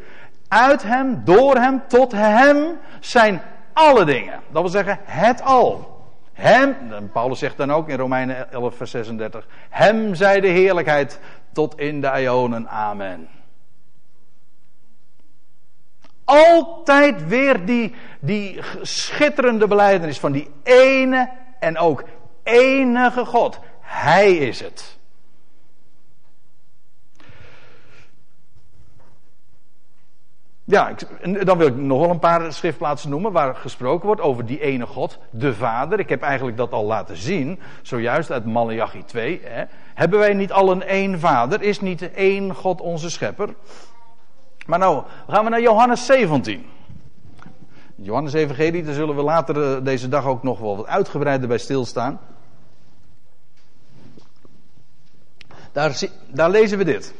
Uit 0.47 0.83
hem, 0.83 1.21
door 1.25 1.55
hem, 1.55 1.81
tot 1.87 2.11
hem 2.11 2.77
zijn 2.99 3.41
alle 3.73 4.05
dingen. 4.05 4.39
Dat 4.51 4.61
wil 4.61 4.71
zeggen, 4.71 4.99
het 5.03 5.41
al. 5.41 5.89
Hem, 6.33 6.75
Paulus 7.13 7.39
zegt 7.39 7.57
dan 7.57 7.71
ook 7.71 7.89
in 7.89 7.97
Romeinen 7.97 8.51
11, 8.51 8.75
vers 8.75 8.91
36, 8.91 9.47
hem 9.69 10.15
zij 10.15 10.39
de 10.39 10.47
heerlijkheid 10.47 11.19
tot 11.53 11.79
in 11.79 12.01
de 12.01 12.11
ionen. 12.21 12.69
Amen. 12.69 13.27
Altijd 16.31 17.27
weer 17.27 17.65
die, 17.65 17.93
die 18.19 18.59
schitterende 18.81 19.67
beleidenis 19.67 20.19
van 20.19 20.31
die 20.31 20.49
ene 20.63 21.29
en 21.59 21.77
ook 21.77 22.03
enige 22.43 23.25
God. 23.25 23.59
Hij 23.79 24.33
is 24.35 24.59
het. 24.59 24.99
Ja, 30.63 30.89
ik, 30.89 31.45
dan 31.45 31.57
wil 31.57 31.67
ik 31.67 31.75
nog 31.75 31.99
wel 31.99 32.09
een 32.09 32.19
paar 32.19 32.53
schriftplaatsen 32.53 33.09
noemen 33.09 33.31
waar 33.31 33.55
gesproken 33.55 34.05
wordt 34.05 34.21
over 34.21 34.45
die 34.45 34.61
ene 34.61 34.85
God, 34.85 35.19
de 35.29 35.53
Vader. 35.53 35.99
Ik 35.99 36.09
heb 36.09 36.21
eigenlijk 36.21 36.57
dat 36.57 36.71
al 36.71 36.85
laten 36.85 37.17
zien, 37.17 37.59
zojuist 37.81 38.31
uit 38.31 38.45
Malachi 38.45 39.03
2. 39.05 39.41
Hè. 39.43 39.63
Hebben 39.93 40.19
wij 40.19 40.33
niet 40.33 40.51
al 40.51 40.71
een 40.71 40.83
één 40.83 41.19
Vader? 41.19 41.61
Is 41.61 41.81
niet 41.81 42.11
één 42.13 42.55
God 42.55 42.81
onze 42.81 43.09
schepper? 43.09 43.49
Maar 44.65 44.79
nou, 44.79 45.03
gaan 45.27 45.43
we 45.43 45.49
naar 45.49 45.61
Johannes 45.61 46.05
17. 46.05 46.65
Johannes 47.95 48.33
Evangelie, 48.33 48.83
daar 48.83 48.93
zullen 48.93 49.15
we 49.15 49.21
later 49.21 49.75
eh, 49.75 49.83
deze 49.83 50.09
dag 50.09 50.25
ook 50.25 50.43
nog 50.43 50.59
wel 50.59 50.77
wat 50.77 50.87
uitgebreider 50.87 51.47
bij 51.47 51.57
stilstaan. 51.57 52.19
Daar, 55.71 55.99
daar 56.27 56.49
lezen 56.49 56.77
we 56.77 56.83
dit. 56.83 57.13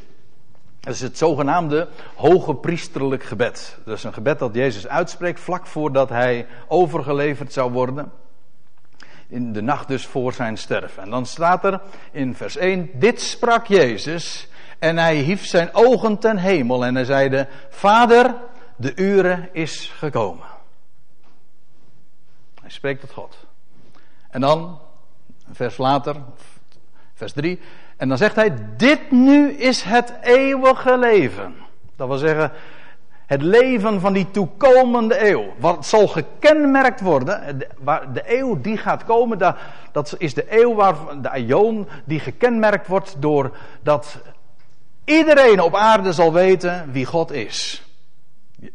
Dat 0.80 0.94
is 0.94 1.00
het 1.00 1.18
zogenaamde 1.18 1.88
hoge 2.14 2.54
priesterlijk 2.54 3.22
gebed. 3.22 3.78
Dat 3.84 3.96
is 3.96 4.04
een 4.04 4.12
gebed 4.12 4.38
dat 4.38 4.54
Jezus 4.54 4.88
uitspreekt 4.88 5.40
vlak 5.40 5.66
voordat 5.66 6.08
hij 6.08 6.46
overgeleverd 6.68 7.52
zou 7.52 7.72
worden. 7.72 8.12
In 9.28 9.52
de 9.52 9.62
nacht 9.62 9.88
dus 9.88 10.06
voor 10.06 10.32
zijn 10.32 10.58
sterven. 10.58 11.02
En 11.02 11.10
dan 11.10 11.26
staat 11.26 11.64
er 11.64 11.80
in 12.12 12.34
vers 12.34 12.56
1: 12.56 12.90
Dit 12.94 13.20
sprak 13.20 13.66
Jezus 13.66 14.48
en 14.82 14.98
hij 14.98 15.16
hief 15.16 15.46
zijn 15.46 15.68
ogen 15.72 16.18
ten 16.18 16.36
hemel 16.36 16.84
en 16.84 16.94
hij 16.94 17.04
zeide: 17.04 17.46
Vader, 17.68 18.34
de 18.76 18.92
uren 18.96 19.48
is 19.52 19.92
gekomen. 19.96 20.46
Hij 22.60 22.70
spreekt 22.70 23.00
tot 23.00 23.12
God. 23.12 23.36
En 24.30 24.40
dan, 24.40 24.78
een 25.48 25.54
vers 25.54 25.76
later, 25.76 26.16
vers 27.14 27.32
3. 27.32 27.60
En 27.96 28.08
dan 28.08 28.18
zegt 28.18 28.34
hij: 28.34 28.54
Dit 28.76 29.10
nu 29.10 29.52
is 29.52 29.82
het 29.82 30.12
eeuwige 30.22 30.98
leven. 30.98 31.54
Dat 31.96 32.08
wil 32.08 32.18
zeggen, 32.18 32.52
het 33.26 33.42
leven 33.42 34.00
van 34.00 34.12
die 34.12 34.30
toekomende 34.30 35.28
eeuw. 35.28 35.52
Wat 35.58 35.86
zal 35.86 36.08
gekenmerkt 36.08 37.00
worden, 37.00 37.58
de, 37.58 38.22
eeuw 38.24 38.60
die 38.60 38.76
gaat 38.76 39.04
komen, 39.04 39.38
dat 39.92 40.14
is 40.18 40.34
de 40.34 40.60
eeuw 40.60 40.74
waar, 40.74 40.94
de 41.20 41.30
aion, 41.30 41.88
die 42.04 42.20
gekenmerkt 42.20 42.86
wordt 42.86 43.16
door 43.18 43.56
dat 43.82 44.20
iedereen 45.04 45.60
op 45.60 45.74
aarde 45.74 46.12
zal 46.12 46.32
weten 46.32 46.92
wie 46.92 47.06
God 47.06 47.32
is. 47.32 47.82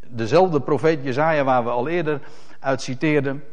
Dezelfde 0.07 0.61
profeet 0.61 1.03
Jezaja 1.03 1.43
waar 1.43 1.63
we 1.63 1.69
al 1.69 1.87
eerder 1.87 2.19
uit 2.59 2.81
citeerden. 2.81 3.43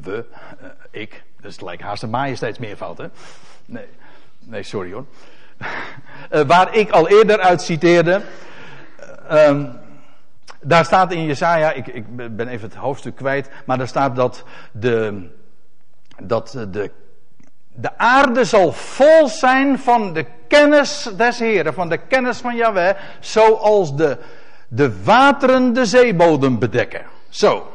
We, 0.00 0.24
eh, 0.60 0.68
ik, 0.90 1.22
dat 1.40 1.60
lijkt 1.60 1.82
haast 1.82 2.02
een 2.02 2.10
majesteitsmeervoud 2.10 2.98
hè. 2.98 3.06
Nee. 3.64 3.86
Nee, 4.38 4.62
sorry 4.62 4.92
hoor. 4.92 5.04
Uh, 6.30 6.40
waar 6.52 6.74
ik 6.74 6.90
al 6.90 7.08
eerder 7.08 7.40
uit 7.40 7.62
citeerde. 7.62 8.22
Uh, 9.30 9.64
daar 10.60 10.84
staat 10.84 11.12
in 11.12 11.24
Jesaja, 11.24 11.72
ik, 11.72 11.86
ik 11.86 12.36
ben 12.36 12.48
even 12.48 12.68
het 12.68 12.78
hoofdstuk 12.78 13.16
kwijt, 13.16 13.50
maar 13.64 13.78
daar 13.78 13.88
staat 13.88 14.16
dat 14.16 14.44
de, 14.72 15.28
dat 16.22 16.66
de, 16.70 16.90
de 17.76 17.98
aarde 17.98 18.44
zal 18.44 18.72
vol 18.72 19.28
zijn 19.28 19.78
van 19.78 20.12
de 20.12 20.26
kennis 20.48 21.10
des 21.16 21.38
Heren, 21.38 21.74
van 21.74 21.88
de 21.88 21.98
kennis 21.98 22.38
van 22.38 22.56
Yahweh, 22.56 22.96
zoals 23.20 23.96
de, 23.96 24.18
de 24.68 25.02
wateren 25.02 25.72
de 25.72 25.84
zeebodem 25.84 26.58
bedekken. 26.58 27.04
Zo. 27.28 27.66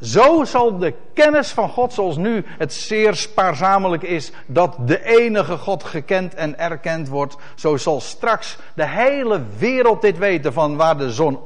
Zo 0.00 0.44
zal 0.44 0.78
de 0.78 0.94
kennis 1.14 1.50
van 1.50 1.68
God, 1.68 1.92
zoals 1.92 2.16
nu 2.16 2.44
het 2.46 2.72
zeer 2.72 3.14
spaarzamelijk 3.14 4.02
is, 4.02 4.32
dat 4.46 4.76
de 4.80 5.04
enige 5.04 5.56
God 5.56 5.84
gekend 5.84 6.34
en 6.34 6.58
erkend 6.58 7.08
wordt, 7.08 7.36
zo 7.54 7.76
zal 7.76 8.00
straks 8.00 8.56
de 8.74 8.86
hele 8.86 9.42
wereld 9.58 10.00
dit 10.00 10.18
weten, 10.18 10.52
van 10.52 10.76
waar 10.76 10.98
de 10.98 11.10
zon 11.12 11.38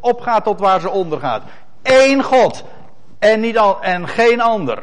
opgaat 0.00 0.44
tot 0.44 0.60
waar 0.60 0.80
ze 0.80 0.90
ondergaat. 0.90 1.42
Eén 1.82 2.22
God 2.22 2.64
en, 3.18 3.40
niet 3.40 3.58
al, 3.58 3.82
en 3.82 4.08
geen 4.08 4.40
ander. 4.40 4.82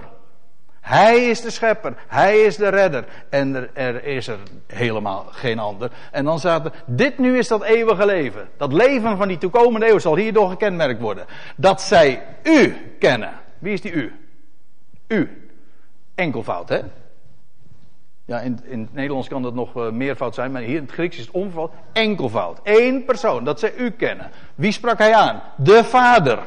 Hij 0.88 1.29
is 1.29 1.41
de 1.41 1.49
schepper, 1.49 1.93
hij 2.07 2.39
is 2.39 2.55
de 2.55 2.67
redder 2.69 3.05
en 3.29 3.55
er, 3.55 3.69
er, 3.73 4.03
is 4.03 4.27
er 4.27 4.38
helemaal 4.67 5.25
geen 5.29 5.59
ander. 5.59 5.91
En 6.11 6.25
dan 6.25 6.39
staat 6.39 6.71
dit 6.85 7.17
nu 7.17 7.38
is 7.38 7.47
dat 7.47 7.63
eeuwige 7.63 8.05
leven. 8.05 8.49
Dat 8.57 8.73
leven 8.73 9.17
van 9.17 9.27
die 9.27 9.38
toekomende 9.38 9.89
eeuw 9.89 9.99
zal 9.99 10.15
hierdoor 10.15 10.49
gekenmerkt 10.49 11.01
worden. 11.01 11.25
Dat 11.55 11.81
zij 11.81 12.23
u 12.43 12.75
kennen. 12.99 13.31
Wie 13.59 13.73
is 13.73 13.81
die 13.81 13.91
u? 13.91 14.15
U. 15.07 15.51
Enkelvoud, 16.15 16.69
hè? 16.69 16.79
Ja, 18.25 18.39
in, 18.39 18.59
in 18.63 18.81
het 18.81 18.93
Nederlands 18.93 19.27
kan 19.27 19.41
dat 19.41 19.53
nog 19.53 19.75
uh, 19.75 19.89
meervoud 19.89 20.35
zijn, 20.35 20.51
maar 20.51 20.61
hier 20.61 20.75
in 20.75 20.83
het 20.83 20.91
Grieks 20.91 21.17
is 21.17 21.25
het 21.25 21.33
onvervalt 21.33 21.71
enkelvoud. 21.93 22.59
Eén 22.63 23.05
persoon, 23.05 23.43
dat 23.43 23.59
zij 23.59 23.73
u 23.77 23.89
kennen. 23.89 24.31
Wie 24.55 24.71
sprak 24.71 24.97
hij 24.97 25.15
aan? 25.15 25.41
De 25.55 25.83
Vader. 25.83 26.39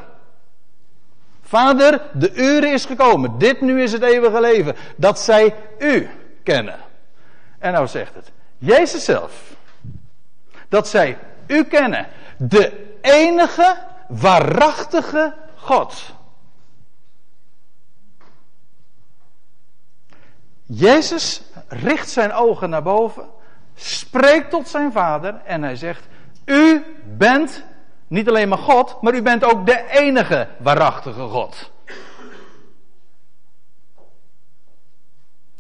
Vader, 1.51 2.03
de 2.13 2.35
uren 2.35 2.73
is 2.73 2.85
gekomen. 2.85 3.39
Dit 3.39 3.61
nu 3.61 3.83
is 3.83 3.93
het 3.93 4.03
eeuwige 4.03 4.41
leven. 4.41 4.77
Dat 4.97 5.19
zij 5.19 5.55
u 5.79 6.09
kennen. 6.43 6.79
En 7.59 7.73
nou 7.73 7.87
zegt 7.87 8.15
het. 8.15 8.31
Jezus 8.59 9.05
zelf. 9.05 9.33
Dat 10.69 10.89
zij 10.89 11.19
u 11.47 11.65
kennen. 11.65 12.07
De 12.37 12.97
enige 13.01 13.77
waarachtige 14.09 15.35
God. 15.57 16.15
Jezus 20.67 21.43
richt 21.69 22.11
zijn 22.11 22.33
ogen 22.33 22.71
naar 22.71 22.83
boven, 22.83 23.29
spreekt 23.75 24.51
tot 24.51 24.69
zijn 24.69 24.93
vader 24.93 25.41
en 25.45 25.63
hij 25.63 25.77
zegt: 25.77 26.07
U 26.45 26.85
bent 27.05 27.65
niet 28.11 28.29
alleen 28.29 28.49
maar 28.49 28.59
God, 28.59 29.03
maar 29.03 29.15
u 29.15 29.23
bent 29.23 29.45
ook 29.45 29.67
de 29.67 29.85
enige 29.89 30.49
waarachtige 30.59 31.21
God. 31.21 31.71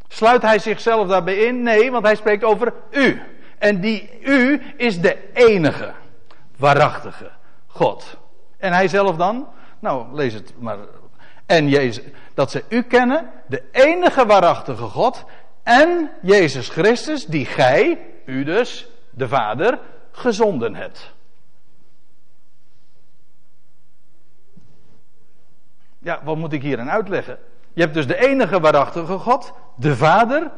Sluit 0.08 0.42
hij 0.42 0.58
zichzelf 0.58 1.08
daarbij 1.08 1.36
in? 1.36 1.62
Nee, 1.62 1.90
want 1.90 2.04
hij 2.04 2.14
spreekt 2.14 2.44
over 2.44 2.72
u. 2.90 3.22
En 3.58 3.80
die 3.80 4.18
u 4.20 4.62
is 4.76 5.00
de 5.00 5.32
enige 5.32 5.92
waarachtige 6.56 7.30
God. 7.66 8.16
En 8.58 8.72
hij 8.72 8.88
zelf 8.88 9.16
dan? 9.16 9.48
Nou, 9.78 10.14
lees 10.14 10.34
het 10.34 10.52
maar. 10.58 10.78
En 11.46 11.68
Jezus, 11.68 12.04
dat 12.34 12.50
ze 12.50 12.64
u 12.68 12.82
kennen, 12.82 13.30
de 13.46 13.62
enige 13.72 14.26
waarachtige 14.26 14.84
God. 14.84 15.24
En 15.62 16.10
Jezus 16.22 16.68
Christus, 16.68 17.26
die 17.26 17.46
gij, 17.46 17.98
u 18.24 18.44
dus, 18.44 18.88
de 19.10 19.28
Vader, 19.28 19.78
gezonden 20.10 20.74
hebt. 20.74 21.12
Ja, 26.02 26.20
wat 26.24 26.36
moet 26.36 26.52
ik 26.52 26.62
hier 26.62 26.80
aan 26.80 26.90
uitleggen? 26.90 27.38
Je 27.72 27.82
hebt 27.82 27.94
dus 27.94 28.06
de 28.06 28.28
enige 28.28 28.60
waarachtige 28.60 29.18
God, 29.18 29.52
de 29.76 29.96
Vader. 29.96 30.50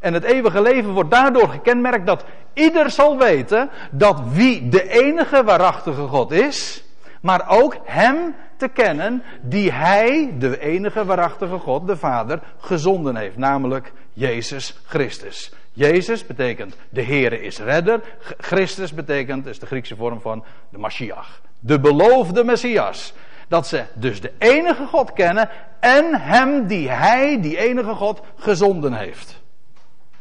En 0.00 0.14
het 0.14 0.24
eeuwige 0.24 0.62
leven 0.62 0.90
wordt 0.90 1.10
daardoor 1.10 1.48
gekenmerkt 1.48 2.06
dat 2.06 2.24
ieder 2.52 2.90
zal 2.90 3.18
weten 3.18 3.70
dat 3.90 4.20
wie 4.32 4.68
de 4.68 4.88
enige 4.88 5.44
waarachtige 5.44 6.06
God 6.06 6.30
is, 6.30 6.84
maar 7.20 7.44
ook 7.48 7.76
Hem 7.84 8.34
te 8.56 8.68
kennen 8.68 9.22
die 9.42 9.72
Hij, 9.72 10.34
de 10.38 10.60
enige 10.60 11.04
waarachtige 11.04 11.58
God, 11.58 11.86
de 11.86 11.96
Vader, 11.96 12.40
gezonden 12.58 13.16
heeft, 13.16 13.36
namelijk 13.36 13.92
Jezus 14.12 14.78
Christus. 14.86 15.52
Jezus 15.72 16.26
betekent 16.26 16.76
de 16.90 17.02
Heere 17.02 17.40
is 17.40 17.58
redder. 17.58 18.00
Christus 18.38 18.92
betekent, 18.92 19.46
is 19.46 19.58
de 19.58 19.66
Griekse 19.66 19.96
vorm 19.96 20.20
van 20.20 20.44
de 20.68 20.78
Mashiach. 20.78 21.40
De 21.60 21.80
beloofde 21.80 22.44
Messias. 22.44 23.14
Dat 23.48 23.66
ze 23.66 23.84
dus 23.94 24.20
de 24.20 24.32
enige 24.38 24.86
God 24.86 25.12
kennen 25.12 25.48
en 25.80 26.20
hem 26.20 26.66
die 26.66 26.90
hij, 26.90 27.40
die 27.40 27.56
enige 27.56 27.94
God, 27.94 28.20
gezonden 28.36 28.92
heeft. 28.92 29.42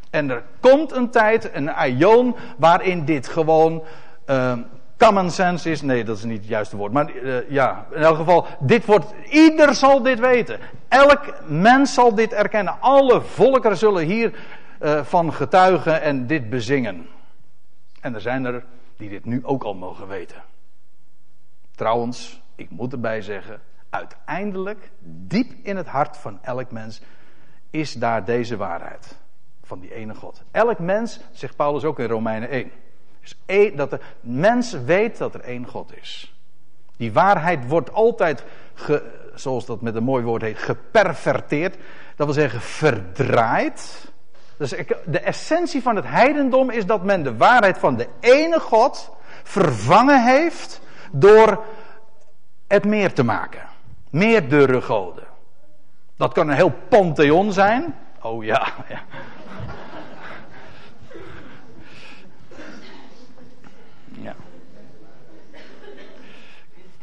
En 0.10 0.30
er 0.30 0.44
komt 0.60 0.92
een 0.92 1.10
tijd, 1.10 1.50
een 1.54 1.74
aion, 1.74 2.36
waarin 2.58 3.06
dit 3.06 3.28
gewoon 3.28 3.84
uh, 4.28 4.54
common 4.98 5.32
sense 5.32 5.72
is. 5.72 5.82
Nee, 5.82 6.04
dat 6.04 6.18
is 6.18 6.24
niet 6.24 6.38
het 6.38 6.48
juiste 6.48 6.78
woord. 6.78 6.92
Maar 6.92 7.12
uh, 7.12 7.50
ja, 7.50 7.86
in 7.92 8.02
elk 8.02 8.16
geval, 8.16 8.46
dit 8.60 8.86
wordt, 8.86 9.14
ieder 9.30 9.76
zal 9.76 10.02
dit 10.02 10.20
weten. 10.20 10.60
Elk 10.88 11.34
mens 11.48 11.94
zal 11.94 12.16
dit 12.16 12.34
erkennen. 12.34 12.78
Alle 12.80 13.22
volkeren 13.22 13.78
zullen 13.78 14.06
hier 14.06 14.34
uh, 14.82 15.04
van 15.04 15.34
getuigen 15.34 16.02
en 16.02 16.28
dit 16.28 16.50
bezingen. 16.50 17.08
En 18.02 18.14
er 18.14 18.22
zijn 18.22 18.46
er 18.46 18.64
die 18.98 19.10
dit 19.10 19.26
nu 19.26 19.46
ook 19.46 19.64
al 19.64 19.74
mogen 19.74 20.08
weten. 20.08 20.44
Trouwens, 21.76 22.42
ik 22.56 22.70
moet 22.70 22.94
erbij 22.94 23.22
zeggen, 23.22 23.62
uiteindelijk, 23.90 24.92
diep 25.04 25.52
in 25.64 25.78
het 25.78 25.88
hart 25.88 26.18
van 26.18 26.40
elk 26.42 26.72
mens, 26.72 27.02
is 27.70 27.94
daar 27.94 28.26
deze 28.26 28.58
waarheid 28.58 29.16
van 29.64 29.80
die 29.80 29.94
ene 29.94 30.16
God. 30.16 30.44
Elk 30.52 30.80
mens, 30.80 31.20
zegt 31.32 31.56
Paulus 31.56 31.84
ook 31.84 32.00
in 32.00 32.08
Romeinen 32.08 32.50
1. 32.50 32.72
Dus 33.22 33.38
dat 33.76 33.90
de 33.90 34.00
mens 34.22 34.72
weet 34.72 35.18
dat 35.18 35.34
er 35.34 35.42
één 35.42 35.68
God 35.68 35.98
is. 35.98 36.38
Die 36.98 37.14
waarheid 37.14 37.68
wordt 37.68 37.94
altijd, 37.94 38.44
zoals 39.34 39.66
dat 39.66 39.82
met 39.82 39.96
een 39.96 40.04
mooi 40.04 40.24
woord 40.24 40.42
heet, 40.42 40.58
geperverteerd. 40.58 41.78
Dat 42.16 42.26
wil 42.26 42.36
zeggen 42.36 42.62
verdraaid. 42.62 44.12
Dus 44.58 44.76
de 45.06 45.20
essentie 45.20 45.82
van 45.82 45.96
het 45.96 46.06
heidendom 46.08 46.70
is 46.70 46.86
dat 46.86 47.04
men 47.04 47.24
de 47.24 47.38
waarheid 47.38 47.78
van 47.78 47.96
de 47.96 48.08
ene 48.20 48.60
God 48.60 49.12
vervangen 49.44 50.24
heeft 50.24 50.82
door 51.12 51.64
het 52.74 52.86
meer 52.86 53.14
te 53.14 53.24
maken. 53.24 53.62
Meerdere 54.10 54.82
goden. 54.82 55.24
Dat 56.16 56.34
kan 56.34 56.50
een 56.50 56.56
heel 56.56 56.74
pantheon 56.90 57.54
zijn. 57.54 57.96
Oh 58.22 58.44
ja, 58.44 58.68
ja. 58.90 59.02
ja. 64.22 64.36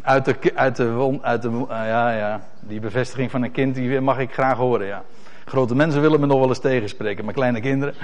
Uit 0.02 0.24
de, 0.24 0.52
uit 0.54 0.76
de, 0.76 1.18
uit 1.22 1.42
de, 1.42 1.48
uh, 1.48 1.66
ja, 1.68 2.12
ja, 2.12 2.40
die 2.60 2.80
bevestiging 2.80 3.30
van 3.30 3.42
een 3.42 3.52
kind, 3.52 3.74
die 3.74 4.00
mag 4.00 4.18
ik 4.18 4.32
graag 4.32 4.56
horen, 4.56 4.86
ja. 4.86 5.02
Grote 5.44 5.74
mensen 5.74 6.00
willen 6.00 6.20
me 6.20 6.26
nog 6.26 6.38
wel 6.38 6.48
eens 6.48 6.60
tegenspreken, 6.60 7.24
maar 7.24 7.34
kleine 7.34 7.60
kinderen. 7.60 7.94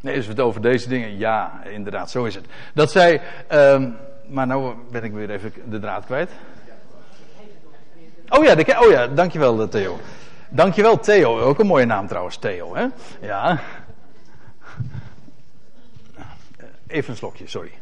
Nee, 0.00 0.14
is 0.14 0.26
het 0.26 0.40
over 0.40 0.60
deze 0.60 0.88
dingen? 0.88 1.18
Ja, 1.18 1.62
inderdaad, 1.64 2.10
zo 2.10 2.24
is 2.24 2.34
het. 2.34 2.46
Dat 2.74 2.90
zij, 2.90 3.20
um, 3.52 3.96
maar 4.26 4.46
nou 4.46 4.74
ben 4.90 5.04
ik 5.04 5.12
weer 5.12 5.30
even 5.30 5.52
de 5.70 5.78
draad 5.78 6.04
kwijt. 6.04 6.30
Oh 8.28 8.44
ja, 8.44 8.54
de, 8.54 8.76
oh 8.80 8.90
ja, 8.90 9.06
dankjewel 9.06 9.62
eh, 9.62 9.68
Theo. 9.68 9.98
Dankjewel 10.48 10.98
Theo, 10.98 11.40
ook 11.40 11.58
een 11.58 11.66
mooie 11.66 11.84
naam 11.84 12.06
trouwens, 12.06 12.36
Theo. 12.36 12.74
Hè? 12.74 12.86
Ja. 13.20 13.60
Even 16.86 17.10
een 17.10 17.16
slokje, 17.16 17.48
sorry. 17.48 17.72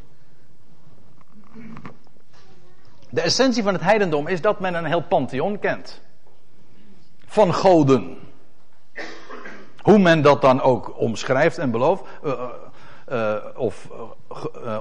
De 3.10 3.20
essentie 3.20 3.62
van 3.62 3.72
het 3.72 3.82
heidendom 3.82 4.26
is 4.26 4.40
dat 4.40 4.60
men 4.60 4.74
een 4.74 4.84
heel 4.84 5.02
pantheon 5.02 5.58
kent. 5.58 6.00
Van 7.26 7.54
goden. 7.54 8.18
Hoe 9.78 9.98
men 9.98 10.22
dat 10.22 10.40
dan 10.40 10.60
ook 10.60 10.98
omschrijft 10.98 11.58
en 11.58 11.70
belooft. 11.70 12.02
Uh, 12.24 12.44
uh, 13.08 13.36
of 13.54 13.88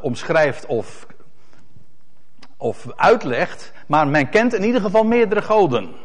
omschrijft 0.01 0.65
of 0.65 1.07
of 2.61 2.85
uitlegt, 2.95 3.71
maar 3.87 4.07
men 4.07 4.29
kent 4.29 4.53
in 4.53 4.63
ieder 4.63 4.81
geval 4.81 5.03
meerdere 5.03 5.41
goden. 5.41 5.95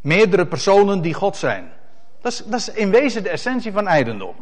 Meerdere 0.00 0.46
personen 0.46 1.00
die 1.00 1.14
God 1.14 1.36
zijn. 1.36 1.72
Dat 2.20 2.32
is, 2.32 2.42
dat 2.46 2.60
is 2.60 2.68
in 2.68 2.90
wezen 2.90 3.22
de 3.22 3.28
essentie 3.28 3.72
van 3.72 3.86
eigendom. 3.86 4.34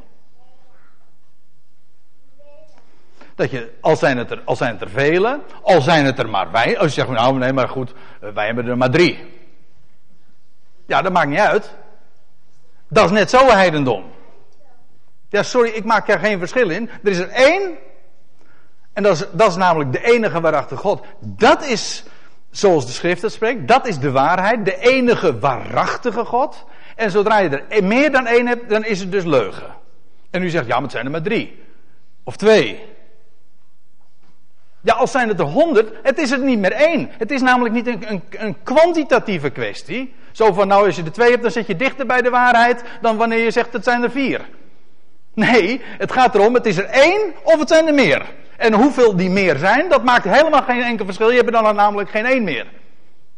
Dat 3.35 3.51
je, 3.51 3.73
al 3.81 3.97
zijn, 3.97 4.19
het 4.19 4.31
er, 4.31 4.43
al 4.45 4.57
zijn 4.57 4.73
het 4.73 4.81
er 4.81 4.91
vele, 4.91 5.41
al 5.63 5.81
zijn 5.81 6.05
het 6.05 6.19
er 6.19 6.29
maar 6.29 6.51
wij. 6.51 6.79
Als 6.79 6.95
je 6.95 7.01
zegt, 7.01 7.13
nou 7.13 7.39
nee, 7.39 7.53
maar 7.53 7.69
goed, 7.69 7.93
eh, 8.21 8.31
wij 8.31 8.47
hebben 8.47 8.67
er 8.67 8.77
maar 8.77 8.91
drie. 8.91 9.19
Ja, 10.87 11.03
dat 11.03 11.13
maakt 11.13 11.29
niet 11.29 11.39
uit. 11.39 11.75
Dat 12.89 13.05
is 13.05 13.11
net 13.11 13.31
zo 13.31 13.47
heidendom. 13.51 14.05
Ja, 15.29 15.43
sorry, 15.43 15.71
ik 15.71 15.85
maak 15.85 16.09
er 16.09 16.19
geen 16.19 16.39
verschil 16.39 16.71
in. 16.71 16.91
Er 17.03 17.11
is 17.11 17.19
er 17.19 17.29
één 17.29 17.77
en 18.99 19.05
dat 19.05 19.13
is, 19.13 19.25
dat 19.33 19.49
is 19.49 19.57
namelijk 19.57 19.93
de 19.93 20.05
enige 20.05 20.41
waarachtige 20.41 20.81
God. 20.81 21.05
Dat 21.21 21.67
is, 21.67 22.05
zoals 22.51 22.87
de 22.87 22.93
schrift 22.93 23.23
het 23.23 23.33
spreekt, 23.33 23.69
dat 23.69 23.87
is 23.87 23.99
de 23.99 24.11
waarheid. 24.11 24.65
De 24.65 24.79
enige 24.79 25.39
waarachtige 25.39 26.25
God. 26.25 26.65
En 26.97 27.11
zodra 27.11 27.39
je 27.39 27.49
er 27.49 27.85
meer 27.85 28.13
dan 28.13 28.27
één 28.27 28.47
hebt, 28.47 28.69
dan 28.69 28.85
is 28.85 29.01
het 29.01 29.13
dus 29.13 29.25
leugen. 29.25 29.75
En 30.31 30.43
u 30.43 30.49
zegt, 30.49 30.67
ja, 30.67 30.75
maar 30.75 30.83
het 30.83 30.91
zijn 30.91 31.05
er 31.05 31.11
maar 31.11 31.23
drie. 31.23 31.63
Of 32.25 32.37
twee. 32.37 32.81
Ja, 34.81 34.95
als 34.95 35.11
zijn 35.11 35.29
het 35.29 35.41
er 35.41 35.47
honderd, 35.47 35.91
het 36.03 36.19
is 36.19 36.31
er 36.31 36.39
niet 36.39 36.59
meer 36.59 36.73
één. 36.73 37.11
Het 37.19 37.31
is 37.31 37.41
namelijk 37.41 37.75
niet 37.75 37.87
een, 37.87 38.11
een, 38.11 38.23
een, 38.31 38.57
kwantitatieve 38.63 39.51
kwestie. 39.51 40.15
Zo 40.33 40.53
van, 40.53 40.69
nou, 40.69 40.87
als 40.87 40.97
je 40.97 41.03
er 41.03 41.13
twee 41.13 41.31
hebt, 41.31 41.43
dan 41.43 41.51
zit 41.51 41.67
je 41.67 41.77
dichter 41.77 42.07
bij 42.07 42.23
de 42.23 42.31
waarheid 42.31 42.83
dan 43.01 43.17
wanneer 43.17 43.45
je 43.45 43.51
zegt, 43.51 43.73
het 43.73 43.85
zijn 43.85 44.03
er 44.03 44.11
vier. 44.11 44.49
Nee, 45.35 45.81
het 45.99 46.13
gaat 46.13 46.35
erom, 46.35 46.55
het 46.55 46.67
is 46.67 46.77
er 46.77 46.85
één 46.85 47.35
of 47.43 47.59
het 47.59 47.69
zijn 47.69 47.87
er 47.87 47.95
meer. 47.95 48.23
En 48.59 48.73
hoeveel 48.73 49.17
die 49.17 49.31
meer 49.31 49.57
zijn, 49.57 49.89
dat 49.89 50.05
maakt 50.05 50.25
helemaal 50.25 50.63
geen 50.63 50.83
enkel 50.83 51.05
verschil. 51.05 51.31
Je 51.31 51.37
hebt 51.37 51.55
er 51.55 51.63
dan 51.63 51.75
namelijk 51.75 52.11
geen 52.11 52.27
één 52.27 52.45
meer. 52.45 52.67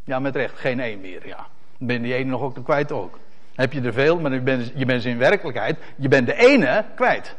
Ja, 0.05 0.19
met 0.19 0.37
recht, 0.37 0.59
geen 0.59 0.81
één 0.81 1.01
meer, 1.01 1.27
ja. 1.27 1.47
Dan 1.79 1.87
ben 1.87 1.97
je 1.97 2.03
die 2.03 2.15
ene 2.15 2.31
nog 2.31 2.43
ook 2.43 2.65
kwijt 2.65 2.93
ook. 2.93 3.19
heb 3.55 3.73
je 3.73 3.81
er 3.81 3.93
veel, 3.93 4.21
maar 4.21 4.33
je 4.33 4.41
bent, 4.41 4.87
bent 4.87 5.05
in 5.05 5.19
werkelijkheid, 5.19 5.79
je 5.97 6.09
bent 6.09 6.27
de 6.27 6.35
ene 6.35 6.85
kwijt. 6.95 7.37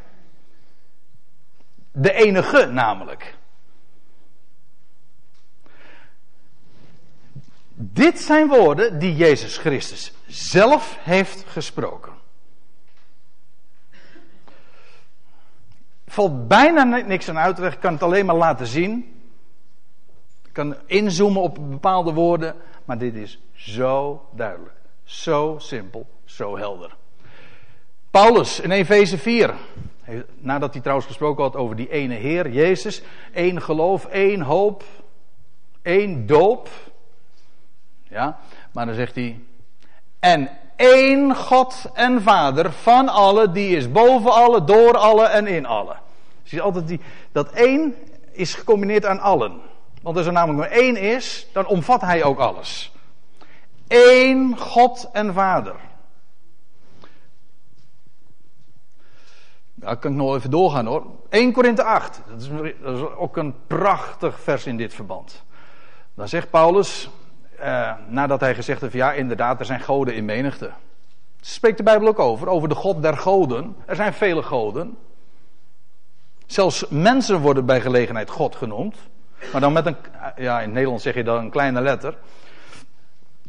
De 1.92 2.14
enige 2.14 2.66
namelijk. 2.66 3.36
Dit 7.74 8.20
zijn 8.20 8.48
woorden 8.48 9.00
die 9.00 9.16
Jezus 9.16 9.58
Christus 9.58 10.14
zelf 10.28 10.98
heeft 11.00 11.44
gesproken. 11.48 12.21
Valt 16.12 16.48
bijna 16.48 16.84
niks 16.84 17.30
aan 17.30 17.38
uit. 17.38 17.60
Ik 17.60 17.80
kan 17.80 17.94
het 17.94 18.04
alleen 18.04 18.26
maar 18.26 18.36
laten 18.36 18.68
zien. 18.68 19.22
Ik 20.44 20.54
kan 20.54 20.76
inzoomen 20.86 21.42
op 21.42 21.58
bepaalde 21.70 22.14
woorden. 22.14 22.56
Maar 22.86 22.98
dit 22.98 23.16
is 23.16 23.40
zo 23.54 24.26
duidelijk. 24.32 24.76
Zo 25.04 25.56
simpel. 25.60 26.10
Zo 26.26 26.58
helder. 26.58 26.96
Paulus 28.12 28.60
in 28.60 28.72
Efeze 28.72 29.18
4. 29.18 29.54
Nadat 30.38 30.72
hij 30.74 30.82
trouwens 30.82 31.08
gesproken 31.08 31.44
had 31.44 31.56
over 31.56 31.76
die 31.76 31.90
ene 31.90 32.14
Heer, 32.14 32.50
Jezus. 32.50 33.02
één 33.34 33.62
geloof, 33.62 34.06
één 34.06 34.42
hoop. 34.42 34.84
één 35.82 36.26
doop. 36.26 36.70
Ja, 38.04 38.40
maar 38.72 38.86
dan 38.86 38.96
zegt 38.96 39.16
hij. 39.16 39.40
En 40.20 40.50
één 40.82 41.36
God 41.36 41.90
en 41.94 42.22
Vader 42.22 42.72
van 42.72 43.10
alle, 43.10 43.52
die 43.52 43.76
is 43.76 43.92
boven 43.92 44.32
alle, 44.32 44.64
door 44.64 44.98
alle 44.98 45.26
en 45.26 45.48
in 45.48 45.66
alle. 45.66 45.96
Dus 46.42 46.52
je 46.52 46.62
altijd 46.62 46.88
die, 46.88 47.00
dat 47.32 47.52
één 47.52 47.96
is 48.32 48.54
gecombineerd 48.54 49.06
aan 49.06 49.20
allen. 49.20 49.62
Want 50.02 50.18
als 50.18 50.26
er 50.26 50.32
namelijk 50.32 50.60
maar 50.60 50.80
één 50.80 50.98
is, 50.98 51.48
dan 51.54 51.66
omvat 51.66 52.02
hij 52.02 52.24
ook 52.24 52.40
alles. 52.40 52.92
Eén 53.88 54.58
God 54.58 55.10
en 55.14 55.34
Vader. 55.34 55.76
Nou, 59.74 59.96
kan 59.96 60.12
ik 60.12 60.18
nog 60.18 60.36
even 60.36 60.52
doorgaan 60.52 60.86
hoor. 60.86 61.06
1 61.30 61.52
Korinthe 61.52 61.84
8. 61.84 62.22
Dat 62.30 62.42
is, 62.42 62.48
dat 62.82 62.96
is, 62.98 63.02
ook 63.02 63.38
een 63.38 63.56
prachtig 63.68 64.40
vers 64.40 64.66
in 64.66 64.78
dit 64.78 64.94
verband. 64.94 65.44
Dan 66.14 66.28
zegt 66.28 66.50
Paulus, 66.50 67.10
eh, 67.62 67.94
nadat 68.08 68.40
hij 68.40 68.56
gezegd 68.56 68.82
heeft, 68.82 68.94
ja 68.94 69.14
inderdaad, 69.14 69.60
er 69.60 69.66
zijn 69.66 69.80
goden 69.80 70.16
in 70.16 70.26
menigte. 70.26 70.72
Spreekt 71.42 71.78
de 71.78 71.84
Bijbel 71.84 72.08
ook 72.08 72.20
over, 72.20 72.48
over 72.48 72.70
de 72.70 72.76
God 72.76 73.02
der 73.02 73.18
goden. 73.18 73.76
Er 73.86 73.96
zijn 73.96 74.14
vele 74.14 74.44
goden. 74.44 74.98
Zelfs 76.46 76.86
mensen 76.90 77.40
worden 77.40 77.66
bij 77.66 77.82
gelegenheid 77.82 78.30
God 78.30 78.56
genoemd. 78.56 78.96
Maar 79.52 79.62
dan 79.62 79.74
met 79.74 79.86
een, 79.86 79.96
ja 80.36 80.62
in 80.62 80.72
Nederland 80.72 81.02
zeg 81.02 81.14
je 81.14 81.24
dan 81.24 81.38
een 81.38 81.50
kleine 81.50 81.82
letter. 81.82 82.18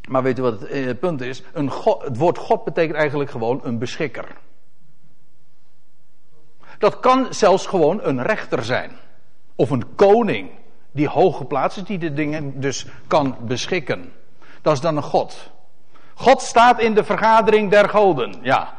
Maar 0.09 0.23
weet 0.23 0.39
u 0.39 0.43
wat 0.43 0.61
het, 0.61 0.71
eh, 0.71 0.99
punt 1.01 1.21
is? 1.21 1.43
Een 1.53 1.71
God, 1.71 2.03
het 2.03 2.17
woord 2.17 2.39
God 2.39 2.65
betekent 2.65 2.97
eigenlijk 2.97 3.31
gewoon 3.31 3.61
een 3.63 3.79
beschikker. 3.79 4.27
Dat 6.79 7.01
kan 7.01 7.35
zelfs 7.35 7.67
gewoon 7.67 8.01
een 8.03 8.23
rechter 8.23 8.65
zijn. 8.65 8.91
Of 9.55 9.71
een 9.71 9.95
koning 9.95 10.51
die 10.93 11.09
hoog 11.09 11.37
geplaatst 11.37 11.77
is, 11.77 11.85
die 11.85 11.99
de 11.99 12.13
dingen 12.13 12.61
dus 12.61 12.87
kan 13.07 13.37
beschikken. 13.41 14.13
Dat 14.63 14.73
is 14.73 14.81
dan 14.81 14.97
een 14.97 15.03
God. 15.03 15.51
God 16.15 16.43
staat 16.43 16.81
in 16.81 16.95
de 16.95 17.05
vergadering 17.05 17.71
der 17.71 17.89
goden, 17.89 18.35
ja. 18.43 18.75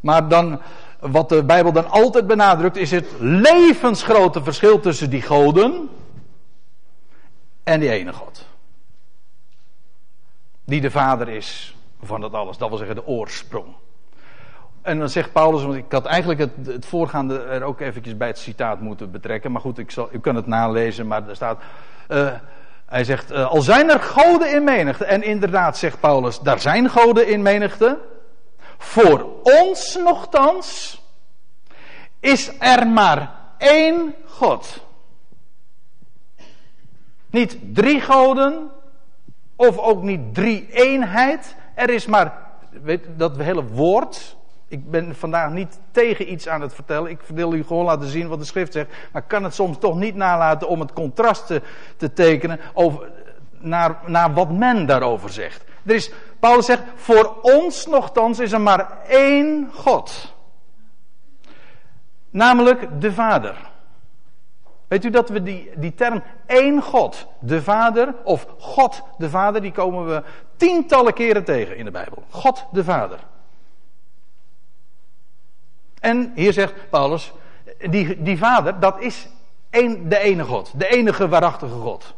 Maar 0.00 0.28
dan, 0.28 0.60
wat 1.00 1.28
de 1.28 1.44
Bijbel 1.44 1.72
dan 1.72 1.90
altijd 1.90 2.26
benadrukt, 2.26 2.76
is 2.76 2.90
het 2.90 3.06
levensgrote 3.18 4.42
verschil 4.42 4.80
tussen 4.80 5.10
die 5.10 5.22
goden 5.22 5.88
en 7.62 7.80
die 7.80 7.90
ene 7.90 8.12
God. 8.12 8.46
Die 10.64 10.80
de 10.80 10.90
vader 10.90 11.28
is 11.28 11.76
van 12.02 12.20
dat 12.20 12.32
alles, 12.32 12.58
dat 12.58 12.68
wil 12.68 12.78
zeggen 12.78 12.96
de 12.96 13.06
oorsprong. 13.06 13.66
En 14.82 14.98
dan 14.98 15.08
zegt 15.08 15.32
Paulus, 15.32 15.62
want 15.62 15.74
ik 15.74 15.92
had 15.92 16.06
eigenlijk 16.06 16.40
het, 16.40 16.66
het 16.66 16.86
voorgaande 16.86 17.42
er 17.42 17.62
ook 17.62 17.80
eventjes 17.80 18.16
bij 18.16 18.28
het 18.28 18.38
citaat 18.38 18.80
moeten 18.80 19.10
betrekken. 19.10 19.52
Maar 19.52 19.60
goed, 19.60 19.78
ik 19.78 19.90
zal, 19.90 20.08
u 20.12 20.20
kan 20.20 20.34
het 20.34 20.46
nalezen, 20.46 21.06
maar 21.06 21.28
er 21.28 21.36
staat. 21.36 21.62
Uh, 22.08 22.32
hij 22.86 23.04
zegt, 23.04 23.32
uh, 23.32 23.50
al 23.50 23.62
zijn 23.62 23.90
er 23.90 24.00
goden 24.00 24.54
in 24.54 24.64
menigte. 24.64 25.04
En 25.04 25.22
inderdaad 25.22 25.78
zegt 25.78 26.00
Paulus, 26.00 26.40
daar 26.40 26.60
zijn 26.60 26.90
goden 26.90 27.28
in 27.28 27.42
menigte. 27.42 27.98
Voor 28.78 29.26
ons 29.42 29.96
nogthans 29.96 31.00
is 32.20 32.50
er 32.58 32.86
maar 32.86 33.30
één 33.58 34.14
God. 34.26 34.84
Niet 37.30 37.58
drie 37.74 38.00
goden, 38.00 38.70
of 39.56 39.78
ook 39.78 40.02
niet 40.02 40.34
drie 40.34 40.68
eenheid. 40.72 41.56
Er 41.74 41.90
is 41.90 42.06
maar, 42.06 42.38
weet 42.70 43.06
dat 43.16 43.36
hele 43.36 43.64
woord. 43.64 44.36
Ik 44.72 44.90
ben 44.90 45.14
vandaag 45.14 45.50
niet 45.50 45.80
tegen 45.90 46.32
iets 46.32 46.48
aan 46.48 46.60
het 46.60 46.74
vertellen. 46.74 47.10
Ik 47.10 47.20
wil 47.26 47.54
u 47.54 47.64
gewoon 47.64 47.84
laten 47.84 48.08
zien 48.08 48.28
wat 48.28 48.38
de 48.38 48.44
schrift 48.44 48.72
zegt. 48.72 48.90
Maar 49.12 49.22
ik 49.22 49.28
kan 49.28 49.44
het 49.44 49.54
soms 49.54 49.78
toch 49.78 49.96
niet 49.96 50.14
nalaten 50.14 50.68
om 50.68 50.80
het 50.80 50.92
contrast 50.92 51.46
te, 51.46 51.62
te 51.96 52.12
tekenen 52.12 52.60
over, 52.72 53.10
naar, 53.58 53.98
naar 54.06 54.34
wat 54.34 54.50
men 54.50 54.86
daarover 54.86 55.30
zegt. 55.30 55.64
Er 55.84 55.94
is, 55.94 56.12
Paulus 56.40 56.66
zegt, 56.66 56.82
voor 56.94 57.40
ons 57.42 57.86
nogthans 57.86 58.38
is 58.38 58.52
er 58.52 58.60
maar 58.60 58.98
één 59.08 59.70
God. 59.72 60.34
Namelijk 62.30 63.00
de 63.00 63.12
Vader. 63.12 63.70
Weet 64.88 65.04
u 65.04 65.10
dat 65.10 65.28
we 65.28 65.42
die, 65.42 65.70
die 65.76 65.94
term 65.94 66.22
één 66.46 66.82
God, 66.82 67.26
de 67.40 67.62
Vader, 67.62 68.14
of 68.24 68.46
God 68.58 69.02
de 69.18 69.30
Vader, 69.30 69.60
die 69.60 69.72
komen 69.72 70.06
we 70.06 70.22
tientallen 70.56 71.12
keren 71.12 71.44
tegen 71.44 71.76
in 71.76 71.84
de 71.84 71.90
Bijbel. 71.90 72.22
God 72.30 72.66
de 72.72 72.84
Vader. 72.84 73.18
En 76.02 76.32
hier 76.34 76.52
zegt 76.52 76.90
Paulus, 76.90 77.32
die, 77.90 78.22
die 78.22 78.38
Vader, 78.38 78.80
dat 78.80 79.00
is 79.00 79.28
de 79.70 80.18
ene 80.18 80.44
God, 80.44 80.78
de 80.78 80.88
enige 80.88 81.28
waarachtige 81.28 81.74
God. 81.74 82.14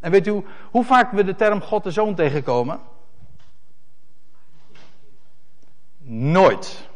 En 0.00 0.10
weet 0.10 0.26
u 0.26 0.44
hoe 0.70 0.84
vaak 0.84 1.12
we 1.12 1.24
de 1.24 1.34
term 1.34 1.60
God 1.60 1.84
de 1.84 1.90
Zoon 1.90 2.14
tegenkomen? 2.14 2.80
Nooit. 6.08 6.88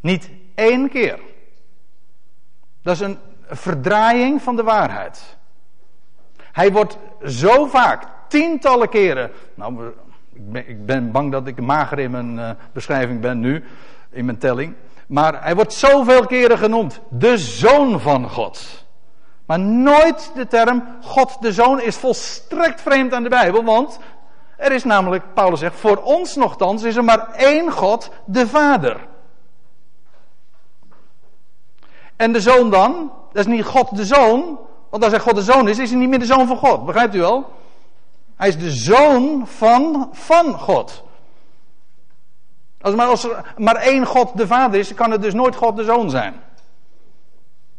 Niet 0.00 0.30
één 0.54 0.88
keer. 0.88 1.20
Dat 2.82 2.94
is 2.94 3.00
een 3.00 3.18
verdraaiing 3.48 4.42
van 4.42 4.56
de 4.56 4.62
waarheid. 4.62 5.36
Hij 6.52 6.72
wordt 6.72 6.98
zo 7.24 7.66
vaak, 7.66 8.06
tientallen 8.28 8.88
keren. 8.88 9.30
Nou, 9.54 9.92
ik 10.52 10.86
ben, 10.86 11.10
bang 11.10 11.32
dat 11.32 11.46
ik 11.46 11.60
mager 11.60 11.98
in 11.98 12.10
mijn 12.10 12.38
uh, 12.38 12.50
beschrijving 12.72 13.20
ben 13.20 13.40
nu, 13.40 13.64
in 14.10 14.24
mijn 14.24 14.38
telling. 14.38 14.74
Maar 15.06 15.42
hij 15.42 15.54
wordt 15.54 15.72
zoveel 15.72 16.26
keren 16.26 16.58
genoemd. 16.58 17.00
De 17.08 17.38
zoon 17.38 18.00
van 18.00 18.30
God. 18.30 18.84
Maar 19.46 19.60
nooit 19.60 20.30
de 20.34 20.46
term 20.46 20.84
God 21.02 21.36
de 21.40 21.52
zoon 21.52 21.80
is 21.80 21.96
volstrekt 21.96 22.80
vreemd 22.80 23.12
aan 23.12 23.22
de 23.22 23.28
Bijbel. 23.28 23.64
Want 23.64 23.98
er 24.56 24.72
is 24.72 24.84
namelijk, 24.84 25.24
Paulus 25.34 25.60
zegt, 25.60 25.80
voor 25.80 25.96
ons 25.96 26.36
nogthans 26.36 26.82
is 26.82 26.96
er 26.96 27.04
maar 27.04 27.30
één 27.32 27.72
God, 27.72 28.10
de 28.24 28.46
Vader. 28.46 29.06
En 32.16 32.32
de 32.32 32.40
zoon 32.40 32.70
dan? 32.70 33.12
Dat 33.32 33.46
is 33.46 33.52
niet 33.52 33.64
God 33.64 33.96
de 33.96 34.04
zoon. 34.04 34.58
Want 34.90 35.02
als 35.02 35.12
hij 35.12 35.20
God 35.20 35.34
de 35.34 35.42
zoon 35.42 35.68
is, 35.68 35.78
is 35.78 35.90
hij 35.90 35.98
niet 35.98 36.08
meer 36.08 36.18
de 36.18 36.24
zoon 36.24 36.46
van 36.46 36.56
God. 36.56 36.86
Begrijpt 36.86 37.14
u 37.14 37.20
wel? 37.20 37.50
Hij 38.36 38.48
is 38.48 38.58
de 38.58 38.70
zoon 38.70 39.46
van, 39.46 40.08
van 40.12 40.58
God. 40.58 41.04
Als, 42.80 42.94
maar 42.94 43.10
er 43.10 43.54
maar 43.56 43.76
één 43.76 44.06
God 44.06 44.36
de 44.36 44.46
vader 44.46 44.80
is, 44.80 44.94
kan 44.94 45.10
het 45.10 45.22
dus 45.22 45.34
nooit 45.34 45.56
God 45.56 45.76
de 45.76 45.84
zoon 45.84 46.10
zijn. 46.10 46.34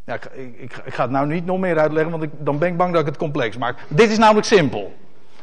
Ja, 0.05 0.13
ik, 0.13 0.25
ik, 0.57 0.81
ik 0.85 0.93
ga 0.93 1.01
het 1.01 1.11
nou 1.11 1.27
niet 1.27 1.45
nog 1.45 1.59
meer 1.59 1.79
uitleggen, 1.79 2.11
want 2.11 2.23
ik, 2.23 2.29
dan 2.37 2.57
ben 2.57 2.69
ik 2.69 2.77
bang 2.77 2.91
dat 2.91 3.01
ik 3.01 3.07
het 3.07 3.17
complex 3.17 3.57
maak. 3.57 3.77
Dit 3.87 4.09
is 4.09 4.17
namelijk 4.17 4.47
simpel. 4.47 4.95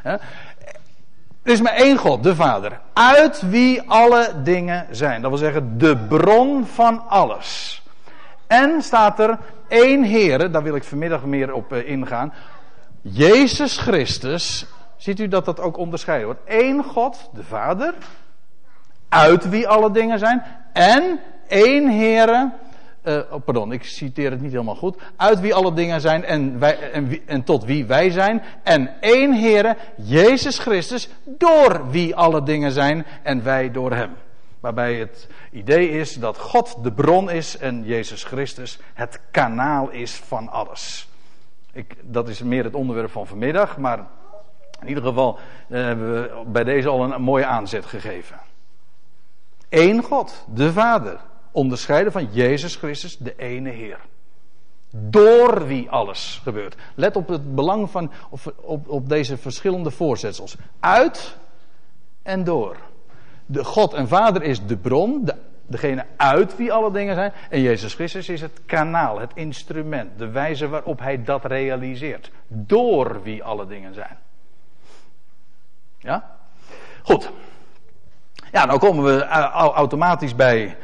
Er 0.03 1.51
is 1.51 1.61
maar 1.61 1.73
één 1.73 1.97
God, 1.97 2.23
de 2.23 2.35
Vader. 2.35 2.79
Uit 2.93 3.49
wie 3.49 3.81
alle 3.89 4.31
dingen 4.43 4.87
zijn. 4.91 5.21
Dat 5.21 5.29
wil 5.29 5.39
zeggen, 5.39 5.77
de 5.77 5.97
bron 5.97 6.65
van 6.65 7.07
alles. 7.07 7.81
En 8.47 8.81
staat 8.81 9.19
er 9.19 9.37
één 9.67 10.03
Heer, 10.03 10.51
daar 10.51 10.63
wil 10.63 10.75
ik 10.75 10.83
vanmiddag 10.83 11.23
meer 11.23 11.53
op 11.53 11.73
eh, 11.73 11.89
ingaan. 11.89 12.33
Jezus 13.01 13.77
Christus. 13.77 14.65
Ziet 15.05 15.19
u 15.19 15.27
dat 15.27 15.45
dat 15.45 15.59
ook 15.59 15.77
onderscheiden 15.77 16.27
wordt? 16.27 16.41
Eén 16.45 16.83
God, 16.83 17.29
de 17.33 17.43
Vader. 17.43 17.93
Uit 19.09 19.49
wie 19.49 19.67
alle 19.67 19.91
dingen 19.91 20.19
zijn. 20.19 20.43
En 20.73 21.19
één 21.47 21.89
Heer. 21.89 22.51
Uh, 23.03 23.19
oh, 23.31 23.43
pardon, 23.45 23.71
ik 23.71 23.83
citeer 23.83 24.31
het 24.31 24.41
niet 24.41 24.51
helemaal 24.51 24.75
goed. 24.75 24.97
Uit 25.15 25.39
wie 25.39 25.55
alle 25.55 25.73
dingen 25.73 26.01
zijn 26.01 26.23
en, 26.23 26.59
wij, 26.59 26.91
en, 26.91 27.19
en 27.25 27.43
tot 27.43 27.63
wie 27.63 27.85
wij 27.85 28.09
zijn. 28.09 28.41
En 28.63 29.01
één 29.01 29.33
Heer, 29.33 29.77
Jezus 29.95 30.59
Christus, 30.59 31.09
door 31.23 31.89
wie 31.89 32.15
alle 32.15 32.43
dingen 32.43 32.71
zijn 32.71 33.05
en 33.23 33.43
wij 33.43 33.71
door 33.71 33.91
Hem. 33.91 34.11
Waarbij 34.59 34.95
het 34.95 35.27
idee 35.51 35.89
is 35.89 36.13
dat 36.13 36.37
God 36.37 36.83
de 36.83 36.91
bron 36.91 37.29
is 37.29 37.57
en 37.57 37.83
Jezus 37.83 38.23
Christus 38.23 38.79
het 38.93 39.19
kanaal 39.31 39.89
is 39.89 40.15
van 40.15 40.49
alles. 40.49 41.09
Ik, 41.71 41.95
dat 42.01 42.29
is 42.29 42.43
meer 42.43 42.63
het 42.63 42.75
onderwerp 42.75 43.11
van 43.11 43.27
vanmiddag, 43.27 43.77
maar 43.77 44.05
in 44.81 44.87
ieder 44.87 45.03
geval 45.03 45.39
eh, 45.69 45.83
hebben 45.83 46.13
we 46.13 46.43
bij 46.45 46.63
deze 46.63 46.87
al 46.87 47.03
een, 47.03 47.21
mooie 47.21 47.45
aanzet 47.45 47.85
gegeven. 47.85 48.39
Eén 49.69 50.03
God, 50.03 50.45
de 50.53 50.71
Vader, 50.71 51.19
onderscheiden 51.51 52.11
van 52.11 52.27
Jezus 52.31 52.75
Christus, 52.75 53.17
de 53.17 53.35
ene 53.37 53.69
Heer. 53.69 53.99
Door 54.89 55.67
wie 55.67 55.89
alles 55.89 56.39
gebeurt. 56.43 56.75
Let 56.95 57.15
op 57.15 57.27
het 57.27 57.55
belang 57.55 57.89
van 57.89 58.11
op, 58.29 58.39
op, 58.61 58.89
op 58.89 59.09
deze 59.09 59.37
verschillende 59.37 59.91
voorzetsels. 59.91 60.55
Uit 60.79 61.37
en 62.23 62.43
door 62.43 62.77
de 63.45 63.63
God 63.63 63.93
en 63.93 64.07
Vader 64.07 64.43
is 64.43 64.65
de 64.65 64.77
bron, 64.77 65.25
de, 65.25 65.35
degene 65.67 66.05
uit 66.17 66.57
wie 66.57 66.73
alle 66.73 66.91
dingen 66.91 67.15
zijn. 67.15 67.33
En 67.49 67.61
Jezus 67.61 67.93
Christus 67.93 68.29
is 68.29 68.41
het 68.41 68.59
kanaal, 68.65 69.19
het 69.19 69.31
instrument, 69.33 70.19
de 70.19 70.29
wijze 70.29 70.67
waarop 70.67 70.99
hij 70.99 71.23
dat 71.23 71.45
realiseert. 71.45 72.31
Door 72.47 73.23
wie 73.23 73.43
alle 73.43 73.67
dingen 73.67 73.93
zijn. 73.93 74.17
Ja? 76.05 76.35
Goed. 77.03 77.31
Ja, 78.51 78.65
nou 78.65 78.79
komen 78.79 79.03
we 79.03 79.25
automatisch 79.25 80.35
bij 80.35 80.77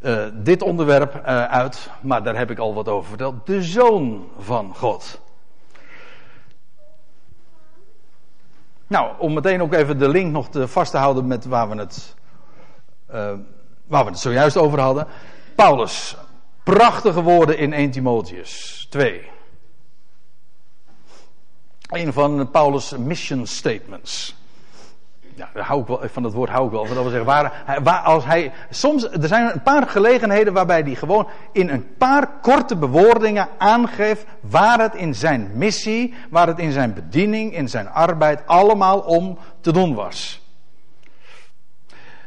uh, 0.00 0.26
dit 0.32 0.62
onderwerp 0.62 1.14
uh, 1.14 1.44
uit, 1.44 1.90
maar 2.00 2.22
daar 2.22 2.36
heb 2.36 2.50
ik 2.50 2.58
al 2.58 2.74
wat 2.74 2.88
over 2.88 3.08
verteld. 3.08 3.46
De 3.46 3.62
Zoon 3.62 4.28
van 4.38 4.74
God. 4.76 5.20
Nou, 8.86 9.12
om 9.18 9.34
meteen 9.34 9.62
ook 9.62 9.72
even 9.72 9.98
de 9.98 10.08
link 10.08 10.32
nog 10.32 10.48
te 10.48 10.68
vast 10.68 10.90
te 10.90 10.96
houden 10.96 11.26
met 11.26 11.44
waar 11.44 11.68
we 11.68 11.76
het, 11.76 12.14
waar 13.86 14.04
we 14.04 14.10
het 14.10 14.18
zojuist 14.18 14.56
over 14.56 14.80
hadden. 14.80 15.06
Paulus, 15.54 16.16
prachtige 16.62 17.22
woorden 17.22 17.58
in 17.58 17.72
1 17.72 17.90
Timotheus 17.90 18.86
2. 18.90 19.30
Een 21.88 22.12
van 22.12 22.50
Paulus' 22.50 22.96
mission 22.96 23.46
statements 23.46 24.34
ja, 25.34 25.48
hou 25.62 25.80
ik 25.80 25.86
wel, 25.86 26.00
van 26.04 26.24
het 26.24 26.32
woord 26.32 26.50
hou 26.50 26.66
ik 26.66 26.70
wel. 26.70 26.84
Dat 26.84 26.92
wil 26.92 27.02
zeggen, 27.02 27.24
waar, 27.24 27.80
waar, 27.82 28.00
als 28.00 28.24
hij, 28.24 28.52
soms, 28.70 29.10
er 29.10 29.28
zijn 29.28 29.52
een 29.52 29.62
paar 29.62 29.86
gelegenheden 29.86 30.52
waarbij 30.52 30.80
hij 30.80 30.94
gewoon 30.94 31.28
in 31.52 31.68
een 31.68 31.96
paar 31.96 32.28
korte 32.40 32.76
bewoordingen 32.76 33.48
aangeeft 33.58 34.26
waar 34.40 34.78
het 34.78 34.94
in 34.94 35.14
zijn 35.14 35.50
missie, 35.54 36.14
waar 36.30 36.46
het 36.46 36.58
in 36.58 36.72
zijn 36.72 36.94
bediening, 36.94 37.54
in 37.54 37.68
zijn 37.68 37.88
arbeid 37.88 38.46
allemaal 38.46 39.00
om 39.00 39.38
te 39.60 39.72
doen 39.72 39.94
was. 39.94 40.42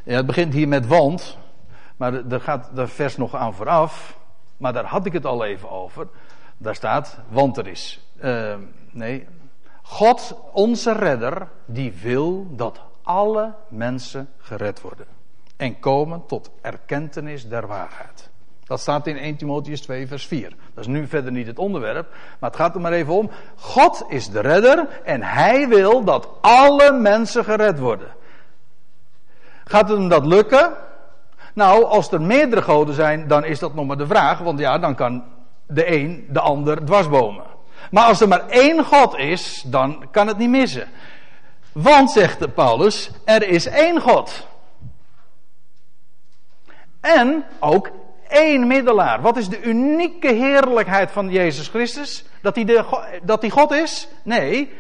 Het 0.04 0.26
begint 0.26 0.54
hier 0.54 0.68
met 0.68 0.88
want, 0.88 1.38
maar 1.98 2.14
er 2.14 2.42
gaat 2.42 2.70
de 2.74 2.88
vers 2.88 3.18
nog 3.18 3.36
aan 3.36 3.54
vooraf. 3.54 4.18
Maar 4.58 4.74
daar 4.74 4.86
had 4.86 5.06
ik 5.06 5.14
het 5.14 5.26
al 5.26 5.46
even 5.46 5.70
over. 5.70 6.08
Daar 6.58 6.76
staat, 6.76 7.20
want 7.30 7.58
er 7.58 7.68
is. 7.68 8.00
Uh, 8.24 8.56
nee, 8.92 9.28
God, 9.82 10.36
onze 10.52 10.92
redder, 10.92 11.48
die 11.66 11.94
wil 12.02 12.48
dat 12.50 12.82
alle 13.08 13.54
mensen 13.70 14.30
gered 14.38 14.82
worden. 14.82 15.06
En 15.58 15.80
komen 15.80 16.26
tot 16.26 16.50
erkentenis 16.62 17.48
der 17.48 17.68
waarheid. 17.68 18.30
Dat 18.64 18.80
staat 18.80 19.08
in 19.08 19.18
1 19.18 19.36
Timotheus 19.36 19.82
2, 19.82 20.08
vers 20.08 20.28
4. 20.28 20.50
Dat 20.74 20.84
is 20.84 20.88
nu 20.88 21.08
verder 21.08 21.32
niet 21.32 21.48
het 21.48 21.60
onderwerp, 21.60 22.08
maar 22.40 22.50
het 22.50 22.60
gaat 22.60 22.76
er 22.76 22.82
maar 22.82 22.92
even 22.92 23.14
om. 23.14 23.30
God 23.56 24.06
is 24.08 24.30
de 24.30 24.40
redder 24.40 25.02
en 25.04 25.24
hij 25.24 25.68
wil 25.68 26.04
dat 26.04 26.30
alle 26.42 26.92
mensen 26.92 27.44
gered 27.44 27.80
worden. 27.80 28.08
Gaat 29.64 29.90
hem 29.90 30.10
dat 30.10 30.26
lukken? 30.26 30.74
Nou, 31.54 31.84
als 31.84 32.12
er 32.12 32.22
meerdere 32.22 32.62
goden 32.62 32.96
zijn, 32.96 33.28
dan 33.28 33.46
is 33.46 33.60
dat 33.60 33.74
nog 33.74 33.86
maar 33.86 33.98
de 33.98 34.08
vraag, 34.08 34.40
want 34.40 34.60
ja, 34.60 34.78
dan 34.78 34.96
kan 34.96 35.24
de 35.68 35.96
een 35.96 36.28
de 36.30 36.40
ander 36.40 36.86
dwarsbomen. 36.86 37.44
Maar 37.92 38.06
als 38.06 38.22
er 38.22 38.28
maar 38.28 38.48
één 38.48 38.86
God 38.86 39.18
is, 39.18 39.64
dan 39.68 40.06
kan 40.12 40.28
het 40.28 40.38
niet 40.38 40.50
missen. 40.50 40.88
Want, 41.82 42.12
zegt 42.12 42.40
de 42.40 42.50
Paulus, 42.50 43.12
er 43.26 43.48
is 43.48 43.66
één 43.66 44.02
God. 44.02 44.48
En 47.02 47.44
ook 47.60 47.92
één 48.28 48.68
middelaar. 48.68 49.22
Wat 49.22 49.38
is 49.38 49.50
de 49.50 49.62
unieke 49.62 50.34
heerlijkheid 50.34 51.12
van 51.12 51.30
Jezus 51.30 51.68
Christus? 51.68 52.26
Dat 52.42 52.56
hij, 52.56 52.66
de, 52.66 52.86
dat 53.24 53.42
hij 53.42 53.50
God 53.50 53.72
is? 53.72 54.08
Nee. 54.24 54.72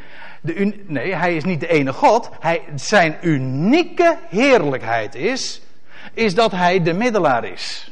De, 0.41 0.83
nee, 0.87 1.15
hij 1.15 1.35
is 1.35 1.43
niet 1.43 1.59
de 1.59 1.67
ene 1.67 1.93
God. 1.93 2.29
Hij, 2.39 2.61
zijn 2.75 3.17
unieke 3.21 4.17
heerlijkheid 4.29 5.15
is, 5.15 5.61
is 6.13 6.35
dat 6.35 6.51
hij 6.51 6.83
de 6.83 6.93
middelaar 6.93 7.43
is. 7.43 7.91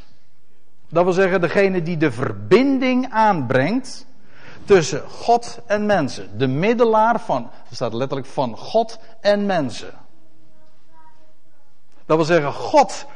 Dat 0.88 1.04
wil 1.04 1.12
zeggen, 1.12 1.40
degene 1.40 1.82
die 1.82 1.96
de 1.96 2.12
verbinding 2.12 3.10
aanbrengt 3.10 4.05
tussen 4.66 5.02
God 5.08 5.60
en 5.66 5.86
mensen. 5.86 6.38
De 6.38 6.46
middelaar 6.46 7.20
van, 7.20 7.50
er 7.68 7.74
staat 7.74 7.92
letterlijk 7.92 8.28
van 8.28 8.56
God 8.56 8.98
en 9.20 9.46
mensen. 9.46 9.90
Dat 12.06 12.16
wil 12.16 12.26
zeggen, 12.26 12.52
God 12.52 13.06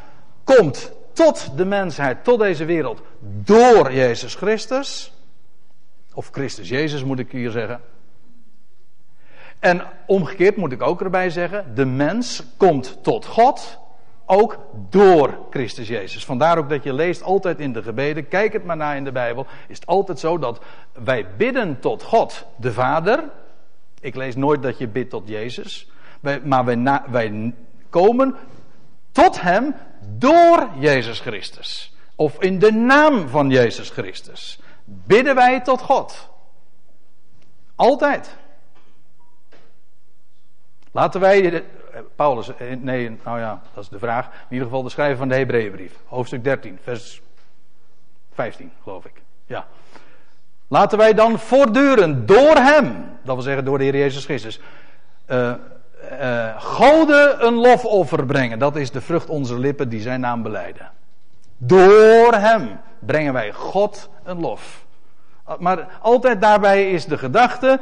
komt 0.44 0.92
tot 1.12 1.50
de 1.56 1.64
mensheid, 1.64 2.24
tot 2.24 2.38
deze 2.38 2.64
wereld, 2.64 3.00
door 3.20 3.92
Jezus 3.92 4.34
Christus. 4.34 5.12
Of 6.14 6.28
Christus 6.32 6.68
Jezus 6.68 7.04
moet 7.04 7.18
ik 7.18 7.30
hier 7.30 7.50
zeggen. 7.50 7.80
En 9.58 9.82
omgekeerd 10.06 10.56
moet 10.56 10.72
ik 10.72 10.82
ook 10.82 11.00
erbij 11.00 11.30
zeggen, 11.30 11.74
de 11.74 11.84
mens 11.84 12.42
komt 12.56 12.98
tot 13.02 13.26
God 13.26 13.78
ook 14.30 14.58
door 14.90 15.38
Christus 15.50 15.88
Jezus. 15.88 16.24
Vandaar 16.24 16.58
ook 16.58 16.68
dat 16.68 16.82
je 16.82 16.92
leest 16.92 17.22
altijd 17.22 17.58
in 17.58 17.72
de 17.72 17.82
gebeden, 17.82 18.28
kijk 18.28 18.52
het 18.52 18.64
maar 18.64 18.76
na 18.76 18.94
in 18.94 19.04
de 19.04 19.12
Bijbel, 19.12 19.46
is 19.68 19.76
het 19.76 19.86
altijd 19.86 20.18
zo 20.18 20.38
dat 20.38 20.60
wij 20.92 21.26
bidden 21.36 21.80
tot 21.80 22.02
God, 22.02 22.46
de 22.56 22.72
Vader. 22.72 23.24
Ik 24.00 24.14
lees 24.14 24.36
nooit 24.36 24.62
dat 24.62 24.78
je 24.78 24.88
bidt 24.88 25.10
tot 25.10 25.28
Jezus, 25.28 25.90
maar 26.44 26.64
wij, 26.64 27.02
wij 27.10 27.54
komen 27.88 28.36
tot 29.12 29.40
Hem 29.40 29.74
door 30.18 30.68
Jezus 30.78 31.20
Christus. 31.20 31.94
Of 32.14 32.42
in 32.42 32.58
de 32.58 32.72
naam 32.72 33.28
van 33.28 33.50
Jezus 33.50 33.90
Christus. 33.90 34.60
Bidden 34.84 35.34
wij 35.34 35.60
tot 35.60 35.80
God. 35.80 36.28
Altijd. 37.74 38.36
Laten 40.92 41.20
wij, 41.20 41.64
Paulus, 42.16 42.56
eh, 42.56 42.76
nee, 42.78 43.18
nou 43.24 43.38
ja, 43.38 43.60
dat 43.74 43.82
is 43.82 43.88
de 43.88 43.98
vraag. 43.98 44.26
In 44.26 44.32
ieder 44.48 44.66
geval 44.66 44.82
de 44.82 44.90
schrijver 44.90 45.16
van 45.16 45.28
de 45.28 45.34
Hebreeënbrief. 45.34 45.92
Hoofdstuk 46.06 46.44
13, 46.44 46.78
vers 46.82 47.22
15, 48.32 48.72
geloof 48.82 49.04
ik. 49.04 49.22
Ja. 49.46 49.66
Laten 50.68 50.98
wij 50.98 51.14
dan 51.14 51.38
voortdurend 51.38 52.28
door 52.28 52.56
hem, 52.56 53.18
dat 53.22 53.34
wil 53.34 53.44
zeggen 53.44 53.64
door 53.64 53.78
de 53.78 53.84
Heer 53.84 53.96
Jezus 53.96 54.24
Christus, 54.24 54.60
uh, 55.30 55.52
uh, 56.20 56.60
Gode 56.60 57.36
een 57.40 57.54
lofoffer 57.54 58.26
brengen. 58.26 58.58
Dat 58.58 58.76
is 58.76 58.90
de 58.90 59.00
vrucht 59.00 59.28
onze 59.28 59.58
lippen 59.58 59.88
die 59.88 60.00
zijn 60.00 60.20
naam 60.20 60.42
beleiden. 60.42 60.90
Door 61.56 62.34
hem 62.34 62.80
brengen 62.98 63.32
wij 63.32 63.52
God 63.52 64.08
een 64.24 64.40
lof. 64.40 64.84
Maar 65.58 65.88
altijd 66.00 66.40
daarbij 66.40 66.90
is 66.90 67.04
de 67.04 67.18
gedachte: 67.18 67.80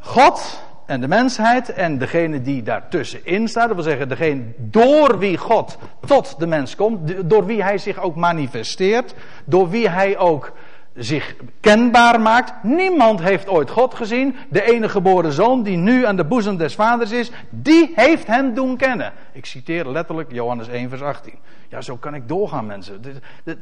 God 0.00 0.62
en 0.88 1.00
de 1.00 1.08
mensheid 1.08 1.72
en 1.72 1.98
degene 1.98 2.42
die 2.42 2.62
daartussenin 2.62 3.48
staat, 3.48 3.66
dat 3.66 3.74
wil 3.74 3.84
zeggen 3.84 4.08
degene 4.08 4.42
door 4.56 5.18
wie 5.18 5.36
God 5.36 5.78
tot 6.06 6.38
de 6.38 6.46
mens 6.46 6.76
komt, 6.76 7.30
door 7.30 7.46
wie 7.46 7.62
hij 7.62 7.78
zich 7.78 8.00
ook 8.00 8.16
manifesteert, 8.16 9.14
door 9.44 9.70
wie 9.70 9.88
hij 9.88 10.18
ook 10.18 10.52
zich 10.94 11.34
kenbaar 11.60 12.20
maakt. 12.20 12.52
Niemand 12.62 13.20
heeft 13.20 13.48
ooit 13.48 13.70
God 13.70 13.94
gezien. 13.94 14.36
De 14.48 14.62
enige 14.62 14.88
geboren 14.88 15.32
zoon 15.32 15.62
die 15.62 15.76
nu 15.76 16.06
aan 16.06 16.16
de 16.16 16.24
boezem 16.24 16.56
des 16.56 16.74
vaders 16.74 17.10
is, 17.10 17.30
die 17.50 17.92
heeft 17.94 18.26
hem 18.26 18.54
doen 18.54 18.76
kennen. 18.76 19.12
Ik 19.32 19.46
citeer 19.46 19.88
letterlijk 19.88 20.32
Johannes 20.32 20.68
1 20.68 20.88
vers 20.88 21.02
18. 21.02 21.34
Ja, 21.68 21.80
zo 21.80 21.96
kan 21.96 22.14
ik 22.14 22.28
doorgaan 22.28 22.66
mensen. 22.66 23.02
De, 23.02 23.56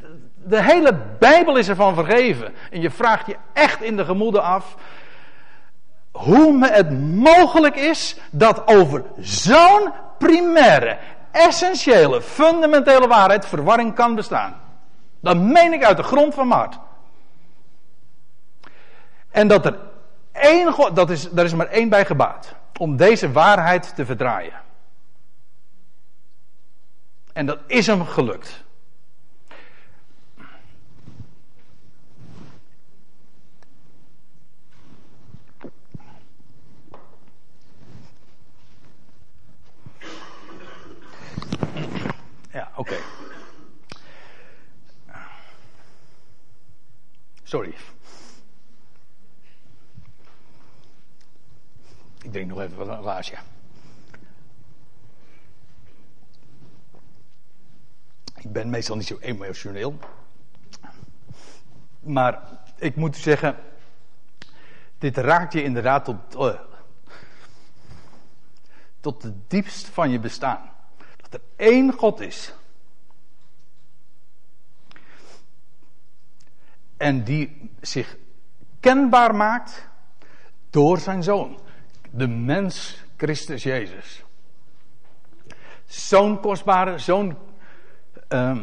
de, 0.45 0.63
hele 0.63 0.99
Bijbel 1.19 1.57
is 1.57 1.69
ervan 1.69 1.95
vergeven. 1.95 2.53
En 2.71 2.81
je 2.81 2.91
vraagt 2.91 3.27
je 3.27 3.37
echt 3.53 3.83
in 3.83 3.97
de 3.97 4.05
gemoeden 4.05 4.43
af 4.43 4.77
hoe 6.17 6.67
het 6.67 6.91
mogelijk 7.15 7.77
is 7.77 8.17
dat 8.31 8.67
over 8.67 9.05
zo'n 9.19 9.93
primaire, 10.19 10.99
essentiële, 11.31 12.23
fundamentele 12.23 13.07
waarheid 13.07 13.47
verwarring 13.47 13.95
kan 13.95 14.15
bestaan. 14.15 14.61
Dat 15.21 15.37
meen 15.37 15.73
ik 15.73 15.85
uit 15.85 15.97
de 15.97 16.03
grond 16.03 16.35
van 16.35 16.51
hart. 16.51 16.79
En 19.31 19.49
dat 19.49 19.67
er 19.67 19.79
één 20.33 20.73
God, 20.73 20.97
dat 20.97 21.11
is, 21.11 21.31
daar 21.31 21.45
is 21.45 21.55
maar 21.55 21.67
één 21.67 21.89
bij 21.89 22.07
gebaat. 22.07 22.55
Om 22.79 22.97
deze 22.97 23.33
waarheid 23.33 23.95
te 23.95 24.05
verdraaien. 24.05 24.61
En 27.33 27.47
dat 27.47 27.59
is 27.67 27.87
hem 27.87 28.05
gelukt. 28.05 28.65
Oké. 42.77 42.97
Sorry. 47.43 47.75
Ik 52.23 52.33
drink 52.33 52.49
nog 52.49 52.61
even 52.61 52.89
een 52.89 53.03
glaasje. 53.03 53.37
Ik 58.37 58.53
ben 58.53 58.71
meestal 58.71 58.97
niet 58.97 59.07
zo 59.07 59.19
emotioneel. 59.19 59.99
Maar 62.01 62.43
ik 62.77 62.97
moet 62.97 63.17
zeggen, 63.17 63.57
dit 64.99 65.17
raakt 65.17 65.53
je 65.53 65.63
inderdaad 65.63 66.05
tot, 66.05 66.35
uh, 66.35 66.61
tot 69.01 69.23
de 69.23 69.33
diepst 69.47 69.87
van 69.87 70.11
je 70.11 70.19
bestaan. 70.19 70.71
Dat 71.17 71.35
er 71.35 71.41
één 71.57 71.93
God 71.93 72.21
is. 72.21 72.55
En 76.97 77.25
die 77.25 77.71
zich 77.81 78.17
kenbaar 78.81 79.35
maakt 79.35 79.89
door 80.71 80.99
zijn 80.99 81.23
zoon 81.23 81.59
de 82.11 82.29
mens 82.29 83.05
Christus 83.17 83.63
Jezus. 83.63 84.25
Zo'n 85.85 86.41
kostbare, 86.41 86.99
zo'n. 86.99 87.37
Uh, 88.29 88.59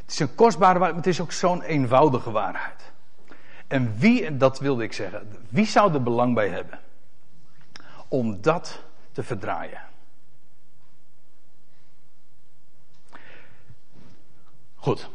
het 0.00 0.10
is 0.10 0.18
een 0.18 0.34
kostbare 0.34 0.78
waarheid, 0.78 0.96
maar 0.96 1.04
het 1.04 1.14
is 1.14 1.20
ook 1.20 1.32
zo'n 1.32 1.62
eenvoudige 1.62 2.30
waarheid. 2.30 2.92
En 3.66 3.98
wie, 3.98 4.36
dat 4.36 4.58
wilde 4.58 4.82
ik 4.82 4.92
zeggen, 4.92 5.28
wie 5.48 5.66
zou 5.66 5.94
er 5.94 6.02
belang 6.02 6.34
bij 6.34 6.48
hebben 6.48 6.80
om 8.08 8.40
dat 8.40 8.82
te 9.12 9.22
verdraaien? 9.22 9.82
Goed. 14.74 15.10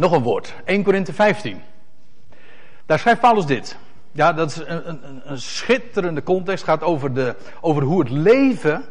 Nog 0.00 0.12
een 0.12 0.22
woord. 0.22 0.54
1 0.64 0.82
Korinthe 0.82 1.12
15. 1.12 1.60
Daar 2.86 2.98
schrijft 2.98 3.20
Paulus 3.20 3.46
dit. 3.46 3.76
Ja, 4.12 4.32
dat 4.32 4.50
is 4.50 4.56
een, 4.56 4.88
een, 4.88 5.20
een 5.24 5.40
schitterende 5.40 6.22
context. 6.22 6.66
Het 6.66 6.74
gaat 6.74 6.88
over, 6.88 7.14
de, 7.14 7.36
over 7.60 7.82
hoe 7.82 8.00
het 8.00 8.10
leven 8.10 8.84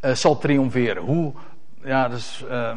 uh, 0.00 0.14
zal 0.14 0.38
triomferen. 0.38 1.02
Hoe, 1.02 1.32
ja, 1.84 2.08
dat 2.08 2.18
is, 2.18 2.44
uh, 2.50 2.76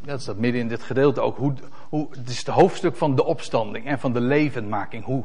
dat 0.00 0.36
midden 0.36 0.60
in 0.60 0.68
dit 0.68 0.82
gedeelte 0.82 1.20
ook. 1.20 1.36
Hoe, 1.36 1.54
hoe, 1.88 2.08
het 2.10 2.28
is 2.28 2.38
het 2.38 2.46
hoofdstuk 2.46 2.96
van 2.96 3.14
de 3.14 3.24
opstanding 3.24 3.86
en 3.86 3.98
van 3.98 4.12
de 4.12 4.20
levendmaking. 4.20 5.04
Hoe 5.04 5.24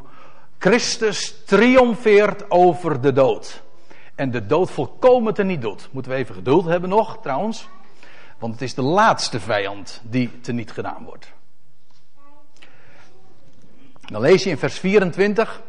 Christus 0.58 1.44
triomfeert 1.46 2.52
over 2.52 3.02
de 3.02 3.14
dood. 3.14 3.64
En 4.16 4.32
de 4.32 4.46
dood 4.46 4.72
volkomen 4.72 5.34
te 5.34 5.44
niet 5.44 5.62
doet. 5.62 5.90
Moeten 5.92 6.12
we 6.12 6.18
even 6.18 6.36
geduld 6.36 6.66
hebben 6.66 6.90
nog, 6.90 7.18
trouwens. 7.22 7.70
Want 8.44 8.56
het 8.56 8.64
is 8.64 8.74
de 8.74 8.82
laatste 8.82 9.40
vijand 9.40 10.02
die 10.04 10.42
te 10.42 10.52
niet 10.52 10.72
gedaan 10.72 11.04
wordt. 11.04 11.34
Dan 14.06 14.22
lees 14.22 14.44
je 14.44 14.50
in 14.50 14.58
vers 14.58 14.80
24. 14.80 15.62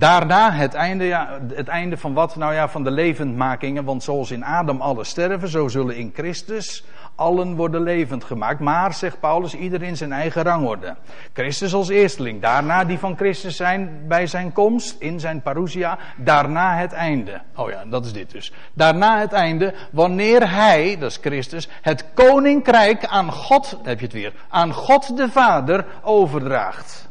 Daarna 0.00 0.52
het 0.52 0.74
einde, 0.74 1.04
ja, 1.04 1.38
het 1.54 1.68
einde 1.68 1.96
van 1.96 2.14
wat? 2.14 2.36
Nou 2.36 2.54
ja, 2.54 2.68
van 2.68 2.84
de 2.84 2.90
levendmakingen. 2.90 3.84
Want 3.84 4.02
zoals 4.02 4.30
in 4.30 4.44
Adam 4.44 4.80
alle 4.80 5.04
sterven, 5.04 5.48
zo 5.48 5.68
zullen 5.68 5.96
in 5.96 6.10
Christus 6.14 6.84
allen 7.14 7.56
worden 7.56 7.82
levend 7.82 8.24
gemaakt. 8.24 8.60
Maar, 8.60 8.94
zegt 8.94 9.20
Paulus, 9.20 9.54
ieder 9.54 9.82
in 9.82 9.96
zijn 9.96 10.12
eigen 10.12 10.42
rangorde. 10.42 10.96
Christus 11.32 11.74
als 11.74 11.88
eersteling. 11.88 12.42
Daarna 12.42 12.84
die 12.84 12.98
van 12.98 13.16
Christus 13.16 13.56
zijn 13.56 14.04
bij 14.08 14.26
zijn 14.26 14.52
komst 14.52 14.96
in 15.00 15.20
zijn 15.20 15.42
parousia. 15.42 15.98
Daarna 16.16 16.76
het 16.76 16.92
einde. 16.92 17.40
Oh 17.56 17.70
ja, 17.70 17.84
dat 17.84 18.04
is 18.04 18.12
dit 18.12 18.30
dus. 18.30 18.52
Daarna 18.72 19.18
het 19.18 19.32
einde, 19.32 19.74
wanneer 19.92 20.50
hij, 20.50 20.96
dat 20.98 21.10
is 21.10 21.18
Christus, 21.20 21.68
het 21.82 22.04
koninkrijk 22.14 23.06
aan 23.06 23.32
God, 23.32 23.78
heb 23.82 23.98
je 23.98 24.04
het 24.04 24.14
weer, 24.14 24.32
aan 24.48 24.72
God 24.72 25.16
de 25.16 25.28
Vader 25.28 25.86
overdraagt. 26.02 27.09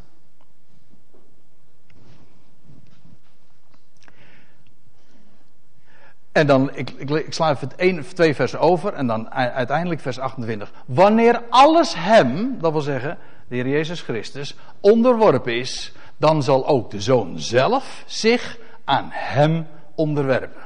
En 6.31 6.47
dan, 6.47 6.69
ik, 6.73 6.89
ik, 6.89 7.09
ik 7.09 7.33
sla 7.33 7.49
even 7.49 7.71
één 7.75 7.99
of 7.99 8.13
twee 8.13 8.35
versen 8.35 8.59
over 8.59 8.93
en 8.93 9.07
dan 9.07 9.31
uiteindelijk 9.33 10.01
vers 10.01 10.19
28. 10.19 10.71
Wanneer 10.85 11.43
alles 11.49 11.93
hem, 11.95 12.57
dat 12.59 12.71
wil 12.71 12.81
zeggen 12.81 13.17
de 13.47 13.55
Heer 13.55 13.67
Jezus 13.67 14.01
Christus, 14.01 14.55
onderworpen 14.79 15.55
is, 15.55 15.93
dan 16.17 16.43
zal 16.43 16.67
ook 16.67 16.91
de 16.91 17.01
Zoon 17.01 17.39
zelf 17.39 18.03
zich 18.05 18.57
aan 18.83 19.09
hem 19.11 19.67
onderwerpen. 19.95 20.61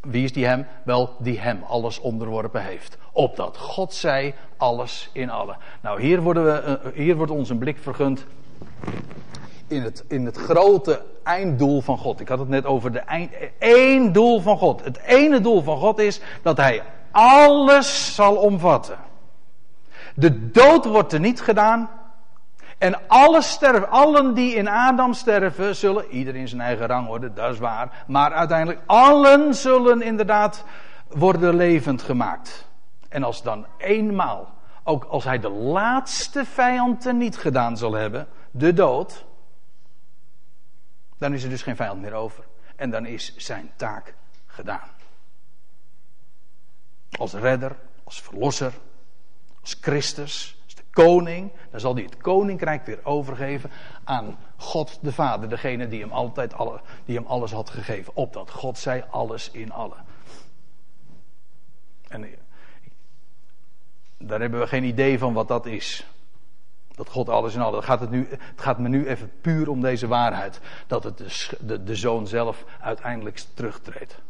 Wie 0.00 0.24
is 0.24 0.32
die 0.32 0.46
hem? 0.46 0.66
Wel, 0.84 1.16
die 1.18 1.40
hem 1.40 1.62
alles 1.62 2.00
onderworpen 2.00 2.62
heeft. 2.62 2.96
Opdat 3.12 3.56
God 3.56 3.94
zij 3.94 4.34
alles 4.56 5.10
in 5.12 5.30
allen. 5.30 5.56
Nou, 5.80 6.00
hier, 6.00 6.20
worden 6.20 6.44
we, 6.44 6.50
eh, 6.50 6.92
hier 6.94 7.16
wordt 7.16 7.32
ons 7.32 7.50
een 7.50 7.58
blik 7.58 7.78
vergund 7.78 8.26
in 9.66 9.82
het, 9.82 10.04
in 10.08 10.24
het 10.24 10.36
grote 10.36 11.02
einddoel 11.24 11.80
van 11.80 11.98
God. 11.98 12.20
Ik 12.20 12.28
had 12.28 12.38
het 12.38 12.48
net 12.48 12.64
over 12.66 12.92
de 12.92 12.98
eind, 12.98 13.32
één 13.58 14.12
doel 14.12 14.40
van 14.40 14.58
God. 14.58 14.84
Het 14.84 14.98
ene 14.98 15.40
doel 15.40 15.62
van 15.62 15.78
God 15.78 15.98
is 15.98 16.20
dat 16.42 16.56
Hij 16.56 16.82
alles 17.10 18.14
zal 18.14 18.36
omvatten. 18.36 18.98
De 20.14 20.50
dood 20.50 20.84
wordt 20.84 21.12
er 21.12 21.20
niet 21.20 21.40
gedaan. 21.40 21.90
En 22.78 23.08
alle 23.08 23.42
sterven, 23.42 23.90
allen 23.90 24.34
die 24.34 24.54
in 24.54 24.68
Adam 24.68 25.12
sterven, 25.12 25.76
zullen, 25.76 26.06
ieder 26.10 26.36
in 26.36 26.48
zijn 26.48 26.60
eigen 26.60 26.86
rang 26.86 27.06
worden, 27.06 27.34
dat 27.34 27.52
is 27.52 27.58
waar. 27.58 28.04
Maar 28.06 28.32
uiteindelijk, 28.32 28.80
allen 28.86 29.54
zullen 29.54 30.02
inderdaad 30.02 30.64
worden 31.08 31.56
levend 31.56 32.02
gemaakt. 32.02 32.68
En 33.08 33.22
als 33.22 33.42
dan 33.42 33.66
eenmaal, 33.78 34.48
ook 34.84 35.04
als 35.04 35.24
hij 35.24 35.38
de 35.38 35.48
laatste 35.50 36.44
vijand 36.44 37.12
niet 37.12 37.36
gedaan 37.36 37.76
zal 37.76 37.92
hebben, 37.92 38.26
de 38.50 38.72
dood, 38.72 39.24
dan 41.22 41.34
is 41.34 41.42
er 41.42 41.50
dus 41.50 41.62
geen 41.62 41.76
vijand 41.76 42.00
meer 42.00 42.12
over. 42.12 42.44
En 42.76 42.90
dan 42.90 43.06
is 43.06 43.36
zijn 43.36 43.72
taak 43.76 44.14
gedaan. 44.46 44.88
Als 47.10 47.32
redder, 47.32 47.76
als 48.04 48.22
verlosser, 48.22 48.72
als 49.60 49.76
Christus, 49.80 50.60
als 50.64 50.74
de 50.74 50.82
koning, 50.90 51.52
dan 51.70 51.80
zal 51.80 51.94
hij 51.94 52.02
het 52.02 52.16
koninkrijk 52.16 52.86
weer 52.86 53.00
overgeven 53.02 53.70
aan 54.04 54.38
God 54.56 54.98
de 55.02 55.12
Vader, 55.12 55.48
degene 55.48 55.88
die 55.88 56.00
hem 56.00 56.12
altijd 56.12 56.54
alle, 56.54 56.80
die 57.04 57.16
hem 57.16 57.26
alles 57.26 57.52
had 57.52 57.70
gegeven, 57.70 58.16
opdat 58.16 58.50
God 58.50 58.78
zij 58.78 59.04
alles 59.04 59.50
in 59.50 59.72
allen. 59.72 60.04
En 62.08 62.34
daar 64.18 64.40
hebben 64.40 64.60
we 64.60 64.66
geen 64.66 64.84
idee 64.84 65.18
van 65.18 65.32
wat 65.32 65.48
dat 65.48 65.66
is. 65.66 66.06
Dat 66.94 67.08
God 67.08 67.28
alles 67.28 67.54
in 67.54 67.60
alles. 67.60 67.84
Gaat, 67.84 68.00
het, 68.00 68.10
nu, 68.10 68.26
het 68.30 68.60
gaat 68.60 68.78
me 68.78 68.88
nu 68.88 69.06
even 69.08 69.32
puur 69.40 69.70
om 69.70 69.80
deze 69.80 70.06
waarheid. 70.06 70.60
Dat 70.86 71.04
het 71.04 71.18
de, 71.60 71.82
de, 71.82 71.96
zoon 71.96 72.26
zelf 72.26 72.64
uiteindelijk 72.80 73.44
terugtreedt. 73.54 74.20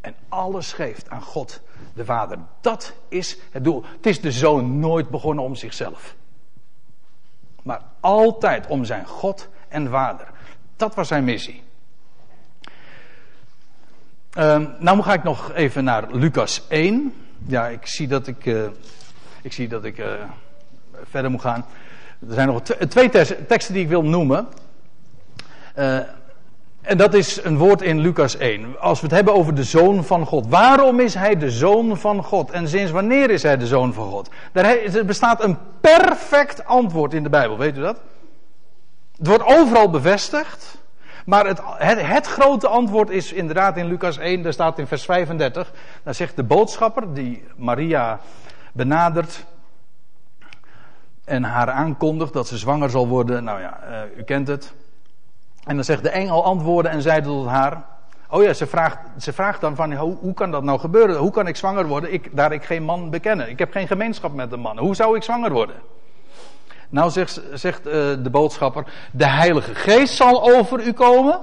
En 0.00 0.14
alles 0.28 0.72
geeft 0.72 1.10
aan 1.10 1.22
God 1.22 1.60
de 1.94 2.04
Vader. 2.04 2.38
Dat 2.60 2.94
is 3.08 3.38
het 3.50 3.64
doel. 3.64 3.84
Het 3.96 4.06
is 4.06 4.20
de 4.20 4.32
zoon 4.32 4.78
nooit 4.78 5.08
begonnen 5.08 5.44
om 5.44 5.54
zichzelf. 5.54 6.14
Maar 7.62 7.80
altijd 8.00 8.66
om 8.66 8.84
zijn 8.84 9.06
God 9.06 9.48
en 9.68 9.88
Vader. 9.90 10.28
Dat 10.76 10.94
was 10.94 11.08
zijn 11.08 11.24
missie. 11.24 11.62
Uh, 14.38 14.66
nou 14.78 15.02
ga 15.02 15.12
ik 15.12 15.22
nog 15.22 15.52
even 15.52 15.84
naar 15.84 16.12
Lucas 16.12 16.68
1. 16.68 17.14
Ja, 17.46 17.68
ik 17.68 17.86
zie 17.86 18.08
dat 18.08 18.26
ik, 18.26 18.44
uh, 18.44 18.68
ik, 19.42 19.52
zie 19.52 19.68
dat 19.68 19.84
ik 19.84 19.98
uh, 19.98 20.12
verder 21.02 21.30
moet 21.30 21.40
gaan. 21.40 21.64
Er 22.28 22.34
zijn 22.34 22.48
nog 22.48 22.62
twee 22.88 23.08
teksten 23.46 23.74
die 23.74 23.82
ik 23.82 23.88
wil 23.88 24.02
noemen. 24.02 24.48
Uh, 25.78 25.98
en 26.80 26.96
dat 26.96 27.14
is 27.14 27.44
een 27.44 27.56
woord 27.58 27.82
in 27.82 27.98
Lucas 27.98 28.36
1. 28.36 28.80
Als 28.80 29.00
we 29.00 29.06
het 29.06 29.14
hebben 29.14 29.34
over 29.34 29.54
de 29.54 29.64
zoon 29.64 30.04
van 30.04 30.26
God. 30.26 30.46
Waarom 30.46 31.00
is 31.00 31.14
hij 31.14 31.36
de 31.36 31.50
zoon 31.50 31.98
van 31.98 32.24
God? 32.24 32.50
En 32.50 32.68
sinds 32.68 32.90
wanneer 32.90 33.30
is 33.30 33.42
hij 33.42 33.56
de 33.56 33.66
zoon 33.66 33.92
van 33.92 34.10
God? 34.10 34.30
Er 34.52 35.04
bestaat 35.04 35.44
een 35.44 35.58
perfect 35.80 36.64
antwoord 36.64 37.14
in 37.14 37.22
de 37.22 37.28
Bijbel, 37.28 37.58
weet 37.58 37.76
u 37.76 37.80
dat? 37.80 38.00
Het 39.18 39.26
wordt 39.26 39.44
overal 39.44 39.90
bevestigd. 39.90 40.78
Maar 41.24 41.46
het, 41.46 41.60
het, 41.64 42.06
het, 42.06 42.26
grote 42.26 42.68
antwoord 42.68 43.10
is 43.10 43.32
inderdaad 43.32 43.76
in 43.76 43.86
Lucas 43.86 44.18
1, 44.18 44.42
daar 44.42 44.52
staat 44.52 44.78
in 44.78 44.86
vers 44.86 45.04
35. 45.04 45.72
Daar 46.02 46.14
zegt 46.14 46.36
de 46.36 46.42
boodschapper 46.42 47.14
die 47.14 47.44
Maria 47.56 48.20
benadert 48.72 49.44
en 51.28 51.44
haar 51.44 51.70
aankondigt 51.70 52.32
dat 52.32 52.48
ze 52.48 52.58
zwanger 52.58 52.90
zal 52.90 53.08
worden. 53.08 53.44
Nou 53.44 53.60
ja, 53.60 53.80
uh, 53.90 54.18
u 54.18 54.22
kent 54.22 54.48
het. 54.48 54.72
En 55.64 55.74
dan 55.74 55.84
zegt 55.84 56.02
de 56.02 56.10
engel 56.10 56.44
antwoorden 56.44 56.90
en 56.90 57.02
zeide 57.02 57.28
tot 57.28 57.46
haar. 57.46 57.84
Oh 58.30 58.42
ja, 58.42 58.52
ze 58.52 58.66
vraagt, 58.66 58.98
ze 59.18 59.32
vraagt 59.32 59.60
dan 59.60 59.76
van 59.76 59.94
hoe, 59.94 60.16
hoe 60.20 60.34
kan 60.34 60.50
dat 60.50 60.62
nou 60.62 60.78
gebeuren? 60.78 61.16
Hoe 61.16 61.30
kan 61.30 61.46
ik 61.46 61.56
zwanger 61.56 61.86
worden? 61.86 62.12
Ik, 62.12 62.36
daar 62.36 62.52
ik 62.52 62.64
geen 62.64 62.82
man 62.82 63.10
bekennen. 63.10 63.48
Ik 63.48 63.58
heb 63.58 63.72
geen 63.72 63.86
gemeenschap 63.86 64.32
met 64.32 64.52
een 64.52 64.60
man. 64.60 64.78
Hoe 64.78 64.94
zou 64.94 65.16
ik 65.16 65.22
zwanger 65.22 65.52
worden? 65.52 65.76
Nou 66.88 67.10
zegt, 67.10 67.40
zegt 67.52 67.86
uh, 67.86 67.92
de 67.92 68.28
boodschapper, 68.30 68.84
de 69.12 69.26
Heilige 69.26 69.74
Geest 69.74 70.14
zal 70.14 70.52
over 70.52 70.86
u 70.86 70.92
komen 70.92 71.40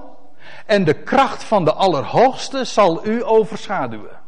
en 0.66 0.84
de 0.84 0.94
kracht 0.94 1.44
van 1.44 1.66
de 1.66 1.74
Allerhoogste 1.74 2.64
zal 2.64 3.08
u 3.08 3.26
overschaduwen. 3.26 4.20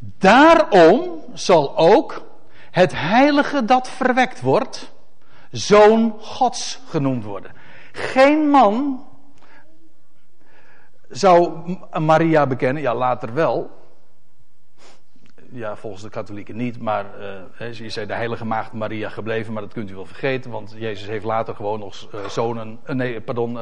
Daarom 0.00 1.24
zal 1.34 1.76
ook 1.76 2.27
het 2.70 2.92
heilige 2.94 3.64
dat 3.64 3.88
verwekt 3.88 4.40
wordt, 4.40 4.92
zoon 5.50 6.16
Gods 6.20 6.80
genoemd 6.88 7.24
worden. 7.24 7.52
Geen 7.92 8.48
man 8.50 9.06
zou 11.08 11.60
Maria 12.00 12.46
bekennen, 12.46 12.82
ja 12.82 12.94
later 12.94 13.34
wel. 13.34 13.76
Ja, 15.50 15.76
volgens 15.76 16.02
de 16.02 16.10
katholieken 16.10 16.56
niet, 16.56 16.80
maar 16.80 17.04
uh, 17.60 17.72
je 17.72 17.90
zei 17.90 18.06
de 18.06 18.14
heilige 18.14 18.44
maagd 18.44 18.72
Maria 18.72 19.08
gebleven, 19.08 19.52
maar 19.52 19.62
dat 19.62 19.72
kunt 19.72 19.90
u 19.90 19.94
wel 19.94 20.06
vergeten, 20.06 20.50
want 20.50 20.74
Jezus 20.76 21.08
heeft 21.08 21.24
later 21.24 21.54
gewoon 21.54 21.78
nog 21.78 22.08
uh, 22.14 22.24
zonen, 22.28 22.80
uh, 22.86 22.94
nee, 22.94 23.20
pardon, 23.20 23.58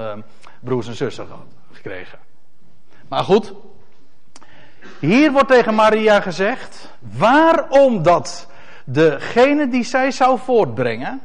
broers 0.61 0.87
en 0.87 0.95
zussen 0.95 1.27
gekregen. 1.73 2.19
Maar 3.09 3.25
goed, 3.25 3.53
hier 5.01 5.33
wordt 5.33 5.49
tegen 5.49 5.75
Maria 5.75 6.21
gezegd, 6.21 6.95
waarom 7.19 8.03
dat 8.03 8.51
degene 8.87 9.69
die 9.69 9.85
zij 9.85 10.11
zou 10.11 10.39
voortbrengen, 10.39 11.21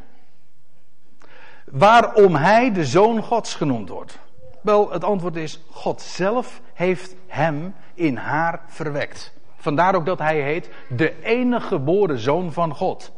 waarom 1.65 2.35
hij 2.35 2.71
de 2.71 2.85
zoon 2.85 3.23
Gods 3.23 3.55
genoemd 3.55 3.89
wordt? 3.89 4.19
Wel, 4.61 4.91
het 4.91 5.03
antwoord 5.03 5.35
is: 5.35 5.59
God 5.69 6.01
zelf 6.01 6.61
heeft 6.73 7.15
hem 7.27 7.75
in 7.93 8.17
haar 8.17 8.61
verwekt. 8.67 9.33
Vandaar 9.55 9.95
ook 9.95 10.05
dat 10.05 10.19
hij 10.19 10.41
heet 10.41 10.69
de 10.89 11.23
enige 11.23 11.67
geboren 11.67 12.19
zoon 12.19 12.53
van 12.53 12.75
God. 12.75 13.11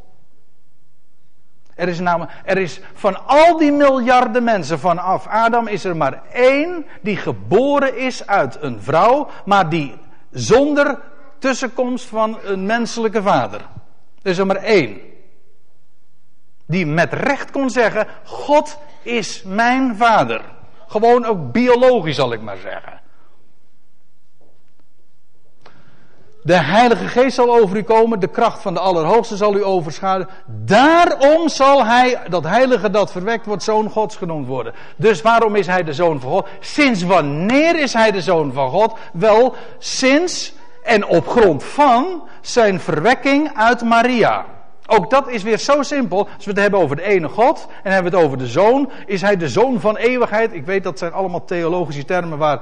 Er 1.76 1.88
is, 1.88 2.00
namelijk, 2.00 2.32
er 2.46 2.58
is 2.58 2.82
van 2.94 3.28
al 3.28 3.58
die 3.58 3.72
miljarden 3.72 4.44
mensen 4.44 4.80
vanaf 4.80 5.28
Adam 5.28 5.68
is 5.68 5.84
er 5.84 5.98
maar 5.98 6.22
één 6.34 6.86
die 7.02 7.18
geboren 7.18 7.98
is 7.98 8.28
uit 8.28 8.58
een 8.62 8.82
vrouw, 8.82 9.28
maar 9.46 9.70
die 9.70 9.96
zonder 10.32 11.00
tussenkomst 11.39 12.06
van 12.06 12.38
een 12.44 12.66
menselijke 12.66 13.22
vader. 13.22 13.62
Er 14.24 14.32
is 14.32 14.38
er 14.38 14.45
maar 14.45 14.55
één. 14.55 15.01
Die 16.65 16.86
met 16.86 17.13
recht 17.13 17.51
kon 17.51 17.69
zeggen: 17.69 18.07
God 18.24 18.78
is 19.01 19.43
mijn 19.45 19.95
vader. 19.95 20.41
Gewoon 20.88 21.26
ook 21.26 21.51
biologisch 21.51 22.15
zal 22.15 22.34
ik 22.34 22.41
maar 22.41 22.57
zeggen. 22.57 23.01
De 26.43 26.57
Heilige 26.57 27.07
Geest 27.07 27.36
zal 27.36 27.55
over 27.55 27.78
u 27.78 27.84
komen, 27.84 28.19
de 28.19 28.28
kracht 28.28 28.61
van 28.61 28.74
de 28.74 28.80
Allerhoogste 28.80 29.36
zal 29.36 29.55
u 29.55 29.63
overschaduwen. 29.65 30.30
Daarom 30.45 31.49
zal 31.49 31.86
hij, 31.86 32.19
dat 32.30 32.43
Heilige 32.43 32.89
dat 32.89 33.11
verwekt 33.11 33.45
wordt, 33.45 33.63
Zoon 33.63 33.89
Gods 33.89 34.15
genoemd 34.15 34.47
worden. 34.47 34.74
Dus 34.95 35.21
waarom 35.21 35.55
is 35.55 35.67
hij 35.67 35.84
de 35.84 35.93
Zoon 35.93 36.19
van 36.19 36.32
God? 36.32 36.47
Sinds 36.59 37.03
wanneer 37.03 37.80
is 37.80 37.93
hij 37.93 38.11
de 38.11 38.21
Zoon 38.21 38.53
van 38.53 38.69
God? 38.69 38.93
Wel, 39.13 39.55
sinds 39.78 40.53
en 40.84 41.05
op 41.05 41.27
grond 41.27 41.63
van 41.63 42.23
zijn 42.41 42.79
verwekking 42.79 43.51
uit 43.55 43.81
Maria. 43.81 44.45
Ook 44.88 45.09
dat 45.09 45.27
is 45.27 45.43
weer 45.43 45.57
zo 45.57 45.84
simpel. 45.84 46.27
Als 46.36 46.45
we 46.45 46.51
het 46.51 46.59
hebben 46.59 46.79
over 46.79 46.95
de 46.95 47.03
ene 47.03 47.29
God 47.29 47.67
en 47.84 47.91
hebben 47.91 48.11
we 48.11 48.17
het 48.17 48.25
over 48.25 48.38
de 48.38 48.47
Zoon, 48.47 48.91
is 49.05 49.21
hij 49.21 49.38
de 49.38 49.49
Zoon 49.49 49.79
van 49.79 49.97
eeuwigheid. 49.97 50.53
Ik 50.53 50.65
weet 50.65 50.84
dat 50.84 50.99
zijn 50.99 51.13
allemaal 51.13 51.45
theologische 51.45 52.05
termen 52.05 52.38
waar, 52.38 52.61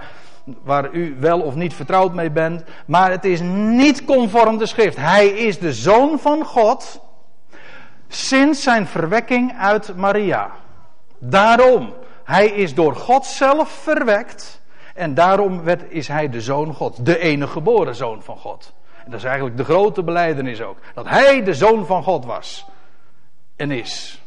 waar 0.64 0.92
u 0.92 1.18
wel 1.20 1.42
of 1.42 1.56
niet 1.56 1.74
vertrouwd 1.74 2.14
mee 2.14 2.32
bent. 2.32 2.64
Maar 2.86 3.12
het 3.12 3.26
is 3.26 3.40
niet 3.54 4.06
conform 4.06 4.58
de 4.58 4.66
schrift. 4.66 4.98
Hij 4.98 5.28
is 5.28 5.60
de 5.60 5.74
Zoon 5.74 6.20
van 6.20 6.46
God 6.46 7.02
sinds 8.08 8.64
zijn 8.64 8.88
verwekking 8.88 9.54
uit 9.58 9.96
Maria. 9.96 10.52
Daarom, 11.20 11.94
hij 12.24 12.48
is 12.48 12.74
door 12.74 12.96
God 12.96 13.26
zelf 13.26 13.70
verwekt. 13.70 14.61
En 14.94 15.14
daarom 15.14 15.64
werd, 15.64 15.84
is 15.90 16.08
hij 16.08 16.30
de 16.30 16.42
zoon 16.42 16.74
God, 16.74 17.06
de 17.06 17.20
enige 17.20 17.52
geboren 17.52 17.96
zoon 17.96 18.24
van 18.24 18.38
God. 18.38 18.74
En 19.04 19.12
dat 19.12 19.20
is 19.20 19.26
eigenlijk 19.26 19.58
de 19.58 19.64
grote 19.64 20.04
beleidenis 20.04 20.62
ook. 20.62 20.78
Dat 20.94 21.10
hij 21.10 21.44
de 21.44 21.54
zoon 21.54 21.86
van 21.86 22.04
God 22.04 22.26
was. 22.26 22.66
En 23.56 23.72
is. 23.72 24.22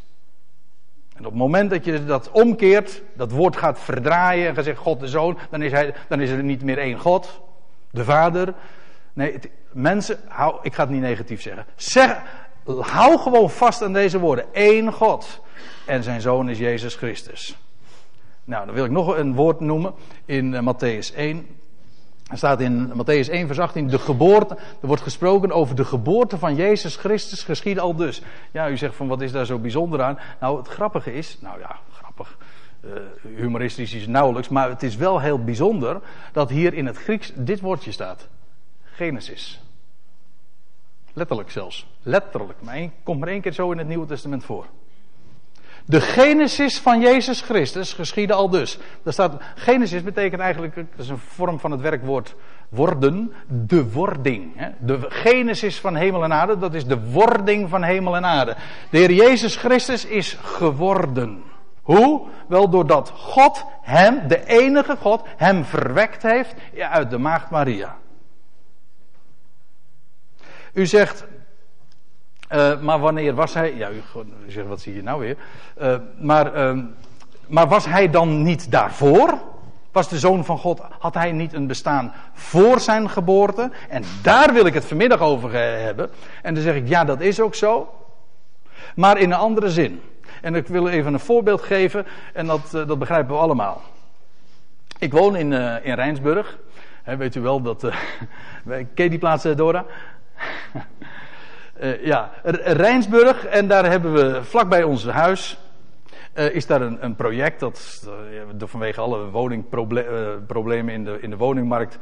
En 1.15 1.25
op 1.25 1.31
het 1.31 1.41
moment 1.41 1.71
dat 1.71 1.85
je 1.85 2.05
dat 2.05 2.31
omkeert, 2.31 3.03
dat 3.15 3.31
woord 3.31 3.57
gaat 3.57 3.81
verdraaien 3.81 4.49
en 4.49 4.65
zeggen 4.65 4.85
God 4.85 5.01
de 5.01 5.09
Zoon, 5.09 5.39
dan 5.51 5.62
is, 5.62 5.73
hij, 5.73 5.95
dan 6.09 6.21
is 6.21 6.31
er 6.31 6.43
niet 6.43 6.62
meer 6.62 6.79
één 6.79 6.99
God, 6.99 7.41
de 7.91 8.05
Vader. 8.05 8.55
Nee, 9.12 9.39
mensen, 9.73 10.21
hou, 10.29 10.59
ik 10.62 10.75
ga 10.75 10.83
het 10.83 10.91
niet 10.91 11.01
negatief 11.01 11.43
zeggen. 11.43 11.67
Zeg, 11.77 12.23
hou 12.67 13.19
gewoon 13.19 13.51
vast 13.51 13.83
aan 13.83 13.93
deze 13.93 14.19
woorden. 14.19 14.45
Eén 14.53 14.93
God. 14.93 15.41
En 15.87 16.03
zijn 16.03 16.21
Zoon 16.21 16.49
is 16.49 16.59
Jezus 16.59 16.95
Christus. 16.95 17.57
Nou, 18.45 18.66
dan 18.66 18.74
wil 18.74 18.84
ik 18.84 18.90
nog 18.90 19.16
een 19.16 19.34
woord 19.34 19.61
noemen 19.61 19.95
in 20.24 20.53
uh, 20.53 20.61
Matthäus 20.61 21.14
1. 21.14 21.47
Er 22.30 22.36
staat 22.36 22.61
in 22.61 22.92
Matthäus 22.92 23.30
1, 23.30 23.47
vers 23.47 23.59
18, 23.59 23.88
de 23.88 23.99
geboorte, 23.99 24.55
er 24.80 24.86
wordt 24.86 25.03
gesproken 25.03 25.53
over 25.53 25.76
de 25.76 25.84
geboorte 25.84 26.38
van 26.38 26.55
Jezus 26.55 26.97
Christus 26.97 27.42
geschiedde 27.42 27.80
al 27.80 27.95
dus. 27.95 28.22
Ja, 28.51 28.70
u 28.70 28.76
zegt 28.76 28.95
van 28.95 29.09
wat 29.09 29.20
is 29.20 29.32
daar 29.32 29.47
zo 29.47 29.59
bijzonder 29.59 30.03
aan? 30.03 30.18
Nou, 30.40 30.59
het 30.59 30.68
grappige 30.68 31.12
is, 31.12 31.38
nou 31.40 31.59
ja, 31.59 31.78
grappig, 31.92 32.38
uh, 32.84 32.92
humoristisch 33.36 33.95
is 33.95 34.07
nauwelijks, 34.07 34.49
maar 34.49 34.68
het 34.68 34.82
is 34.82 34.97
wel 34.97 35.20
heel 35.20 35.45
bijzonder 35.45 36.01
dat 36.32 36.51
hier 36.51 36.74
in 36.74 36.86
het 36.86 36.97
Grieks 36.97 37.32
dit 37.34 37.61
woordje 37.61 37.92
staat. 37.92 38.28
Genesis. 38.82 39.62
Letterlijk 41.12 41.51
zelfs. 41.51 41.86
Letterlijk. 42.03 42.62
Maar 42.62 42.74
één, 42.74 42.92
komt 43.03 43.20
maar 43.20 43.28
één 43.28 43.40
keer 43.40 43.53
zo 43.53 43.70
in 43.70 43.78
het 43.78 43.88
Nieuwe 43.88 44.07
Testament 44.07 44.45
voor. 44.45 44.66
De 45.87 46.01
genesis 46.01 46.78
van 46.78 47.01
Jezus 47.01 47.41
Christus 47.41 47.93
geschiedde 47.93 48.35
al 48.35 48.51
dus. 48.51 48.78
Daar 49.03 49.12
staat, 49.12 49.43
genesis 49.55 50.03
betekent 50.03 50.41
eigenlijk, 50.41 50.74
dat 50.74 50.85
is 50.97 51.09
een 51.09 51.18
vorm 51.18 51.61
van 51.61 51.70
het 51.70 51.80
werkwoord 51.80 52.35
worden, 52.68 53.32
de 53.49 53.91
wording. 53.91 54.53
Hè? 54.57 54.68
De 54.78 54.99
genesis 55.09 55.80
van 55.80 55.95
hemel 55.95 56.24
en 56.24 56.32
aarde, 56.32 56.59
dat 56.59 56.74
is 56.74 56.87
de 56.87 57.11
wording 57.11 57.68
van 57.68 57.82
hemel 57.82 58.16
en 58.16 58.24
aarde. 58.24 58.57
De 58.91 58.99
Heer 58.99 59.12
Jezus 59.12 59.57
Christus 59.57 60.05
is 60.05 60.39
geworden. 60.43 61.43
Hoe? 61.82 62.26
Wel 62.49 62.68
doordat 62.68 63.11
God 63.11 63.64
hem, 63.82 64.28
de 64.28 64.47
enige 64.47 64.97
God, 64.97 65.22
hem 65.37 65.64
verwekt 65.64 66.22
heeft 66.22 66.55
uit 66.78 67.11
de 67.11 67.18
maagd 67.18 67.51
Maria. 67.51 67.97
U 70.72 70.87
zegt, 70.87 71.24
uh, 72.55 72.81
maar 72.81 72.99
wanneer 72.99 73.35
was 73.35 73.55
hij. 73.55 73.75
Ja, 73.75 73.91
u, 73.91 74.03
zegt, 74.47 74.67
wat 74.67 74.81
zie 74.81 74.95
je 74.95 75.03
nou 75.03 75.21
weer? 75.21 75.37
Uh, 75.83 75.97
maar, 76.19 76.57
uh, 76.57 76.83
maar 77.47 77.69
was 77.69 77.87
hij 77.87 78.11
dan 78.11 78.43
niet 78.43 78.71
daarvoor? 78.71 79.39
Was 79.93 80.09
de 80.09 80.19
zoon 80.19 80.45
van 80.45 80.59
God, 80.59 80.81
had 80.99 81.15
hij 81.15 81.33
niet 81.33 81.53
een 81.53 81.67
bestaan 81.67 82.13
voor 82.33 82.81
zijn 82.81 83.11
geboorte? 83.11 83.71
En 83.89 84.03
daar 84.23 84.53
wil 84.53 84.67
ik 84.67 84.75
het 84.75 84.85
vanmiddag 84.85 85.21
over 85.21 85.53
hebben. 85.83 86.11
En 86.43 86.55
dan 86.55 86.63
zeg 86.63 86.75
ik, 86.75 86.89
ja, 86.89 87.05
dat 87.05 87.21
is 87.21 87.41
ook 87.41 87.55
zo. 87.55 87.95
Maar 88.95 89.19
in 89.19 89.31
een 89.31 89.39
andere 89.39 89.71
zin. 89.71 90.01
En 90.43 90.55
ik 90.55 90.67
wil 90.67 90.89
even 90.89 91.13
een 91.13 91.21
voorbeeld 91.21 91.63
geven, 91.63 92.07
en 92.33 92.47
dat, 92.47 92.71
dat 92.71 92.99
begrijpen 92.99 93.35
we 93.35 93.41
allemaal. 93.41 93.83
Ik 94.99 95.13
woon 95.13 95.37
in, 95.37 95.53
in 95.83 95.95
Rijnsburg. 95.95 96.59
Weet 97.05 97.35
u 97.35 97.41
wel 97.41 97.63
dat. 97.63 97.81
ken 98.65 99.05
je 99.05 99.11
die 99.11 99.19
plaats, 99.19 99.43
Dora? 99.43 99.85
Uh, 101.83 102.05
ja, 102.05 102.31
Rijnsburg, 102.64 103.47
en 103.47 103.68
daar 103.68 103.91
hebben 103.91 104.12
we 104.12 104.45
vlakbij 104.45 104.83
ons 104.83 105.07
huis. 105.07 105.59
Uh, 106.35 106.55
is 106.55 106.66
daar 106.66 106.81
een, 106.81 107.05
een 107.05 107.16
project 107.16 107.61
dat 107.61 108.09
uh, 108.31 108.43
vanwege 108.59 109.01
alle 109.01 109.31
woningproblemen 109.31 110.95
in 110.95 111.05
de, 111.05 111.18
in 111.20 111.31
de 111.31 111.37
woningmarkt 111.37 111.99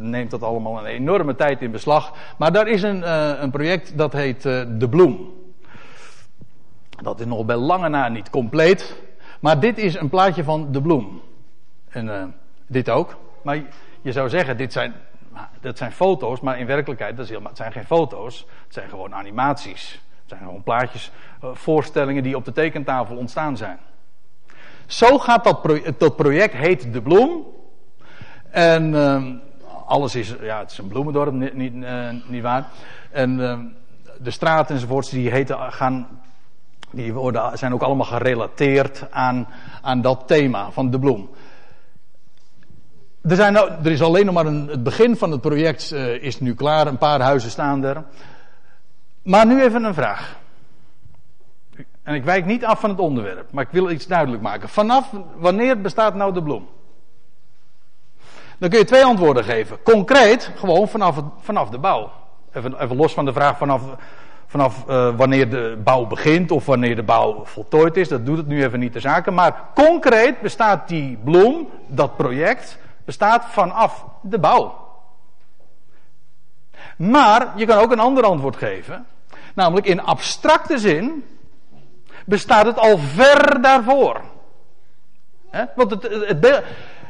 neemt 0.00 0.30
dat 0.30 0.42
allemaal 0.42 0.78
een 0.78 0.84
enorme 0.84 1.34
tijd 1.34 1.62
in 1.62 1.70
beslag. 1.70 2.12
Maar 2.38 2.52
daar 2.52 2.68
is 2.68 2.82
een, 2.82 3.12
een 3.42 3.50
project 3.50 3.98
dat 3.98 4.12
heet 4.12 4.42
De 4.42 4.86
Bloem. 4.90 5.32
Dat 7.02 7.20
is 7.20 7.26
nog 7.26 7.44
bij 7.44 7.56
lange 7.56 7.88
na 7.88 8.08
niet 8.08 8.30
compleet. 8.30 9.02
Maar 9.40 9.60
dit 9.60 9.78
is 9.78 9.94
een 9.94 10.08
plaatje 10.08 10.44
van 10.44 10.72
De 10.72 10.82
Bloem. 10.82 11.22
En 11.88 12.34
dit 12.66 12.90
ook. 12.90 13.16
Maar 13.42 13.62
je 14.02 14.12
zou 14.12 14.28
zeggen, 14.28 14.56
dit 14.56 14.72
zijn 14.72 14.94
dat 15.60 15.78
zijn 15.78 15.92
foto's, 15.92 16.40
maar 16.40 16.58
in 16.58 16.66
werkelijkheid 16.66 17.16
dat 17.16 17.28
het 17.28 17.56
zijn 17.56 17.72
geen 17.72 17.84
foto's. 17.84 18.46
Het 18.64 18.74
zijn 18.74 18.88
gewoon 18.88 19.14
animaties. 19.14 19.92
Het 19.92 20.24
zijn 20.26 20.40
gewoon 20.40 20.62
plaatjes, 20.62 21.10
uh, 21.44 21.50
voorstellingen 21.52 22.22
die 22.22 22.36
op 22.36 22.44
de 22.44 22.52
tekentafel 22.52 23.16
ontstaan 23.16 23.56
zijn. 23.56 23.78
Zo 24.86 25.18
gaat 25.18 25.44
dat, 25.44 25.62
project, 25.62 26.16
project, 26.16 26.54
heet 26.54 26.92
De 26.92 27.02
Bloem. 27.02 27.46
En 28.50 28.92
uh, 28.94 29.24
alles 29.86 30.14
is, 30.14 30.34
ja, 30.40 30.58
het 30.58 30.70
is 30.70 30.78
een 30.78 30.88
bloemendorp, 30.88 31.32
niet, 31.32 31.54
niet, 31.54 31.74
uh, 31.74 32.08
niet 32.26 32.42
waar. 32.42 32.66
En 33.10 33.38
uh, 33.38 33.58
de 34.18 34.30
straten 34.30 34.74
enzovoorts, 34.74 35.10
die 35.10 35.30
heten, 35.30 35.72
gaan, 35.72 36.20
die 36.90 37.12
worden, 37.12 37.58
zijn 37.58 37.74
ook 37.74 37.82
allemaal 37.82 38.06
gerelateerd 38.06 39.06
aan, 39.10 39.46
aan 39.82 40.00
dat 40.00 40.22
thema 40.26 40.70
van 40.70 40.90
De 40.90 40.98
Bloem. 40.98 41.30
Er, 43.22 43.36
zijn 43.36 43.52
nou, 43.52 43.70
er 43.82 43.90
is 43.90 44.02
alleen 44.02 44.24
nog 44.24 44.34
maar 44.34 44.46
een, 44.46 44.68
het 44.68 44.82
begin 44.82 45.16
van 45.16 45.30
het 45.30 45.40
project 45.40 45.92
uh, 45.92 46.22
is 46.22 46.40
nu 46.40 46.54
klaar. 46.54 46.86
Een 46.86 46.98
paar 46.98 47.20
huizen 47.20 47.50
staan 47.50 47.84
er. 47.84 48.04
Maar 49.22 49.46
nu 49.46 49.62
even 49.62 49.84
een 49.84 49.94
vraag. 49.94 50.40
En 52.02 52.14
ik 52.14 52.24
wijk 52.24 52.46
niet 52.46 52.64
af 52.64 52.80
van 52.80 52.90
het 52.90 52.98
onderwerp, 52.98 53.52
maar 53.52 53.64
ik 53.64 53.70
wil 53.70 53.90
iets 53.90 54.06
duidelijk 54.06 54.42
maken. 54.42 54.68
Vanaf 54.68 55.10
wanneer 55.36 55.80
bestaat 55.80 56.14
nou 56.14 56.32
de 56.32 56.42
bloem? 56.42 56.68
Dan 58.58 58.70
kun 58.70 58.78
je 58.78 58.84
twee 58.84 59.04
antwoorden 59.04 59.44
geven. 59.44 59.82
Concreet, 59.82 60.50
gewoon 60.56 60.88
vanaf, 60.88 61.22
vanaf 61.40 61.70
de 61.70 61.78
bouw. 61.78 62.10
Even, 62.52 62.82
even, 62.82 62.96
los 62.96 63.14
van 63.14 63.24
de 63.24 63.32
vraag 63.32 63.58
vanaf, 63.58 63.82
vanaf 64.46 64.84
uh, 64.88 65.16
wanneer 65.16 65.50
de 65.50 65.78
bouw 65.84 66.06
begint 66.06 66.50
of 66.50 66.66
wanneer 66.66 66.96
de 66.96 67.02
bouw 67.02 67.44
voltooid 67.44 67.96
is. 67.96 68.08
Dat 68.08 68.26
doet 68.26 68.36
het 68.36 68.46
nu 68.46 68.64
even 68.64 68.78
niet 68.78 68.92
de 68.92 69.00
zaken. 69.00 69.34
Maar 69.34 69.64
concreet 69.74 70.40
bestaat 70.40 70.88
die 70.88 71.18
bloem, 71.24 71.68
dat 71.86 72.16
project, 72.16 72.78
bestaat 73.04 73.44
vanaf 73.44 74.04
de 74.22 74.38
bouw. 74.38 74.80
Maar 76.96 77.52
je 77.56 77.66
kan 77.66 77.78
ook 77.78 77.92
een 77.92 78.00
ander 78.00 78.24
antwoord 78.24 78.56
geven. 78.56 79.06
Namelijk 79.54 79.86
in 79.86 80.00
abstracte 80.00 80.78
zin 80.78 81.24
bestaat 82.26 82.66
het 82.66 82.78
al 82.78 82.98
ver 82.98 83.62
daarvoor. 83.62 84.20
Want 85.74 85.90
het, 85.90 86.62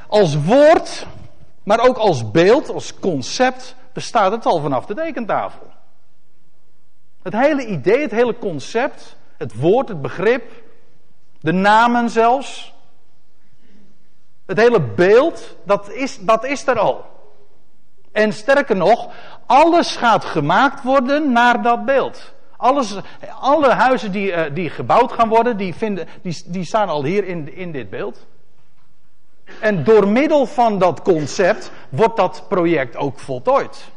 als 0.09 0.45
woord, 0.45 1.07
maar 1.63 1.81
ook 1.81 1.97
als 1.97 2.31
beeld, 2.31 2.69
als 2.69 2.99
concept, 2.99 3.77
bestaat 3.93 4.33
het 4.33 4.47
al 4.47 4.61
vanaf 4.61 4.87
de 4.87 4.95
tekentafel. 4.95 5.71
Het 7.23 7.33
hele 7.33 7.67
idee, 7.67 8.01
het 8.01 8.11
hele 8.11 8.39
concept, 8.39 9.17
het 9.37 9.55
woord, 9.55 9.89
het 9.89 10.03
begrip, 10.03 10.53
de 11.41 11.53
namen 11.53 12.11
zelfs, 12.11 12.72
het 14.47 14.59
hele 14.59 14.81
beeld, 14.81 15.57
dat 15.65 15.91
is, 15.91 16.19
dat 16.19 16.45
is 16.45 16.67
er 16.67 16.79
al. 16.79 17.05
En 18.13 18.33
sterker 18.33 18.77
nog, 18.77 19.09
alles 19.47 19.97
gaat 19.97 20.25
gemaakt 20.25 20.83
worden 20.83 21.33
naar 21.33 21.63
dat 21.63 21.85
beeld. 21.85 22.33
Alles, 22.57 22.97
alle 23.41 23.71
huizen 23.71 24.13
die, 24.13 24.31
uh, 24.31 24.43
die 24.55 24.71
gebouwd 24.71 25.13
gaan 25.13 25.29
worden, 25.29 25.57
die, 25.57 25.75
vinden, 25.75 26.09
die, 26.23 26.43
die 26.47 26.65
staan 26.65 26.89
al 26.89 27.05
hier 27.05 27.25
in, 27.25 27.55
in 27.55 27.73
dit 27.73 27.91
beeld. 27.91 28.27
En 29.61 29.85
door 29.85 30.09
middel 30.09 30.47
van 30.47 30.79
dat 30.79 31.03
concept 31.03 31.71
wordt 31.89 32.17
dat 32.17 32.45
project 32.49 32.97
ook 32.97 33.19
voltooid. 33.19 33.91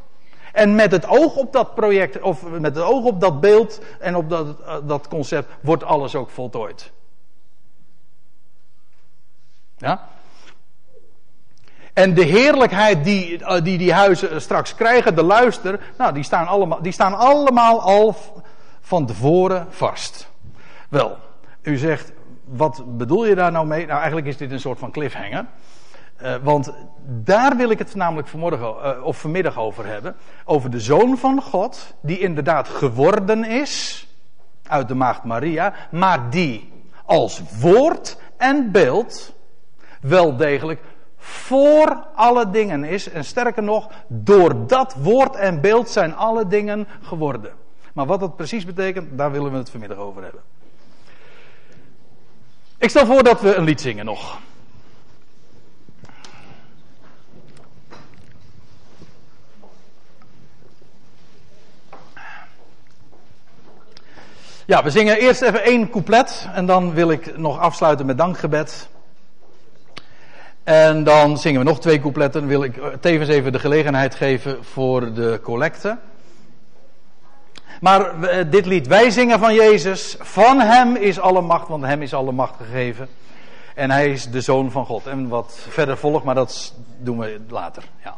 En 0.51 0.75
met 0.75 0.91
het 0.91 1.07
oog 1.07 1.35
op 1.35 1.53
dat 1.53 1.75
project, 1.75 2.21
of 2.21 2.49
met 2.49 2.75
het 2.75 2.83
oog 2.83 3.03
op 3.03 3.21
dat 3.21 3.41
beeld 3.41 3.81
en 3.99 4.15
op 4.15 4.29
dat, 4.29 4.47
uh, 4.47 4.75
dat 4.83 5.07
concept, 5.07 5.47
wordt 5.61 5.83
alles 5.83 6.15
ook 6.15 6.29
voltooid. 6.29 6.91
Ja? 9.77 10.07
En 11.95 12.13
de 12.13 12.23
heerlijkheid 12.23 13.03
die, 13.03 13.45
eh, 13.45 13.63
die 13.63 13.77
die 13.77 13.93
huizen 13.93 14.41
straks 14.41 14.75
krijgen, 14.75 15.15
de 15.15 15.23
luister, 15.23 15.79
nou, 15.97 16.13
die 16.13 16.23
staan 16.23 16.47
allemaal, 16.47 16.81
die 16.81 16.91
staan 16.91 17.13
allemaal 17.13 17.81
al 17.81 18.15
van 18.81 19.05
tevoren 19.05 19.67
vast. 19.69 20.29
Wel, 20.89 21.17
u 21.61 21.77
zegt, 21.77 22.11
wat 22.43 22.97
bedoel 22.97 23.25
je 23.25 23.35
daar 23.35 23.51
nou 23.51 23.67
mee? 23.67 23.85
Nou, 23.85 23.97
eigenlijk 23.97 24.27
is 24.27 24.37
dit 24.37 24.51
een 24.51 24.59
soort 24.59 24.79
van 24.79 24.91
cliffhanger. 24.91 25.45
Uh, 26.21 26.35
want 26.43 26.73
daar 27.05 27.57
wil 27.57 27.69
ik 27.69 27.79
het 27.79 27.95
namelijk 27.95 28.27
vanmorgen, 28.27 29.03
of 29.03 29.17
vanmiddag 29.17 29.57
over 29.57 29.85
hebben. 29.85 30.15
Over 30.45 30.69
de 30.69 30.79
Zoon 30.79 31.17
van 31.17 31.41
God, 31.41 31.93
die 32.01 32.19
inderdaad 32.19 32.67
geworden 32.67 33.43
is 33.43 34.07
uit 34.67 34.87
de 34.87 34.95
Maagd 34.95 35.23
Maria, 35.23 35.73
maar 35.91 36.29
die 36.29 36.71
als 37.05 37.41
woord 37.59 38.17
en 38.37 38.71
beeld 38.71 39.33
wel 40.01 40.35
degelijk 40.35 40.81
voor 41.25 42.03
alle 42.15 42.49
dingen 42.49 42.83
is. 42.83 43.09
En 43.09 43.25
sterker 43.25 43.63
nog, 43.63 43.89
door 44.07 44.67
dat 44.67 44.93
woord 44.93 45.35
en 45.35 45.61
beeld 45.61 45.89
zijn 45.89 46.15
alle 46.15 46.47
dingen 46.47 46.87
geworden. 47.01 47.51
Maar 47.93 48.05
wat 48.05 48.19
dat 48.19 48.35
precies 48.35 48.65
betekent, 48.65 49.17
daar 49.17 49.31
willen 49.31 49.51
we 49.51 49.57
het 49.57 49.69
vanmiddag 49.69 49.97
over 49.97 50.23
hebben. 50.23 50.41
Ik 52.77 52.89
stel 52.89 53.05
voor 53.05 53.23
dat 53.23 53.41
we 53.41 53.55
een 53.55 53.63
lied 53.63 53.81
zingen 53.81 54.05
nog. 54.05 54.37
Ja, 64.65 64.83
we 64.83 64.89
zingen 64.89 65.17
eerst 65.17 65.41
even 65.41 65.63
één 65.63 65.89
couplet 65.89 66.49
en 66.53 66.65
dan 66.65 66.93
wil 66.93 67.11
ik 67.11 67.37
nog 67.37 67.59
afsluiten 67.59 68.05
met 68.05 68.17
dankgebed. 68.17 68.89
En 70.65 71.03
dan 71.03 71.37
zingen 71.37 71.59
we 71.59 71.65
nog 71.65 71.79
twee 71.79 71.99
coupletten. 71.99 72.47
Wil 72.47 72.63
ik 72.63 72.81
tevens 72.99 73.29
even 73.29 73.51
de 73.51 73.59
gelegenheid 73.59 74.15
geven 74.15 74.63
voor 74.63 75.13
de 75.13 75.39
collecte. 75.43 75.97
Maar 77.81 78.23
eh, 78.23 78.45
dit 78.49 78.65
lied, 78.65 78.87
wij 78.87 79.09
zingen 79.09 79.39
van 79.39 79.53
Jezus. 79.53 80.15
Van 80.19 80.59
Hem 80.59 80.95
is 80.95 81.19
alle 81.19 81.41
macht, 81.41 81.67
want 81.67 81.83
Hem 81.83 82.01
is 82.01 82.13
alle 82.13 82.31
macht 82.31 82.55
gegeven. 82.57 83.07
En 83.75 83.91
Hij 83.91 84.11
is 84.11 84.29
de 84.31 84.41
Zoon 84.41 84.71
van 84.71 84.85
God. 84.85 85.07
En 85.07 85.27
wat 85.27 85.57
verder 85.69 85.97
volgt, 85.97 86.23
maar 86.23 86.35
dat 86.35 86.73
doen 86.97 87.19
we 87.19 87.39
later. 87.49 87.83
Ja. 88.03 88.17